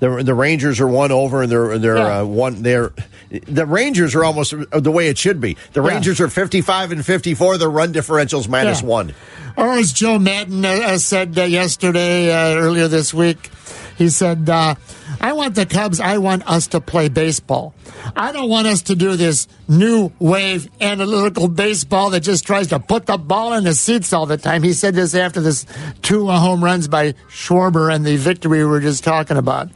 The 0.00 0.22
the 0.24 0.34
Rangers 0.34 0.80
are 0.80 0.88
one 0.88 1.12
over, 1.12 1.42
and 1.42 1.52
they're 1.52 1.78
they're 1.78 1.96
Yeah. 1.96 2.20
uh, 2.20 2.24
one. 2.24 2.62
They're 2.62 2.92
the 3.30 3.66
Rangers 3.66 4.14
are 4.14 4.24
almost 4.24 4.54
the 4.72 4.90
way 4.90 5.08
it 5.08 5.18
should 5.18 5.40
be. 5.40 5.56
The 5.74 5.82
Yeah. 5.82 5.88
Rangers 5.90 6.20
are 6.20 6.28
fifty 6.28 6.62
five 6.62 6.90
and 6.90 7.04
fifty 7.04 7.34
four. 7.34 7.58
Their 7.58 7.70
run 7.70 7.92
differentials 7.92 8.48
minus 8.48 8.80
Yeah. 8.80 8.88
one. 8.88 9.14
Or 9.56 9.72
as 9.72 9.92
Joe 9.92 10.18
Maddon 10.18 10.64
uh, 10.64 10.68
uh, 10.68 10.98
said 10.98 11.38
uh, 11.38 11.42
yesterday, 11.42 12.32
uh, 12.32 12.56
earlier 12.56 12.88
this 12.88 13.12
week, 13.12 13.50
he 13.98 14.08
said, 14.08 14.48
uh, 14.48 14.74
I 15.20 15.34
want 15.34 15.54
the 15.54 15.66
Cubs, 15.66 16.00
I 16.00 16.18
want 16.18 16.48
us 16.50 16.68
to 16.68 16.80
play 16.80 17.08
baseball. 17.08 17.74
I 18.16 18.32
don't 18.32 18.48
want 18.48 18.66
us 18.66 18.82
to 18.82 18.94
do 18.94 19.16
this 19.16 19.48
new 19.68 20.10
wave 20.18 20.70
analytical 20.80 21.46
baseball 21.48 22.10
that 22.10 22.20
just 22.20 22.46
tries 22.46 22.68
to 22.68 22.80
put 22.80 23.06
the 23.06 23.18
ball 23.18 23.52
in 23.52 23.64
the 23.64 23.74
seats 23.74 24.12
all 24.12 24.26
the 24.26 24.38
time. 24.38 24.62
He 24.62 24.72
said 24.72 24.94
this 24.94 25.14
after 25.14 25.40
this 25.40 25.66
two 26.02 26.26
home 26.26 26.64
runs 26.64 26.88
by 26.88 27.12
Schwarber 27.28 27.94
and 27.94 28.04
the 28.04 28.16
victory 28.16 28.58
we 28.58 28.64
were 28.64 28.80
just 28.80 29.04
talking 29.04 29.36
about. 29.36 29.68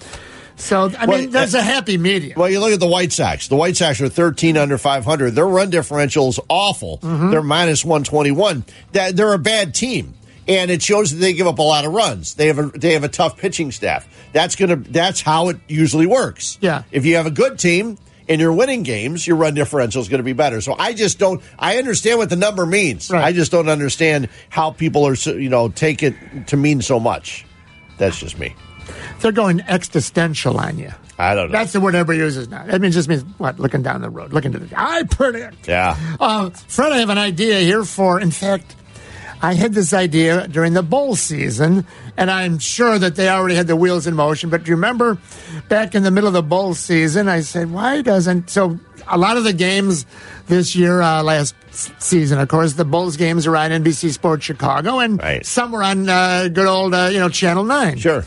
So, 0.56 0.90
I 0.98 1.06
mean, 1.06 1.30
there's 1.30 1.54
uh, 1.54 1.58
a 1.58 1.62
happy 1.62 1.98
medium. 1.98 2.38
Well, 2.38 2.48
you 2.48 2.60
look 2.60 2.72
at 2.72 2.80
the 2.80 2.86
White 2.86 3.12
Sox. 3.12 3.48
The 3.48 3.56
White 3.56 3.76
Sox 3.76 4.00
are 4.00 4.08
13 4.08 4.56
under 4.56 4.78
500. 4.78 5.32
Their 5.32 5.46
run 5.46 5.70
differential 5.70 6.28
is 6.28 6.38
awful. 6.48 6.98
Mm-hmm. 6.98 7.30
They're 7.30 7.42
minus 7.42 7.84
121. 7.84 8.64
That 8.92 9.16
they're 9.16 9.32
a 9.32 9.38
bad 9.38 9.74
team, 9.74 10.14
and 10.48 10.70
it 10.70 10.82
shows 10.82 11.10
that 11.12 11.16
they 11.18 11.32
give 11.32 11.46
up 11.46 11.58
a 11.58 11.62
lot 11.62 11.84
of 11.84 11.92
runs. 11.92 12.34
They 12.34 12.48
have 12.48 12.58
a 12.58 12.66
they 12.68 12.92
have 12.92 13.04
a 13.04 13.08
tough 13.08 13.36
pitching 13.38 13.70
staff. 13.72 14.06
That's 14.32 14.56
gonna 14.56 14.76
that's 14.76 15.20
how 15.20 15.48
it 15.48 15.58
usually 15.68 16.06
works. 16.06 16.58
Yeah. 16.60 16.82
If 16.90 17.06
you 17.06 17.16
have 17.16 17.26
a 17.26 17.30
good 17.30 17.58
team 17.58 17.98
and 18.28 18.40
you're 18.40 18.52
winning 18.52 18.82
games, 18.82 19.26
your 19.26 19.36
run 19.36 19.54
differential 19.54 20.00
is 20.00 20.08
going 20.08 20.18
to 20.18 20.24
be 20.24 20.32
better. 20.32 20.60
So 20.60 20.74
I 20.78 20.92
just 20.94 21.18
don't. 21.18 21.42
I 21.58 21.76
understand 21.78 22.18
what 22.18 22.30
the 22.30 22.36
number 22.36 22.64
means. 22.66 23.10
Right. 23.10 23.24
I 23.24 23.32
just 23.32 23.52
don't 23.52 23.68
understand 23.68 24.28
how 24.48 24.70
people 24.70 25.06
are 25.06 25.14
you 25.14 25.48
know 25.48 25.68
take 25.68 26.02
it 26.02 26.14
to 26.48 26.56
mean 26.56 26.82
so 26.82 26.98
much. 26.98 27.44
That's 27.98 28.18
just 28.18 28.38
me. 28.38 28.54
They're 29.20 29.32
going 29.32 29.60
existential 29.62 30.58
on 30.58 30.78
you. 30.78 30.90
I 31.18 31.34
don't 31.34 31.52
know. 31.52 31.58
That's 31.58 31.72
the 31.72 31.80
word 31.80 31.94
everybody 31.94 32.18
uses 32.18 32.48
now. 32.48 32.62
I 32.62 32.78
mean, 32.78 32.90
it 32.90 32.90
just 32.90 33.08
means 33.08 33.22
what? 33.38 33.60
Looking 33.60 33.82
down 33.82 34.02
the 34.02 34.10
road, 34.10 34.32
looking 34.32 34.52
to 34.52 34.58
the. 34.58 34.68
I 34.76 35.04
predict. 35.04 35.68
yeah. 35.68 35.96
Uh, 36.18 36.50
Fred, 36.50 36.92
I 36.92 36.98
have 36.98 37.10
an 37.10 37.18
idea 37.18 37.60
here 37.60 37.84
for. 37.84 38.20
In 38.20 38.32
fact, 38.32 38.74
I 39.44 39.52
had 39.54 39.74
this 39.74 39.92
idea 39.92 40.48
during 40.48 40.72
the 40.72 40.82
bowl 40.82 41.16
season, 41.16 41.86
and 42.16 42.30
I'm 42.30 42.58
sure 42.58 42.98
that 42.98 43.14
they 43.16 43.28
already 43.28 43.54
had 43.56 43.66
the 43.66 43.76
wheels 43.76 44.06
in 44.06 44.14
motion. 44.14 44.48
But 44.48 44.64
do 44.64 44.70
you 44.70 44.76
remember 44.76 45.18
back 45.68 45.94
in 45.94 46.02
the 46.02 46.10
middle 46.10 46.28
of 46.28 46.32
the 46.34 46.42
bowl 46.42 46.72
season, 46.74 47.28
I 47.28 47.40
said, 47.42 47.70
why 47.70 48.00
doesn't 48.00 48.48
so? 48.48 48.78
A 49.06 49.18
lot 49.18 49.36
of 49.36 49.44
the 49.44 49.52
games 49.52 50.06
this 50.46 50.74
year, 50.74 51.02
uh, 51.02 51.22
last 51.22 51.54
season, 52.00 52.38
of 52.38 52.48
course, 52.48 52.72
the 52.72 52.86
Bulls 52.86 53.18
games 53.18 53.46
are 53.46 53.54
on 53.54 53.70
NBC 53.70 54.12
Sports 54.12 54.46
Chicago, 54.46 54.98
and 54.98 55.20
Right. 55.22 55.44
some 55.44 55.72
were 55.72 55.82
on 55.82 56.08
uh, 56.08 56.48
good 56.48 56.66
old, 56.66 56.94
uh, 56.94 57.10
you 57.12 57.18
know, 57.18 57.28
Channel 57.28 57.64
Nine. 57.64 57.98
Sure. 57.98 58.24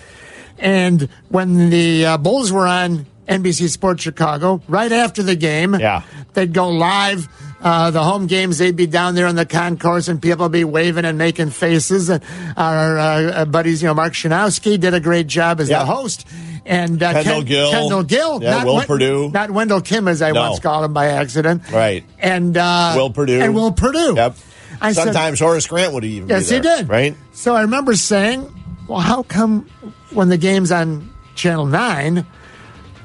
And 0.60 1.10
when 1.30 1.72
the 1.72 2.06
uh, 2.06 2.18
Bulls 2.20 2.52
were 2.52 2.68
on 2.68 3.08
NBC 3.28 3.70
Sports 3.70 4.04
Chicago, 4.04 4.62
right 4.68 4.92
after 4.92 5.24
the 5.24 5.36
game, 5.36 5.74
Yeah. 5.80 6.04
they'd 6.34 6.54
go 6.54 6.70
live. 6.70 7.28
Uh, 7.60 7.90
the 7.90 8.04
home 8.04 8.28
games, 8.28 8.60
they'd 8.60 8.76
be 8.76 8.86
down 8.86 9.16
there 9.16 9.26
in 9.26 9.36
the 9.36 9.46
concourse, 9.46 10.08
and 10.08 10.22
people 10.22 10.48
be 10.48 10.64
waving 10.64 11.06
and 11.06 11.18
making 11.18 11.50
faces. 11.50 12.08
And 12.10 12.24
our 12.56 13.00
uh, 13.00 13.46
buddies, 13.46 13.82
you 13.82 13.88
know, 13.88 13.96
Mark 13.96 14.14
Schanowski 14.14 14.80
did 14.80 14.94
a 14.94 15.00
great 15.00 15.26
job 15.28 15.60
as 15.60 15.68
Yeah. 15.70 15.80
the 15.80 15.86
host. 15.86 16.28
And 16.66 17.02
uh, 17.02 17.14
Kendall 17.14 17.34
Ken- 17.38 17.46
Gill. 17.46 17.72
Kendall 17.72 18.04
Gill, 18.04 18.44
Yeah, 18.44 18.64
Will 18.64 18.76
Wen- 18.76 18.86
Perdue. 18.88 19.32
not 19.32 19.50
Wendell 19.50 19.82
Kim, 19.82 20.08
as 20.08 20.22
I 20.22 20.32
No. 20.32 20.42
once 20.50 20.60
called 20.60 20.86
him 20.86 20.94
by 20.94 21.08
accident. 21.08 21.64
Right. 21.72 22.04
And 22.20 22.56
uh, 22.58 22.94
Will 22.96 23.10
Perdue. 23.10 23.42
and 23.42 23.56
Will 23.56 23.72
Perdue. 23.72 24.14
Yep. 24.16 24.36
I 24.80 24.92
said- 24.92 25.06
Sometimes 25.06 25.40
Horace 25.40 25.66
Grant 25.66 25.94
would 25.94 26.04
even. 26.04 26.28
be 26.28 26.34
Yes, 26.36 26.50
he 26.50 26.60
did. 26.60 26.88
Right. 26.88 27.16
So 27.34 27.56
I 27.56 27.62
remember 27.62 27.96
saying, 27.96 28.54
well, 28.88 29.00
how 29.00 29.24
come 29.24 29.68
when 30.12 30.30
the 30.30 30.38
game's 30.38 30.72
on 30.72 31.10
Channel 31.36 31.66
9, 31.66 32.24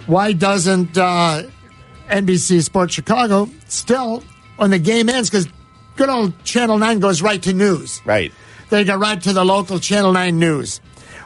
why 0.07 0.33
doesn't 0.35 0.99
uh, 0.99 1.45
NBC 2.11 2.62
Sports 2.62 2.93
Chicago 2.95 3.49
still, 3.69 4.23
when 4.57 4.71
the 4.71 4.79
game 4.79 5.09
ends, 5.09 5.31
because 5.31 5.49
good 5.97 6.09
old 6.09 6.45
Channel 6.45 6.79
9 6.79 7.01
goes 7.01 7.23
right 7.23 7.43
to 7.43 7.53
news. 7.53 8.01
Right. 8.05 8.33
They 8.71 8.85
go 8.85 8.97
right 8.97 9.21
to 9.23 9.33
the 9.33 9.45
local 9.45 9.79
Channel 9.79 10.12
9 10.12 10.38
news. 10.38 10.81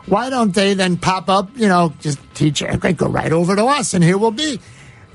Why 0.07 0.31
don't 0.31 0.55
they 0.55 0.75
then 0.75 0.97
pop 0.97 1.29
up, 1.29 1.51
you 1.57 1.69
know, 1.69 1.93
just 2.01 2.19
teach, 2.35 2.63
okay, 2.63 2.93
go 2.93 3.09
right 3.09 3.33
over 3.33 3.57
to 3.57 3.65
us, 3.65 3.93
and 3.93 4.05
here 4.05 4.19
we'll 4.19 4.31
be. 4.31 4.61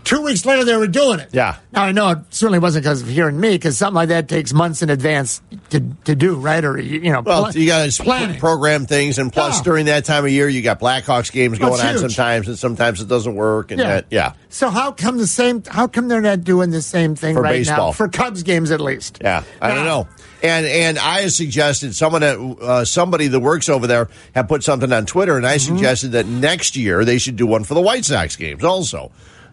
Two 0.04 0.22
weeks 0.24 0.46
later, 0.46 0.66
they 0.66 0.76
were 0.76 0.88
doing 0.88 1.20
it. 1.20 1.30
Yeah. 1.32 1.58
Now, 1.72 1.84
I 1.84 1.92
know 1.92 2.10
it 2.10 2.18
certainly 2.32 2.60
wasn't 2.60 2.84
because 2.84 3.02
of 3.02 3.08
hearing 3.08 3.40
me, 3.40 3.52
because 3.52 3.78
something 3.78 3.96
like 3.96 4.10
that 4.10 4.28
takes 4.28 4.52
months 4.52 4.82
in 4.82 4.90
advance 4.90 5.42
to, 5.70 5.80
to 6.06 6.16
do, 6.16 6.36
right? 6.36 6.66
Or, 6.66 6.80
you 6.80 7.12
know, 7.12 7.22
Well, 7.22 7.44
pla- 7.44 7.52
you 7.54 7.68
got 7.68 7.90
to 7.90 8.36
program 8.40 8.86
things, 8.88 9.20
and 9.20 9.32
plus 9.32 9.58
Yeah. 9.60 9.64
during 9.64 9.86
that 9.86 10.04
time 10.06 10.26
of 10.26 10.32
year, 10.32 10.50
you 10.50 10.62
got 10.64 10.80
Blackhawks 10.80 11.32
games 11.32 11.60
That's 11.60 11.70
going 11.70 11.86
on 11.86 11.98
sometimes, 12.00 12.48
and 12.48 12.58
sometimes 12.58 13.00
it 13.00 13.08
doesn't 13.08 13.36
work. 13.36 13.72
And 13.72 13.80
Yeah. 13.80 13.88
that, 13.88 14.06
yeah, 14.10 14.34
So 14.50 14.70
how 14.70 14.92
come 14.92 15.18
the 15.18 15.28
same? 15.28 15.64
How 15.68 15.88
come 15.88 16.08
they're 16.08 16.20
not 16.20 16.44
doing 16.44 16.72
the 16.72 16.82
same 16.82 17.16
thing 17.16 17.36
For 17.36 17.42
right 17.44 17.52
baseball. 17.60 17.88
now 17.90 17.92
for 17.94 18.08
Cubs 18.10 18.44
games 18.44 18.72
at 18.72 18.82
least? 18.82 19.20
yeah. 19.22 19.44
I 19.62 19.74
don't 19.74 19.86
know. 19.86 20.08
And 20.44 20.66
and 20.66 20.98
I 20.98 21.28
suggested 21.28 21.96
someone 21.96 22.22
that 22.22 22.38
uh, 22.40 22.84
somebody 22.86 23.28
that 23.28 23.40
works 23.40 23.70
over 23.70 23.86
there 23.86 24.10
had 24.34 24.48
put 24.50 24.64
something 24.64 24.92
on 24.92 25.06
Twitter, 25.06 25.38
and 25.38 25.46
I 25.46 25.58
Mm-hmm. 25.58 25.76
suggested 25.76 26.12
that 26.14 26.26
next 26.26 26.76
year 26.76 27.06
they 27.06 27.20
should 27.20 27.36
do 27.36 27.46
one 27.46 27.64
for 27.64 27.76
the 27.76 27.82
White 27.82 28.04
Sox 28.06 28.36
games 28.36 28.64
also. 28.64 29.12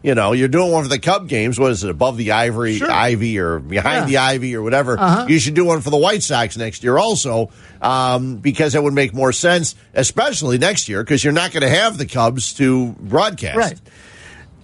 You 0.08 0.14
know, 0.14 0.32
you're 0.32 0.48
doing 0.48 0.72
one 0.72 0.84
for 0.84 0.88
the 0.88 0.98
Cub 0.98 1.28
games. 1.28 1.60
What 1.60 1.70
is 1.70 1.84
it 1.84 1.90
above 1.90 2.16
the 2.16 2.32
ivory 2.32 2.78
Sure. 2.78 2.90
ivy 2.90 3.38
or 3.38 3.58
behind 3.58 4.04
Yeah. 4.04 4.06
the 4.06 4.16
ivy 4.16 4.56
or 4.56 4.62
whatever? 4.62 4.98
Uh-huh. 4.98 5.26
You 5.28 5.38
should 5.38 5.52
do 5.52 5.66
one 5.66 5.82
for 5.82 5.90
the 5.90 5.98
White 5.98 6.22
Sox 6.22 6.56
next 6.56 6.82
year 6.82 6.96
also, 6.96 7.50
um, 7.82 8.36
because 8.36 8.74
it 8.74 8.82
would 8.82 8.94
make 8.94 9.12
more 9.12 9.34
sense, 9.34 9.74
especially 9.92 10.56
next 10.56 10.88
year, 10.88 11.04
because 11.04 11.22
you're 11.22 11.34
not 11.34 11.52
going 11.52 11.60
to 11.60 11.68
have 11.68 11.98
the 11.98 12.06
Cubs 12.06 12.54
to 12.54 12.96
broadcast. 12.98 13.58
Right. 13.58 13.78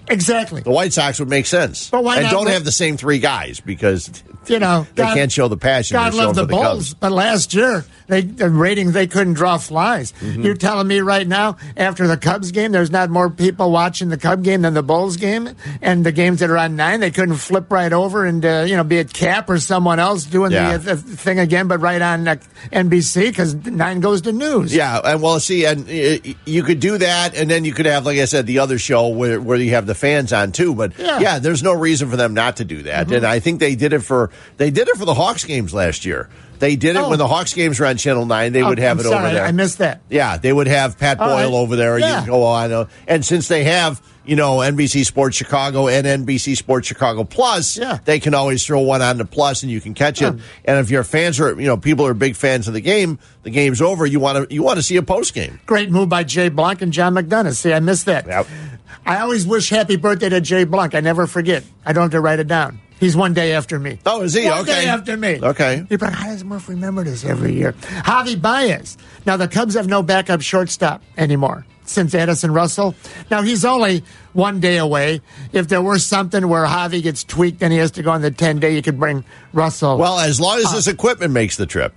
Exactly. 0.09 0.63
The 0.63 0.71
White 0.71 0.95
Sox 0.95 1.19
would 1.19 1.29
make 1.29 1.45
sense. 1.45 1.91
But 1.91 2.05
why 2.05 2.21
and 2.21 2.31
don't 2.31 2.47
let- 2.47 2.55
have 2.55 2.65
the 2.65 2.73
same 2.73 2.97
three 2.97 3.19
guys 3.19 3.61
because 3.61 4.11
You 4.51 4.59
know, 4.59 4.87
they 4.95 5.03
God- 5.03 5.15
can't 5.15 5.33
show 5.33 5.49
the 5.49 5.57
passion 5.57 5.95
God 5.97 6.15
love 6.15 6.35
the 6.35 6.47
Bulls, 6.47 6.95
but 6.95 7.13
last 7.13 7.55
year 7.55 7.85
they 8.07 8.21
the 8.23 8.51
ratings 8.51 8.93
they 8.93 9.07
couldn't 9.07 9.35
draw 9.35 9.57
flies. 9.59 10.13
Mm-hmm. 10.21 10.43
You're 10.43 10.55
telling 10.57 10.87
me 10.87 11.01
right 11.01 11.27
now 11.27 11.57
after 11.77 12.07
the 12.07 12.17
Cubs 12.17 12.51
game, 12.53 12.73
there's 12.73 12.91
not 12.91 13.11
more 13.11 13.31
people 13.31 13.71
watching 13.71 14.09
the 14.09 14.19
Cub 14.19 14.43
game 14.45 14.63
than 14.63 14.75
the 14.75 14.83
Bulls 14.83 15.17
game, 15.17 15.51
and 15.83 16.05
the 16.05 16.13
games 16.13 16.41
that 16.41 16.51
are 16.51 16.59
on 16.59 16.77
nine 16.77 17.01
they 17.01 17.11
couldn't 17.11 17.37
flip 17.37 17.71
right 17.73 17.93
over 17.93 18.25
and 18.25 18.45
uh, 18.45 18.65
you 18.67 18.77
know 18.77 18.85
be 18.85 18.99
it 18.99 19.13
Cap 19.13 19.49
or 19.49 19.59
someone 19.59 19.99
else 19.99 20.25
doing 20.25 20.53
Yeah. 20.53 20.77
the, 20.77 20.93
uh, 20.93 20.95
the 20.97 21.01
thing 21.17 21.39
again, 21.39 21.69
but 21.69 21.81
right 21.81 22.01
on 22.03 22.27
uh, 22.29 22.37
NBC 22.73 23.29
because 23.29 23.55
nine 23.55 24.01
goes 24.01 24.23
to 24.23 24.33
news. 24.33 24.75
Yeah, 24.75 25.01
and 25.05 25.23
well, 25.23 25.41
see, 25.41 25.65
and 25.67 25.89
uh, 25.89 26.35
you 26.45 26.63
could 26.63 26.81
do 26.81 26.99
that, 26.99 27.35
and 27.37 27.51
then 27.51 27.65
you 27.65 27.73
could 27.73 27.87
have, 27.87 28.05
like 28.07 28.19
I 28.19 28.25
said, 28.25 28.47
the 28.47 28.59
other 28.59 28.79
show 28.79 29.09
where, 29.09 29.41
where 29.41 29.57
you 29.59 29.71
have 29.73 29.87
the 29.87 29.95
fans 29.95 30.33
on 30.33 30.53
too. 30.53 30.75
But 30.75 30.99
Yeah. 30.99 31.21
yeah, 31.21 31.39
there's 31.39 31.63
no 31.63 31.73
reason 31.73 32.11
for 32.11 32.17
them 32.17 32.35
not 32.35 32.57
to 32.57 32.65
do 32.65 32.83
that. 32.83 33.11
And 33.11 33.25
I 33.25 33.39
think 33.41 33.61
they 33.61 33.75
did 33.77 33.93
it 33.93 34.01
for 34.01 34.31
they 34.57 34.71
did 34.71 34.89
it 34.89 34.97
for 34.97 35.05
the 35.05 35.15
Hawks 35.15 35.45
games 35.45 35.73
last 35.75 36.05
year. 36.05 36.29
They 36.61 36.77
did 36.77 36.95
it 36.97 37.01
Oh. 37.01 37.11
when 37.11 37.19
the 37.19 37.27
Hawks 37.27 37.53
games 37.53 37.81
were 37.81 37.87
on 37.87 37.97
Channel 37.97 38.27
Nine. 38.27 38.53
They 38.53 38.63
Oh, 38.63 38.69
would 38.69 38.79
have 38.79 38.99
I'm 38.99 39.05
it 39.05 39.09
sorry, 39.09 39.25
over 39.27 39.35
there. 39.35 39.45
I 39.45 39.53
missed 39.53 39.79
that. 39.79 40.01
Yeah, 40.09 40.37
they 40.39 40.53
would 40.53 40.69
have 40.69 40.99
Pat 40.99 41.19
All 41.19 41.29
Boyle 41.29 41.37
right. 41.51 41.53
over 41.53 41.77
there. 41.77 41.99
Yeah. 41.99 42.21
You 42.23 42.27
go 42.29 42.45
on, 42.45 42.73
uh, 42.73 42.85
and 43.09 43.25
since 43.25 43.49
they 43.49 43.65
have 43.65 44.01
you 44.25 44.37
know 44.37 44.59
NBC 44.63 45.05
Sports 45.05 45.37
Chicago 45.37 45.89
and 45.89 46.07
NBC 46.07 46.57
Sports 46.57 46.87
Chicago 46.89 47.25
Plus, 47.25 47.77
Yeah. 47.77 47.99
they 48.05 48.21
can 48.21 48.33
always 48.35 48.65
throw 48.65 48.81
one 48.81 49.03
on 49.03 49.19
the 49.19 49.25
Plus 49.27 49.63
and 49.65 49.71
you 49.71 49.81
can 49.81 49.93
catch 49.95 50.23
it. 50.23 50.33
Yeah. 50.35 50.41
And 50.65 50.79
if 50.79 50.91
your 50.91 51.03
fans 51.05 51.39
are 51.41 51.61
you 51.61 51.67
know 51.67 51.77
people 51.77 52.07
are 52.07 52.15
big 52.15 52.37
fans 52.37 52.69
of 52.69 52.73
the 52.75 52.81
game, 52.81 53.19
the 53.43 53.51
game's 53.51 53.83
over. 53.83 54.07
You 54.07 54.21
want 54.21 54.49
to 54.49 54.55
you 54.55 54.63
want 54.63 54.77
to 54.79 54.83
see 54.83 54.97
a 54.97 55.03
post 55.03 55.35
game. 55.35 55.59
Great 55.67 55.91
move 55.91 56.09
by 56.09 56.23
Jay 56.25 56.49
Blunk 56.49 56.81
and 56.83 56.93
John 56.93 57.15
McDonough. 57.15 57.55
See, 57.57 57.73
I 57.73 57.81
missed 57.81 58.07
that. 58.07 58.27
Yep. 58.27 58.47
I 59.05 59.19
always 59.19 59.47
wish 59.47 59.69
happy 59.69 59.97
birthday 59.97 60.29
to 60.31 60.41
Jay 60.41 60.65
Blunk. 60.65 60.95
I 60.95 61.01
never 61.01 61.27
forget. 61.27 61.65
I 61.85 61.93
don't 61.93 62.03
have 62.05 62.13
to 62.13 62.21
write 62.21 62.39
it 62.39 62.47
down. 62.49 62.81
He's 63.01 63.17
one 63.17 63.35
day 63.35 63.53
after 63.53 63.79
me. 63.79 63.99
Oh, 64.07 64.23
is 64.23 64.35
he? 64.35 64.47
One 64.49 64.61
Okay. 64.61 64.85
day 64.85 64.87
after 64.87 65.17
me. 65.17 65.39
Okay. 65.43 65.85
Like, 65.91 66.01
how 66.13 66.27
does 66.29 66.45
Murph 66.45 66.69
remember 66.69 67.05
this 67.05 67.25
every 67.25 67.53
year? 67.55 67.73
Javi 67.73 68.41
Baez. 68.41 68.97
Now, 69.27 69.37
the 69.37 69.49
Cubs 69.49 69.75
have 69.75 69.89
no 69.89 70.03
backup 70.03 70.41
shortstop 70.41 71.03
anymore 71.19 71.67
since 71.87 72.15
Addison 72.15 72.53
Russell. 72.53 72.95
Now, 73.31 73.43
he's 73.43 73.65
only 73.65 74.05
one 74.33 74.61
day 74.61 74.79
away. 74.79 75.21
If 75.53 75.69
there 75.69 75.83
were 75.83 75.99
something 75.99 76.49
where 76.49 76.65
Javi 76.65 77.03
gets 77.03 77.25
tweaked 77.25 77.63
and 77.63 77.73
he 77.73 77.79
has 77.79 77.91
to 77.93 78.03
go 78.03 78.11
on 78.11 78.23
the 78.23 78.31
10 78.31 78.59
day, 78.61 78.75
you 78.75 78.81
could 78.81 78.99
bring 78.99 79.25
Russell. 79.53 79.99
Well, 79.99 80.19
as 80.19 80.41
long 80.41 80.59
as 80.61 80.71
his 80.73 80.89
equipment 80.89 81.33
makes 81.33 81.57
the 81.57 81.67
trip. 81.67 81.95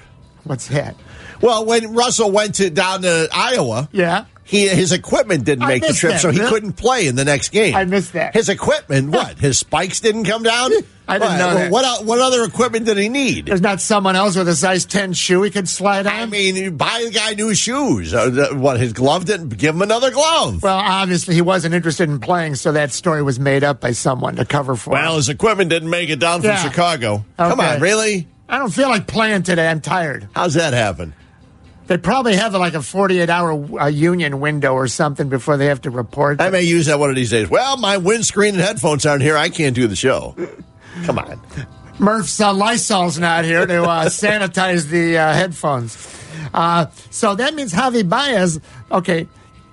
What's 0.48 0.68
that? 0.70 0.96
Well, 1.42 1.66
when 1.66 1.94
Russell 1.94 2.32
went 2.32 2.56
to 2.56 2.70
down 2.70 3.04
to 3.04 3.30
Iowa, 3.32 3.90
Yeah. 3.92 4.26
he 4.44 4.68
his 4.68 4.92
equipment 4.92 5.44
didn't 5.46 5.64
I 5.66 5.68
make 5.68 5.86
the 5.86 5.94
trip, 5.94 6.14
that. 6.14 6.22
so 6.22 6.32
he 6.32 6.40
couldn't 6.40 6.74
play 6.74 7.06
in 7.08 7.16
the 7.16 7.26
next 7.26 7.50
game. 7.50 7.76
I 7.76 7.86
missed 7.86 8.14
that. 8.14 8.34
His 8.34 8.50
equipment, 8.50 9.12
what? 9.12 9.38
His 9.38 9.60
spikes 9.60 10.00
didn't 10.00 10.24
come 10.26 10.42
down. 10.44 10.72
I 11.10 11.20
didn't 11.20 11.38
know 11.38 11.54
that. 11.54 11.72
What 11.72 12.04
what 12.06 12.20
other 12.20 12.44
equipment 12.44 12.86
did 12.86 12.98
he 12.98 13.08
need? 13.08 13.46
There's 13.46 13.62
not 13.62 13.80
someone 13.80 14.18
else 14.18 14.36
with 14.36 14.50
a 14.50 14.56
size 14.56 14.84
10 14.86 15.14
shoe 15.14 15.42
he 15.44 15.50
could 15.52 15.70
slide 15.70 16.06
on? 16.06 16.12
I 16.14 16.26
mean, 16.26 16.76
buy 16.76 17.04
the 17.06 17.12
guy 17.12 17.34
new 17.34 17.54
shoes. 17.56 18.14
Uh, 18.14 18.50
what 18.54 18.78
his 18.78 18.92
glove 18.92 19.24
didn't 19.24 19.50
give 19.58 19.74
him 19.76 19.82
another 19.84 20.12
glove. 20.12 20.62
Well, 20.64 20.78
obviously 20.78 21.34
he 21.36 21.42
wasn't 21.42 21.76
interested 21.76 22.10
in 22.10 22.20
playing, 22.20 22.56
so 22.56 22.74
that 22.74 22.92
story 22.92 23.24
was 23.24 23.40
made 23.40 23.64
up 23.64 23.80
by 23.80 23.92
someone 23.94 24.36
to 24.36 24.44
cover 24.44 24.76
for 24.76 24.90
Well, 24.90 25.12
him. 25.12 25.16
his 25.18 25.30
equipment 25.30 25.70
didn't 25.70 25.90
make 25.90 26.10
it 26.10 26.20
down 26.20 26.42
from 26.42 26.50
Yeah. 26.50 26.64
Chicago. 26.64 27.24
Come 27.38 27.62
on, 27.62 27.80
really? 27.80 28.28
I 28.50 28.58
don't 28.60 28.73
feel 28.73 28.89
like 28.89 29.08
playing 29.08 29.43
today. 29.43 29.67
I'm 29.67 29.81
tired. 29.81 30.29
How's 30.33 30.54
that 30.54 30.73
happen? 30.73 31.13
They 31.87 31.98
probably 31.98 32.35
have 32.35 32.54
like 32.54 32.73
a 32.73 32.81
48 32.81 33.29
hour 33.29 33.81
uh, 33.81 33.87
union 33.87 34.39
window 34.39 34.73
or 34.73 34.87
something 34.87 35.29
before 35.29 35.56
they 35.58 35.67
have 35.67 35.81
to 35.81 35.89
report. 35.89 36.41
I 36.41 36.50
may 36.50 36.63
use 36.63 36.87
that 36.87 37.00
one 37.00 37.10
of 37.10 37.15
these 37.15 37.31
days. 37.31 37.50
Well, 37.50 37.77
my 37.77 37.98
windscreen 37.98 38.56
and 38.56 38.63
headphones 38.63 39.06
aren't 39.06 39.21
here. 39.21 39.37
I 39.37 39.50
can't 39.50 39.73
do 39.75 39.87
the 39.87 39.95
show. 39.95 40.35
Come 41.06 41.17
on. 41.17 41.41
Murph's 42.00 42.39
uh, 42.39 42.54
Lysol's 42.54 43.17
not 43.17 43.45
here 43.45 43.65
to 43.65 43.83
uh, 43.83 44.06
sanitize 44.10 44.89
the 44.89 45.17
uh, 45.17 45.33
headphones. 45.33 45.98
Uh, 46.54 46.87
so 47.10 47.35
that 47.35 47.54
means 47.56 47.73
Javi 47.73 48.08
Baez, 48.08 48.60
okay, 48.91 49.27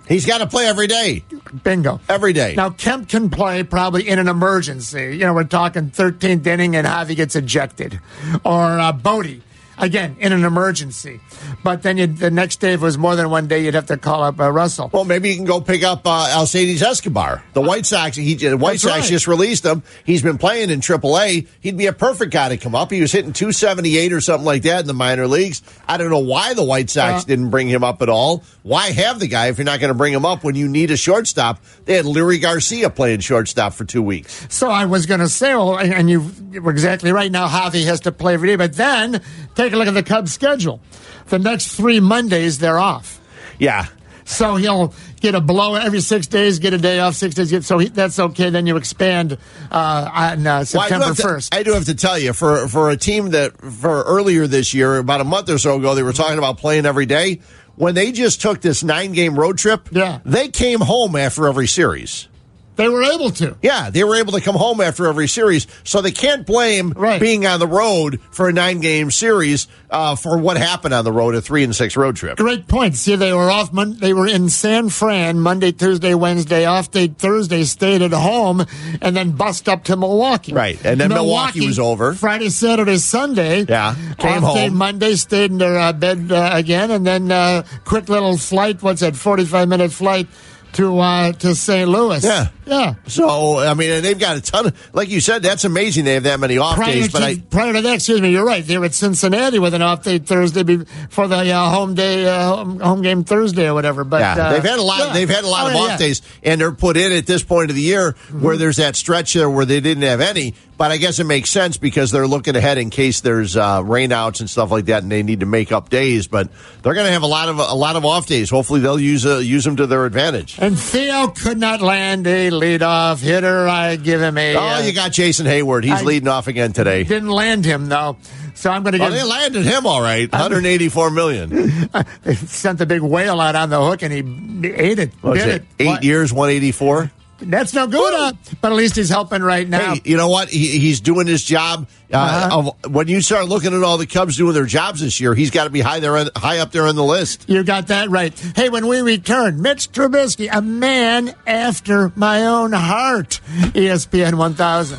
He's 0.09 0.27
got 0.27 0.39
to 0.39 0.47
play 0.47 0.67
every 0.67 0.87
day. 0.87 1.25
bingo. 1.63 2.01
Every 2.09 2.33
day. 2.33 2.55
Now, 2.55 2.71
Kemp 2.71 3.09
can 3.09 3.31
play 3.31 3.63
probably 3.63 4.09
in 4.09 4.19
an 4.19 4.29
emergency. 4.29 5.17
You 5.17 5.27
know, 5.27 5.35
we're 5.35 5.45
talking 5.45 5.91
13th 5.91 6.47
inning 6.47 6.77
and 6.77 6.87
Javi 6.87 7.17
gets 7.17 7.37
ejected. 7.37 8.01
Or 8.45 8.63
uh, 8.79 8.93
Bote, 8.93 9.41
again, 9.79 10.17
in 10.19 10.33
an 10.33 10.45
emergency. 10.45 11.21
But 11.63 11.83
then 11.83 12.17
the 12.17 12.31
next 12.31 12.57
day, 12.61 12.73
if 12.75 12.81
it 12.81 12.85
was 12.85 12.99
more 12.99 13.17
than 13.17 13.31
one 13.31 13.47
day, 13.47 13.65
you'd 13.65 13.75
have 13.75 13.87
to 13.87 13.97
call 13.97 14.23
up 14.23 14.41
uh, 14.41 14.51
Russell. 14.51 14.91
Well, 14.93 15.05
maybe 15.05 15.31
you 15.31 15.37
can 15.37 15.45
go 15.45 15.61
pick 15.61 15.83
up 15.83 16.03
uh, 16.07 16.33
Alcides 16.37 16.83
Escobar. 16.83 17.43
The 17.53 17.61
White 17.61 17.87
Sox, 17.87 18.17
he, 18.17 18.35
the 18.35 18.57
White 18.57 18.73
That's 18.73 18.83
Sox 18.83 19.01
right. 19.03 19.09
just 19.09 19.27
released 19.27 19.65
him. 19.65 19.83
He's 20.05 20.23
been 20.23 20.39
playing 20.39 20.71
in 20.71 20.81
AAA. 20.81 21.47
He'd 21.61 21.77
be 21.77 21.87
a 21.87 21.93
perfect 21.93 22.33
guy 22.33 22.51
to 22.51 22.57
come 22.57 22.75
up. 22.75 22.91
He 22.91 23.01
was 23.01 23.13
hitting 23.13 23.33
278 23.33 24.13
or 24.13 24.21
something 24.21 24.45
like 24.45 24.63
that 24.63 24.81
in 24.81 24.87
the 24.87 24.95
minor 24.95 25.27
leagues. 25.27 25.63
I 25.89 25.97
don't 25.97 26.11
know 26.11 26.19
why 26.19 26.55
the 26.55 26.65
White 26.65 26.91
Sox 26.91 27.23
Uh, 27.23 27.27
didn't 27.27 27.51
bring 27.51 27.69
him 27.69 27.85
up 27.85 28.03
at 28.03 28.09
all. 28.09 28.43
Why 28.63 28.91
have 28.93 29.21
the 29.21 29.29
guy 29.29 29.49
if 29.49 29.59
you're 29.59 29.65
not 29.65 29.81
going 29.81 29.89
to 29.93 29.95
bring 29.99 30.13
him 30.13 30.25
up 30.25 30.45
when 30.45 30.55
you 30.55 30.69
need 30.69 30.91
a 30.91 30.97
shortstop? 30.97 31.61
They 31.85 31.95
had 31.95 32.05
Leury 32.05 32.41
Garcia 32.41 32.91
playing 32.91 33.21
shortstop 33.21 33.73
for 33.75 33.85
two 33.85 34.03
weeks. 34.03 34.47
So 34.51 34.71
I 34.71 34.87
was 34.87 35.07
going 35.07 35.21
to 35.21 35.29
say, 35.29 35.55
well, 35.55 35.77
and 35.79 35.95
and 35.95 36.11
you 36.11 36.31
were 36.61 36.71
exactly 36.71 37.13
right. 37.13 37.31
Now 37.31 37.47
Javi 37.49 37.85
has 37.87 38.01
to 38.01 38.13
play 38.13 38.35
every 38.35 38.49
day, 38.49 38.57
but 38.57 38.75
then 38.75 39.23
take 39.55 39.73
a 39.73 39.77
look 39.77 39.89
at 39.89 39.95
the 39.95 40.03
Cubs' 40.03 40.33
schedule. 40.33 40.81
The 41.29 41.39
next 41.39 41.75
three 41.77 42.01
Mondays 42.01 42.59
they're 42.59 42.79
off, 42.79 43.21
Yeah. 43.59 43.87
so 44.25 44.57
he'll 44.57 44.93
get 45.21 45.35
a 45.35 45.41
blow 45.41 45.75
every 45.75 46.01
six 46.01 46.27
days, 46.27 46.59
get 46.59 46.75
a 46.75 46.79
day 46.79 47.01
off 47.01 47.15
six 47.15 47.35
days. 47.35 47.67
So 47.67 47.79
he, 47.79 47.89
that's 47.89 48.19
okay. 48.19 48.51
Then 48.51 48.67
you 48.67 48.77
expand 48.77 49.39
uh, 49.71 50.11
on 50.13 50.47
uh, 50.47 50.51
Well, 50.51 50.61
I 50.61 50.65
September 50.65 51.07
have 51.07 51.17
to- 51.17 51.23
first. 51.23 51.55
I 51.55 51.63
do 51.63 51.73
have 51.73 51.87
to 51.87 51.95
tell 51.95 52.19
you, 52.19 52.33
for 52.35 52.69
for 52.69 52.91
a 52.91 52.97
team 52.97 53.31
that 53.31 53.57
for 53.59 54.03
earlier 54.03 54.47
this 54.47 54.75
year, 54.75 54.99
about 54.99 55.21
a 55.23 55.25
month 55.25 55.49
or 55.49 55.57
so 55.59 55.77
ago, 55.77 55.95
they 55.95 56.03
were 56.03 56.13
talking 56.13 56.39
about 56.39 56.59
playing 56.59 56.85
every 56.87 57.07
day. 57.07 57.41
When 57.77 57.95
they 57.95 58.13
just 58.13 58.41
took 58.41 58.61
this 58.61 58.85
nine 58.85 59.13
game 59.13 59.35
road 59.39 59.59
trip, 59.59 59.89
Yeah. 59.91 60.21
they 60.25 60.49
came 60.49 60.81
home 60.81 61.17
after 61.17 61.49
every 61.49 61.67
series. 61.67 62.29
They 62.77 62.89
were 62.89 63.03
able 63.05 63.31
to. 63.31 63.57
Yeah, 63.63 63.91
they 63.91 64.05
were 64.05 64.17
able 64.17 64.33
to 64.33 64.41
come 64.41 64.57
home 64.57 64.81
after 64.81 65.07
every 65.07 65.29
series, 65.29 65.67
so 65.85 66.01
they 66.01 66.11
can't 66.13 66.47
blame 66.47 66.93
Right. 66.97 67.21
being 67.21 67.47
on 67.47 67.61
the 67.61 67.67
road 67.67 68.21
for 68.31 68.49
a 68.49 68.53
nine 68.53 68.81
game 68.81 69.11
series 69.11 69.67
uh, 69.91 70.17
for 70.17 70.39
what 70.39 70.57
happened 70.57 70.93
on 70.95 71.05
the 71.05 71.13
road, 71.13 71.35
a 71.35 71.41
three 71.41 71.63
and 71.65 71.75
six 71.75 71.97
road 71.97 72.17
trip. 72.17 72.37
Great 72.39 72.67
point. 72.67 72.97
See, 72.97 73.15
they 73.17 73.33
were 73.33 73.51
off. 73.51 73.73
Mon- 73.73 73.97
they 73.99 74.13
were 74.13 74.27
in 74.27 74.49
San 74.49 74.89
Fran 74.89 75.39
Monday, 75.41 75.73
Tuesday, 75.73 76.15
Wednesday. 76.15 76.65
Off 76.65 76.91
day 76.91 77.09
Thursday. 77.09 77.63
Stayed 77.65 78.03
at 78.03 78.13
home 78.13 78.65
and 79.01 79.17
then 79.17 79.33
bust 79.33 79.69
up 79.69 79.85
to 79.85 79.97
Milwaukee. 79.97 80.53
Right, 80.53 80.79
and 80.85 81.01
then 81.01 81.11
Milwaukee 81.11 81.67
was 81.67 81.79
over. 81.79 82.15
Friday, 82.15 82.49
Saturday, 82.49 82.97
Sunday. 82.99 83.65
Yeah, 83.69 83.95
came 84.19 84.45
off 84.45 84.55
day 84.55 84.69
home. 84.69 84.77
Monday. 84.77 85.15
Stayed 85.15 85.51
in 85.53 85.59
their 85.59 85.79
uh, 85.79 85.93
bed 85.93 86.33
uh, 86.33 86.51
again, 86.53 86.91
and 86.91 87.07
then 87.07 87.31
uh, 87.31 87.63
quick 87.85 88.09
little 88.09 88.37
flight. 88.37 88.83
What's 88.83 89.01
that? 89.01 89.15
Forty-five 89.17 89.69
minute 89.69 89.93
flight 89.93 90.27
to 90.75 90.99
uh, 90.99 91.33
to 91.33 91.55
St. 91.55 91.89
Louis. 91.89 92.23
Yeah. 92.23 92.49
yeah. 92.67 92.95
So 93.07 93.59
I 93.59 93.75
mean, 93.75 93.91
and 93.91 94.05
they've 94.05 94.19
got 94.19 94.37
a 94.37 94.41
ton 94.41 94.67
of, 94.67 94.95
like 94.95 95.09
you 95.09 95.21
said, 95.21 95.43
that's 95.43 95.65
amazing. 95.65 96.05
They 96.05 96.15
have 96.15 96.25
that 96.25 96.39
many 96.41 96.59
off 96.59 96.77
Prior 96.77 96.93
days, 96.93 97.07
to, 97.07 97.13
but 97.13 97.23
I. 97.23 97.37
prior 97.39 97.73
to 97.73 97.81
that, 97.83 97.95
excuse 97.95 98.21
me, 98.21 98.31
you're 98.31 98.45
right. 98.45 98.65
They 98.65 98.77
were 98.79 98.85
at 98.87 98.95
Cincinnati 98.95 99.59
with 99.59 99.75
an 99.75 99.83
off 99.83 100.03
day 100.05 100.19
Thursday 100.19 100.63
be- 100.63 100.85
for 101.11 101.27
the 101.29 101.51
uh, 101.51 101.71
home 101.71 101.95
day, 101.95 102.27
uh, 102.27 102.57
home, 102.65 103.03
game 103.03 103.25
Thursday 103.25 103.69
or 103.69 103.75
whatever. 103.75 104.05
But 104.05 104.21
Yeah, 104.21 104.47
uh, 104.47 104.53
they've 104.53 104.63
had 104.65 104.79
a 104.79 104.83
lot. 104.83 104.99
yeah. 104.99 105.13
They've 105.13 105.29
had 105.31 105.45
a 105.45 105.49
lot 105.49 105.65
Oh, 105.67 105.69
of 105.69 105.75
yeah, 105.75 105.81
off 105.95 105.99
days, 105.99 106.23
and 106.43 106.61
they're 106.61 106.73
put 106.73 106.97
in 106.97 107.13
at 107.13 107.27
this 107.27 107.43
point 107.43 107.71
of 107.71 107.77
the 107.77 107.83
year 107.83 108.13
Mm-hmm. 108.13 108.43
where 108.43 108.57
there's 108.57 108.77
that 108.77 108.97
stretch 108.97 109.35
there 109.35 109.49
where 109.51 109.65
they 109.65 109.81
didn't 109.81 110.03
have 110.05 110.21
any. 110.21 110.55
But 110.77 110.91
I 110.91 110.97
guess 110.97 111.21
it 111.21 111.25
makes 111.25 111.51
sense 111.51 111.77
because 111.77 112.11
they're 112.11 112.27
looking 112.27 112.57
ahead 112.57 112.79
in 112.79 112.91
case 112.91 113.21
there's 113.21 113.57
uh, 113.57 113.81
rainouts 113.83 114.41
and 114.41 114.51
stuff 114.51 114.73
like 114.73 114.87
that, 114.87 115.05
and 115.05 115.13
they 115.13 115.23
need 115.23 115.41
to 115.41 115.47
make 115.47 115.71
up 115.71 115.89
days. 115.89 116.27
But 116.27 116.49
they're 116.83 116.95
going 116.95 117.07
to 117.07 117.13
have 117.13 117.23
a 117.23 117.27
lot 117.29 117.49
of 117.49 117.59
a 117.61 117.75
lot 117.75 117.95
of 117.95 118.05
off 118.05 118.27
days. 118.27 118.51
Hopefully, 118.51 118.81
they'll 118.81 118.99
use 118.99 119.25
uh, 119.25 119.37
use 119.39 119.63
them 119.65 119.77
to 119.77 119.87
their 119.87 120.05
advantage. 120.05 120.59
And 120.59 120.77
Theo 120.77 121.29
could 121.29 121.59
not 121.59 121.81
land 121.81 122.27
a 122.27 122.51
leadoff 122.51 123.21
hitter. 123.23 123.69
I 123.69 123.95
give 123.97 124.21
him 124.21 124.37
a. 124.37 124.57
Oh, 124.57 124.61
uh, 124.61 124.81
you 124.81 124.93
got 124.93 125.13
Jason 125.13 125.47
Heyward. 125.47 125.85
He's 125.85 125.93
I- 125.93 126.03
leading 126.03 126.29
off 126.29 126.49
again 126.49 126.73
today. 126.73 127.05
didn't 127.05 127.31
land 127.31 127.65
him 127.65 127.89
though, 127.89 128.17
so 128.55 128.71
I'm 128.71 128.83
going 128.83 128.95
to 128.95 128.99
Well, 128.99 129.13
they 129.13 129.23
landed 129.23 129.65
him 129.65 129.87
all 129.87 130.03
right, 130.03 130.31
184 130.31 131.11
million. 131.11 131.89
They 132.25 132.35
sent 132.35 132.79
the 132.79 132.87
big 132.87 133.03
whale 133.03 133.41
out 133.41 133.55
on 133.55 133.71
the 133.71 133.81
hook, 133.81 134.03
and 134.03 134.13
he 134.13 134.69
ate 134.69 134.99
it. 134.99 135.23
Bit 135.23 135.37
it? 135.37 135.49
it. 135.49 135.65
Eight 135.79 135.87
What? 135.87 136.05
years, 136.05 136.33
184. 136.33 137.11
That's 137.51 137.73
no 137.75 137.87
good, 137.87 138.15
uh, 138.15 138.33
but 138.61 138.73
at 138.73 138.75
least 138.77 138.97
he's 138.97 139.09
helping 139.09 139.43
right 139.43 139.69
now. 139.69 139.95
Hey, 139.95 140.01
you 140.05 140.17
know 140.17 140.29
what? 140.29 140.49
He, 140.49 140.79
he's 140.79 141.01
doing 141.01 141.27
his 141.27 141.43
job. 141.45 141.87
Uh, 142.13 142.17
Uh-huh. 142.17 142.73
of, 142.85 142.93
when 142.93 143.09
you 143.09 143.21
start 143.21 143.49
looking 143.49 143.75
at 143.75 143.83
all 143.83 143.99
the 143.99 144.07
Cubs 144.07 144.37
doing 144.37 144.55
their 144.55 144.67
jobs 144.67 145.01
this 145.01 145.19
year, 145.21 145.35
he's 145.35 145.51
got 145.51 145.65
to 145.65 145.71
be 145.71 145.81
high 145.81 146.01
there, 146.01 146.25
high 146.37 146.59
up 146.59 146.71
there 146.73 146.87
on 146.87 146.95
the 146.97 147.05
list. 147.05 147.45
You 147.49 147.65
got 147.65 147.89
that 147.89 148.09
right. 148.11 148.33
Hey, 148.57 148.69
when 148.69 148.87
we 148.87 149.01
return, 149.01 149.61
Mitch 149.63 149.91
Trubisky, 149.93 150.49
a 150.53 150.63
man 150.63 151.35
after 151.47 152.13
my 152.17 152.47
own 152.47 152.73
heart. 152.73 153.41
ESPN 153.75 154.35
1000. 154.35 154.99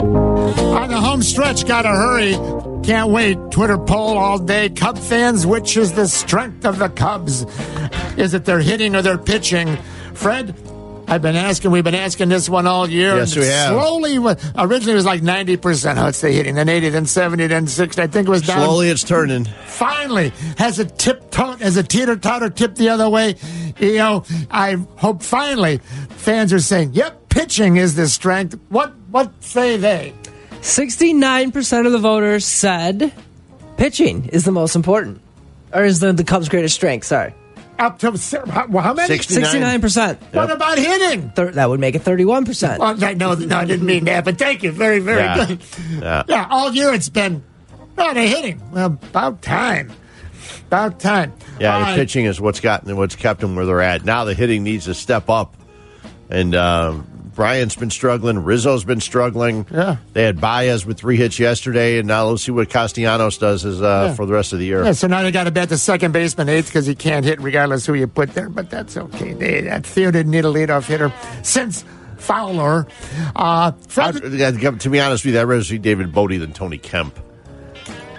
On 0.00 0.88
the 0.88 1.00
home 1.00 1.22
stretch, 1.22 1.66
gotta 1.66 1.88
hurry. 1.88 2.34
Can't 2.82 3.10
wait. 3.10 3.38
Twitter 3.50 3.78
poll 3.78 4.16
all 4.16 4.38
day. 4.38 4.68
Cub 4.68 4.98
fans, 4.98 5.46
which 5.46 5.76
is 5.76 5.92
the 5.92 6.08
strength 6.08 6.64
of 6.64 6.78
the 6.78 6.88
Cubs? 6.88 7.44
Is 8.16 8.34
it 8.34 8.44
their 8.44 8.60
hitting 8.60 8.96
or 8.96 9.02
their 9.02 9.18
pitching? 9.18 9.76
Fred, 10.14 10.54
I've 11.06 11.22
been 11.22 11.36
asking, 11.36 11.72
we've 11.72 11.84
been 11.84 11.94
asking 11.94 12.28
this 12.28 12.48
one 12.48 12.66
all 12.68 12.88
year. 12.88 13.16
Yes, 13.16 13.32
and 13.32 13.42
we 13.42 13.48
have. 13.48 13.70
Slowly, 13.70 14.16
originally 14.56 14.92
it 14.92 14.94
was 14.94 15.04
like 15.04 15.22
90%, 15.22 15.98
I 15.98 16.04
would 16.04 16.14
say 16.14 16.32
hitting, 16.32 16.54
then 16.54 16.68
80, 16.68 16.90
then 16.90 17.06
70, 17.06 17.48
then 17.48 17.66
60. 17.66 18.00
I 18.00 18.06
think 18.06 18.28
it 18.28 18.30
was 18.30 18.42
down. 18.42 18.64
Slowly, 18.64 18.90
it's 18.90 19.02
turning. 19.02 19.44
Finally, 19.66 20.32
has 20.56 20.78
a 20.78 20.84
tip 20.84 21.30
tot, 21.30 21.60
has 21.60 21.76
a 21.76 21.82
teeter 21.82 22.16
totter 22.16 22.48
tip 22.48 22.76
the 22.76 22.90
other 22.90 23.08
way. 23.10 23.34
You 23.78 23.96
know, 23.96 24.24
I 24.50 24.76
hope 24.96 25.22
finally 25.22 25.78
fans 26.10 26.52
are 26.52 26.60
saying, 26.60 26.92
"Yep, 26.92 27.28
pitching 27.28 27.76
is 27.76 27.96
the 27.96 28.08
strength." 28.08 28.58
What 28.68 28.94
what 29.10 29.32
say 29.42 29.76
they? 29.78 30.12
69% 30.60 31.86
of 31.86 31.92
the 31.92 31.98
voters 31.98 32.44
said 32.44 33.12
pitching 33.76 34.26
is 34.26 34.44
the 34.44 34.52
most 34.52 34.76
important. 34.76 35.20
Or 35.72 35.84
is 35.84 36.00
the, 36.00 36.12
the 36.12 36.24
Cubs' 36.24 36.48
greatest 36.48 36.74
strength, 36.74 37.06
sorry. 37.06 37.34
Up 37.78 37.98
to 38.00 38.16
se- 38.18 38.42
how, 38.48 38.66
how 38.78 38.92
many? 38.92 39.06
69. 39.16 39.80
69%. 39.80 40.34
What 40.34 40.50
about 40.50 40.76
hitting? 40.76 41.30
Thir- 41.30 41.52
that 41.52 41.68
would 41.68 41.80
make 41.80 41.94
it 41.94 42.02
31%. 42.02 42.78
Well, 42.78 43.02
I 43.02 43.14
know, 43.14 43.34
no, 43.34 43.56
I 43.56 43.64
didn't 43.64 43.86
mean 43.86 44.04
that, 44.04 44.24
but 44.24 44.36
thank 44.38 44.62
you, 44.62 44.70
very, 44.70 44.98
very 44.98 45.20
Yeah. 45.22 45.46
good. 45.46 45.60
Yeah. 46.00 46.22
Yeah, 46.28 46.46
all 46.50 46.72
year 46.74 46.92
it's 46.92 47.08
been, 47.08 47.42
oh, 47.96 48.12
they're 48.12 48.28
hitting. 48.28 48.60
Well, 48.72 48.86
about 48.86 49.40
time, 49.40 49.90
about 50.66 51.00
time. 51.00 51.32
Yeah, 51.58 51.72
All 51.74 51.80
the 51.80 51.84
right. 51.86 51.96
pitching 51.96 52.26
is 52.26 52.38
what's 52.40 52.60
gotten 52.60 52.94
what's 52.96 53.16
kept 53.16 53.40
them 53.40 53.54
where 53.56 53.64
they're 53.64 53.80
at. 53.80 54.04
Now 54.04 54.24
the 54.24 54.34
hitting 54.34 54.62
needs 54.62 54.84
to 54.86 54.94
step 54.94 55.30
up, 55.30 55.54
and 56.28 56.54
uh, 56.54 56.98
Bryant's 57.40 57.74
been 57.74 57.88
struggling. 57.88 58.44
Rizzo's 58.44 58.84
been 58.84 59.00
struggling. 59.00 59.64
Yeah. 59.72 59.96
they 60.12 60.24
had 60.24 60.42
Baez 60.42 60.84
with 60.84 60.98
three 60.98 61.16
hits 61.16 61.38
yesterday, 61.38 61.98
and 61.98 62.06
now 62.06 62.26
let's 62.26 62.42
see 62.42 62.52
what 62.52 62.68
Castellanos 62.68 63.38
does 63.38 63.64
as, 63.64 63.80
uh, 63.80 64.08
Yeah. 64.08 64.14
for 64.14 64.26
the 64.26 64.34
rest 64.34 64.52
of 64.52 64.58
the 64.58 64.66
year. 64.66 64.84
Yeah, 64.84 64.92
so 64.92 65.06
now 65.06 65.22
they 65.22 65.30
got 65.30 65.44
to 65.44 65.50
bet 65.50 65.70
the 65.70 65.78
second 65.78 66.12
baseman 66.12 66.50
eighth 66.50 66.66
because 66.66 66.84
he 66.84 66.94
can't 66.94 67.24
hit 67.24 67.40
regardless 67.40 67.86
who 67.86 67.94
you 67.94 68.06
put 68.08 68.34
there. 68.34 68.50
But 68.50 68.68
that's 68.68 68.94
okay. 68.98 69.32
They, 69.32 69.62
that 69.62 69.86
Theo 69.86 70.10
didn't 70.10 70.32
need 70.32 70.44
a 70.44 70.48
leadoff 70.48 70.84
hitter 70.84 71.10
since 71.42 71.82
Fowler. 72.18 72.86
Uh, 73.34 73.72
Fred, 73.88 74.16
I'd- 74.22 74.78
to 74.80 74.90
be 74.90 75.00
honest 75.00 75.24
with 75.24 75.32
you, 75.32 75.40
I'd 75.40 75.44
rather 75.44 75.64
see 75.64 75.78
David 75.78 76.12
Bote 76.12 76.38
than 76.38 76.52
Tony 76.52 76.76
Kemp. 76.76 77.18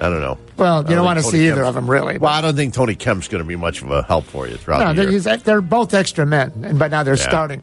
I 0.02 0.10
don't 0.10 0.22
know. 0.22 0.40
well, 0.58 0.82
you 0.82 0.88
don't 0.88 0.96
don't 0.96 1.06
want 1.06 1.20
to 1.20 1.22
think 1.22 1.32
see 1.34 1.46
either 1.46 1.58
Kemp's- 1.58 1.68
of 1.70 1.76
them 1.76 1.88
really. 1.92 2.18
Well, 2.18 2.34
I 2.34 2.42
don't 2.42 2.56
think 2.56 2.74
Tony 2.74 2.96
Kemp's 2.96 3.28
going 3.28 3.44
to 3.44 3.48
be 3.48 3.56
much 3.56 3.84
of 3.84 3.92
a 3.92 4.02
help 4.02 4.26
for 4.26 4.48
you 4.48 4.58
throughout 4.58 4.96
no, 4.96 5.06
the 5.06 5.20
they're, 5.20 5.38
they're 5.38 5.62
both 5.62 5.94
extra 5.94 6.26
men, 6.26 6.52
and 6.64 6.80
but 6.80 6.90
now 6.90 7.04
they're 7.04 7.14
Yeah. 7.14 7.22
starting. 7.30 7.62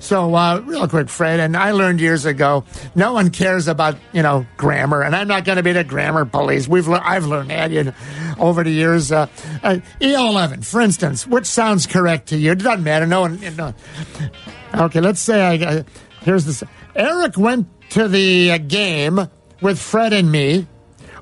So, 0.00 0.34
uh, 0.34 0.60
real 0.64 0.88
quick, 0.88 1.10
Fred, 1.10 1.40
and 1.40 1.54
I 1.54 1.72
learned 1.72 2.00
years 2.00 2.24
ago, 2.24 2.64
no 2.94 3.12
one 3.12 3.30
cares 3.30 3.68
about 3.68 3.96
you 4.12 4.22
know 4.22 4.46
grammar, 4.56 5.02
and 5.02 5.14
I'm 5.14 5.28
not 5.28 5.44
going 5.44 5.56
to 5.56 5.62
be 5.62 5.72
the 5.72 5.84
grammar 5.84 6.24
police. 6.24 6.66
We've 6.66 6.88
le- 6.88 7.02
I've 7.04 7.26
learned 7.26 7.50
that 7.50 7.70
you 7.70 7.84
know, 7.84 7.92
over 8.38 8.64
the 8.64 8.70
years. 8.70 9.12
Uh, 9.12 9.26
uh, 9.62 9.78
EO11, 10.00 10.64
for 10.64 10.80
instance, 10.80 11.26
which 11.26 11.44
sounds 11.46 11.86
correct 11.86 12.28
to 12.30 12.38
you? 12.38 12.52
It 12.52 12.60
doesn't 12.60 12.82
matter. 12.82 13.06
No 13.06 13.20
one. 13.20 13.40
You 13.40 13.50
know. 13.50 13.74
Okay, 14.74 15.00
let's 15.00 15.20
say 15.20 15.42
I 15.42 15.66
uh, 15.66 15.82
here's 16.22 16.46
this. 16.46 16.64
Eric 16.96 17.36
went 17.36 17.68
to 17.90 18.08
the 18.08 18.52
uh, 18.52 18.58
game 18.58 19.20
with 19.60 19.78
Fred 19.78 20.14
and 20.14 20.32
me, 20.32 20.66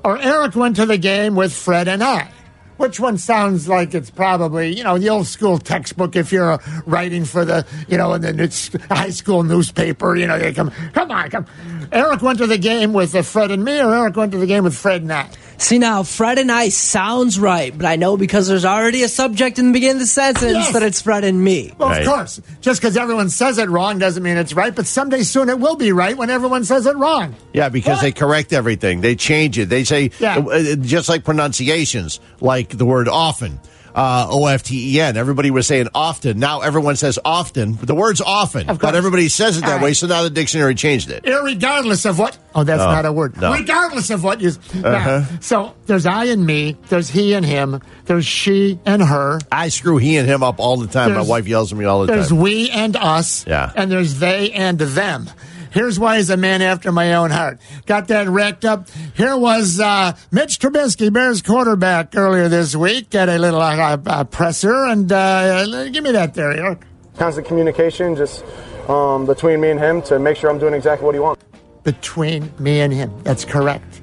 or 0.05 0.17
Eric 0.17 0.55
went 0.55 0.77
to 0.77 0.85
the 0.85 0.97
game 0.97 1.35
with 1.35 1.51
Fred 1.51 1.89
and 1.89 2.01
I. 2.01 2.31
Which 2.79 2.97
one 2.97 3.17
sounds 3.17 3.67
like 3.67 3.93
it's 3.93 4.09
probably, 4.09 4.73
you 4.73 4.85
know, 4.85 4.97
the 4.97 5.09
old 5.09 5.27
school 5.27 5.57
textbook 5.57 6.15
if 6.15 6.31
you're 6.31 6.59
writing 6.85 7.25
for 7.25 7.43
the, 7.43 7.65
you 7.89 7.97
know, 7.97 8.13
in 8.13 8.21
the 8.21 8.85
high 8.89 9.09
school 9.09 9.43
newspaper, 9.43 10.15
you 10.15 10.25
know, 10.25 10.39
they 10.39 10.53
come, 10.53 10.71
come 10.93 11.11
on, 11.11 11.29
come. 11.29 11.45
Eric 11.91 12.21
went 12.21 12.39
to 12.39 12.47
the 12.47 12.57
game 12.57 12.93
with 12.93 13.13
uh, 13.13 13.21
Fred 13.21 13.51
and 13.51 13.65
me, 13.65 13.81
or 13.81 13.93
Eric 13.93 14.15
went 14.15 14.31
to 14.31 14.37
the 14.37 14.45
game 14.45 14.63
with 14.63 14.77
Fred 14.77 15.01
and 15.01 15.11
I? 15.11 15.29
See 15.59 15.77
now, 15.77 16.03
Fred 16.03 16.39
and 16.39 16.49
I 16.49 16.69
sounds 16.69 17.37
right, 17.37 17.77
but 17.77 17.85
I 17.85 17.97
know 17.97 18.15
because 18.15 18.47
there's 18.47 18.63
already 18.63 19.03
a 19.03 19.09
subject 19.09 19.59
in 19.59 19.67
the 19.67 19.73
beginning 19.73 19.97
of 19.97 19.99
the 19.99 20.07
sentence 20.07 20.53
Yes. 20.53 20.71
that 20.71 20.83
it's 20.83 21.01
Fred 21.01 21.25
and 21.25 21.43
me. 21.43 21.73
Well, 21.77 21.89
Right. 21.89 22.01
of 22.01 22.07
course. 22.07 22.41
Just 22.61 22.81
because 22.81 22.95
everyone 22.95 23.29
says 23.29 23.57
it 23.57 23.69
wrong 23.69 23.99
doesn't 23.99 24.23
mean 24.23 24.37
it's 24.37 24.53
right, 24.53 24.73
but 24.73 24.87
someday 24.87 25.21
soon 25.21 25.49
it 25.49 25.59
will 25.59 25.75
be 25.75 25.91
right 25.91 26.17
when 26.17 26.29
everyone 26.29 26.63
says 26.63 26.85
it 26.85 26.95
wrong. 26.95 27.35
Yeah, 27.53 27.67
because 27.67 27.97
What? 27.97 28.01
they 28.03 28.11
correct 28.13 28.53
everything. 28.53 29.01
They 29.01 29.15
change 29.15 29.59
it. 29.59 29.67
They 29.69 29.83
say, 29.83 30.11
Yeah. 30.17 30.37
uh, 30.37 30.75
just 30.75 31.09
like 31.09 31.25
pronunciations, 31.25 32.21
like 32.39 32.77
the 32.77 32.85
word 32.85 33.09
often. 33.09 33.59
Uh, 33.95 34.27
O 34.29 34.45
F 34.47 34.63
T 34.63 34.95
E 34.95 35.01
N. 35.01 35.17
Everybody 35.17 35.51
was 35.51 35.67
saying 35.67 35.87
often. 35.95 36.39
Now 36.39 36.61
everyone 36.61 36.95
says 36.95 37.17
often. 37.25 37.75
The 37.75 37.95
word's 37.95 38.21
often, 38.21 38.69
Of 38.69 38.79
but 38.79 38.95
everybody 38.95 39.29
says 39.29 39.57
it 39.57 39.61
that 39.61 39.75
right. 39.75 39.83
way. 39.83 39.93
So 39.93 40.07
now 40.07 40.23
the 40.23 40.29
dictionary 40.29 40.75
changed 40.75 41.09
it. 41.09 41.23
Irregardless 41.23 42.07
of 42.09 42.19
what. 42.19 42.37
Oh, 42.55 42.63
that's 42.63 42.79
No, 42.79 42.91
not 42.91 43.05
a 43.05 43.11
word. 43.11 43.39
no. 43.39 43.51
Regardless 43.53 44.09
of 44.09 44.23
what 44.23 44.41
you. 44.41 44.49
Uh-huh. 44.83 45.23
So 45.39 45.75
there's 45.85 46.05
I 46.05 46.25
and 46.25 46.45
me. 46.45 46.77
There's 46.89 47.09
he 47.09 47.33
and 47.33 47.45
him. 47.45 47.81
There's 48.05 48.25
she 48.25 48.79
and 48.85 49.01
her. 49.01 49.39
I 49.51 49.69
screw 49.69 49.97
he 49.97 50.17
and 50.17 50.27
him 50.27 50.43
up 50.43 50.59
all 50.59 50.77
the 50.77 50.87
time. 50.87 51.13
My 51.13 51.21
wife 51.21 51.47
yells 51.47 51.71
at 51.71 51.77
me 51.77 51.85
all 51.85 52.01
the 52.01 52.07
There's 52.07 52.29
time. 52.29 52.37
There's 52.37 52.43
we 52.43 52.69
and 52.71 52.95
us. 52.95 53.45
Yeah. 53.47 53.71
And 53.75 53.91
there's 53.91 54.19
they 54.19 54.51
and 54.51 54.77
them. 54.79 55.29
Here's 55.71 55.99
why 55.99 56.17
he's 56.17 56.29
a 56.29 56.37
man 56.37 56.61
after 56.61 56.91
my 56.91 57.13
own 57.13 57.29
heart. 57.31 57.59
Got 57.85 58.07
that 58.07 58.27
racked 58.27 58.65
up. 58.65 58.87
Here 59.15 59.37
was 59.37 59.79
uh, 59.79 60.13
Mitch 60.31 60.59
Trubisky, 60.59 61.11
Bears 61.13 61.41
quarterback, 61.41 62.15
earlier 62.15 62.47
this 62.49 62.75
week. 62.75 63.09
Got 63.11 63.29
a 63.29 63.37
little 63.37 63.61
uh, 63.61 63.97
uh, 64.05 64.23
presser, 64.23 64.85
and 64.85 65.11
uh, 65.11 65.89
give 65.89 66.03
me 66.03 66.11
that 66.11 66.33
there, 66.33 66.51
Eric. 66.51 66.79
constant 67.17 67.45
communication 67.47 68.15
just 68.15 68.43
um, 68.87 69.25
between 69.25 69.61
me 69.61 69.69
and 69.69 69.79
him 69.79 70.01
to 70.03 70.17
make 70.19 70.37
sure 70.37 70.49
I'm 70.49 70.57
doing 70.59 70.73
exactly 70.73 71.05
what 71.05 71.13
he 71.15 71.19
wants. 71.19 71.43
Between 71.83 72.51
me 72.59 72.81
and 72.81 72.91
him. 72.91 73.11
That's 73.23 73.45
correct. 73.45 74.01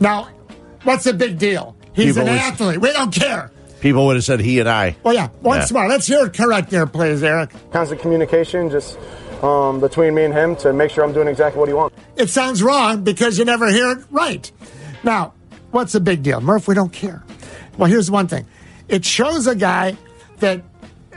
Now, 0.00 0.28
what's 0.84 1.04
the 1.04 1.14
big 1.14 1.38
deal? 1.38 1.76
He's 1.94 2.14
People 2.14 2.22
an 2.22 2.28
always- 2.28 2.42
athlete. 2.42 2.80
We 2.80 2.92
don't 2.92 3.10
care. 3.14 3.50
People 3.80 4.06
would 4.06 4.16
have 4.16 4.24
said 4.24 4.40
he 4.40 4.58
and 4.60 4.68
I. 4.68 4.96
Well, 5.02 5.14
yeah, 5.14 5.28
once 5.42 5.70
Yeah. 5.70 5.78
more. 5.78 5.88
Let's 5.88 6.06
hear 6.06 6.26
it 6.26 6.34
correct 6.34 6.70
there, 6.70 6.86
please, 6.86 7.22
Eric. 7.22 7.50
Constant 7.72 8.00
communication 8.00 8.68
just 8.70 8.98
um, 9.42 9.80
between 9.80 10.14
me 10.14 10.24
and 10.24 10.34
him 10.34 10.56
to 10.56 10.72
make 10.72 10.90
sure 10.90 11.04
I'm 11.04 11.12
doing 11.12 11.28
exactly 11.28 11.58
what 11.60 11.68
he 11.68 11.74
wants. 11.74 11.96
It 12.16 12.30
sounds 12.30 12.62
wrong 12.62 13.04
because 13.04 13.38
you 13.38 13.44
never 13.44 13.70
hear 13.70 13.92
it 13.92 14.04
right. 14.10 14.50
Now, 15.02 15.34
what's 15.70 15.92
the 15.92 16.00
big 16.00 16.22
deal? 16.22 16.40
Murph, 16.40 16.68
we 16.68 16.74
don't 16.74 16.92
care. 16.92 17.22
Well, 17.78 17.90
here's 17.90 18.10
one 18.10 18.28
thing 18.28 18.46
it 18.88 19.04
shows 19.04 19.46
a 19.46 19.54
guy 19.54 19.96
that 20.38 20.62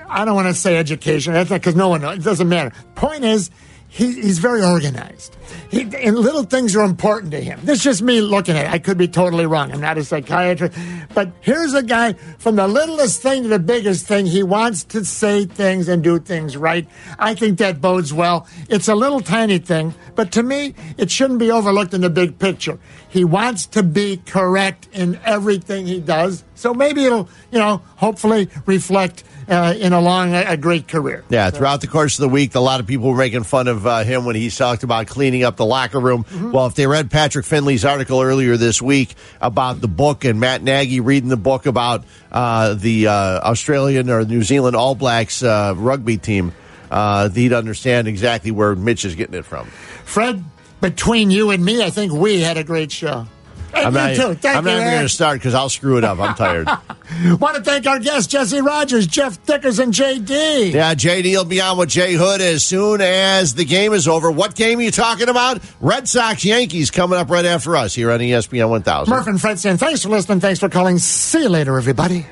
I 0.09 0.25
don't 0.25 0.35
want 0.35 0.47
to 0.47 0.53
say 0.53 0.77
education, 0.77 1.33
that's 1.33 1.49
because 1.49 1.75
no 1.75 1.89
one 1.89 2.01
knows. 2.01 2.17
It 2.17 2.23
doesn't 2.23 2.49
matter. 2.49 2.71
Point 2.95 3.23
is, 3.23 3.51
he, 3.89 4.13
he's 4.13 4.37
very 4.37 4.63
organized. 4.63 5.35
He, 5.71 5.81
and 5.81 6.15
little 6.15 6.43
things 6.43 6.75
are 6.75 6.85
important 6.85 7.31
to 7.31 7.41
him. 7.41 7.59
This 7.63 7.79
is 7.79 7.83
just 7.83 8.01
me 8.03 8.21
looking 8.21 8.55
at 8.55 8.67
it. 8.67 8.71
I 8.71 8.77
could 8.77 8.99
be 8.99 9.07
totally 9.07 9.47
wrong. 9.47 9.71
I'm 9.71 9.81
not 9.81 9.97
a 9.97 10.03
psychiatrist. 10.03 10.77
But 11.15 11.31
here's 11.41 11.73
a 11.73 11.81
guy 11.81 12.13
from 12.37 12.55
the 12.55 12.67
littlest 12.67 13.23
thing 13.23 13.43
to 13.43 13.49
the 13.49 13.59
biggest 13.59 14.05
thing. 14.05 14.27
He 14.27 14.43
wants 14.43 14.83
to 14.85 15.03
say 15.03 15.45
things 15.45 15.87
and 15.87 16.03
do 16.03 16.19
things 16.19 16.55
right. 16.55 16.87
I 17.17 17.33
think 17.33 17.57
that 17.57 17.81
bodes 17.81 18.13
well. 18.13 18.47
It's 18.69 18.87
a 18.87 18.95
little 18.95 19.21
tiny 19.21 19.57
thing, 19.57 19.95
but 20.13 20.31
to 20.33 20.43
me, 20.43 20.75
it 20.97 21.09
shouldn't 21.09 21.39
be 21.39 21.49
overlooked 21.49 21.95
in 21.95 22.01
the 22.01 22.11
big 22.11 22.37
picture. 22.37 22.77
He 23.09 23.25
wants 23.25 23.65
to 23.67 23.81
be 23.81 24.17
correct 24.17 24.87
in 24.93 25.19
everything 25.25 25.87
he 25.87 25.99
does. 25.99 26.43
So 26.53 26.75
maybe 26.75 27.05
it'll, 27.05 27.27
you 27.51 27.57
know, 27.57 27.81
hopefully 27.95 28.49
reflect 28.67 29.23
uh, 29.49 29.73
in 29.77 29.93
a 29.93 29.99
long, 29.99 30.33
a 30.33 30.55
great 30.55 30.87
career. 30.87 31.23
Yeah, 31.29 31.49
throughout 31.49 31.81
the 31.81 31.87
course 31.87 32.19
of 32.19 32.21
the 32.21 32.29
week, 32.29 32.55
a 32.55 32.59
lot 32.59 32.79
of 32.79 32.87
people 32.87 33.09
were 33.09 33.17
making 33.17 33.43
fun 33.43 33.67
of 33.67 33.85
uh, 33.85 34.03
him 34.03 34.25
when 34.25 34.35
he 34.35 34.49
talked 34.49 34.83
about 34.83 35.07
cleaning 35.07 35.43
up 35.43 35.57
the 35.57 35.65
locker 35.65 35.99
room. 35.99 36.23
Mm-hmm. 36.23 36.51
Well, 36.51 36.67
if 36.67 36.75
they 36.75 36.87
read 36.87 37.09
Patrick 37.09 37.45
Finley's 37.45 37.83
article 37.83 38.21
earlier 38.21 38.57
this 38.57 38.81
week 38.81 39.15
about 39.41 39.81
the 39.81 39.87
book 39.87 40.23
and 40.23 40.39
Matt 40.39 40.61
Nagy 40.61 40.99
reading 40.99 41.29
the 41.29 41.37
book 41.37 41.65
about 41.65 42.05
uh, 42.31 42.75
the 42.75 43.07
uh, 43.07 43.11
Australian 43.11 44.09
or 44.09 44.23
New 44.23 44.43
Zealand 44.43 44.75
All 44.75 44.95
Blacks 44.95 45.41
uh, 45.41 45.73
rugby 45.75 46.17
team, 46.17 46.53
uh, 46.91 47.29
he'd 47.29 47.53
understand 47.53 48.07
exactly 48.07 48.51
where 48.51 48.75
Mitch 48.75 49.03
is 49.03 49.15
getting 49.15 49.35
it 49.35 49.45
from. 49.45 49.67
Fred, 50.05 50.43
between 50.81 51.31
you 51.31 51.49
and 51.49 51.63
me, 51.63 51.83
I 51.83 51.89
think 51.89 52.13
we 52.13 52.41
had 52.41 52.57
a 52.57 52.63
great 52.63 52.91
show. 52.91 53.27
I'm 53.73 53.93
not, 53.93 54.15
too. 54.15 54.33
Thank 54.35 54.57
I'm 54.57 54.65
you, 54.65 54.71
not 54.71 54.81
even 54.81 54.93
going 54.93 55.01
to 55.03 55.09
start 55.09 55.39
because 55.39 55.53
I'll 55.53 55.69
screw 55.69 55.97
it 55.97 56.03
up. 56.03 56.19
I'm 56.19 56.35
tired. 56.35 56.67
Want 57.39 57.55
to 57.55 57.63
thank 57.63 57.87
our 57.87 57.99
guests, 57.99 58.27
Jesse 58.27 58.61
Rogers, 58.61 59.07
Jeff 59.07 59.43
Dickerson, 59.45 59.89
and 59.89 59.93
JD. 59.93 60.73
Yeah, 60.73 60.93
JD 60.93 61.35
will 61.35 61.45
be 61.45 61.59
on 61.61 61.77
with 61.77 61.89
Jay 61.89 62.13
Hood 62.13 62.41
as 62.41 62.63
soon 62.63 63.01
as 63.01 63.55
the 63.55 63.65
game 63.65 63.93
is 63.93 64.07
over. 64.07 64.29
What 64.29 64.55
game 64.55 64.79
are 64.79 64.83
you 64.83 64.91
talking 64.91 65.29
about? 65.29 65.61
Red 65.81 66.07
Sox 66.07 66.45
Yankees 66.45 66.91
coming 66.91 67.17
up 67.17 67.29
right 67.29 67.45
after 67.45 67.75
us 67.75 67.95
here 67.95 68.11
on 68.11 68.19
ESPN 68.19 68.69
1000. 68.69 69.11
Murph 69.11 69.27
and 69.27 69.41
Fred 69.41 69.59
saying 69.59 69.77
thanks 69.77 70.03
for 70.03 70.09
listening. 70.09 70.39
Thanks 70.39 70.59
for 70.59 70.69
calling. 70.69 70.97
See 70.99 71.41
you 71.43 71.49
later, 71.49 71.77
everybody. 71.77 72.25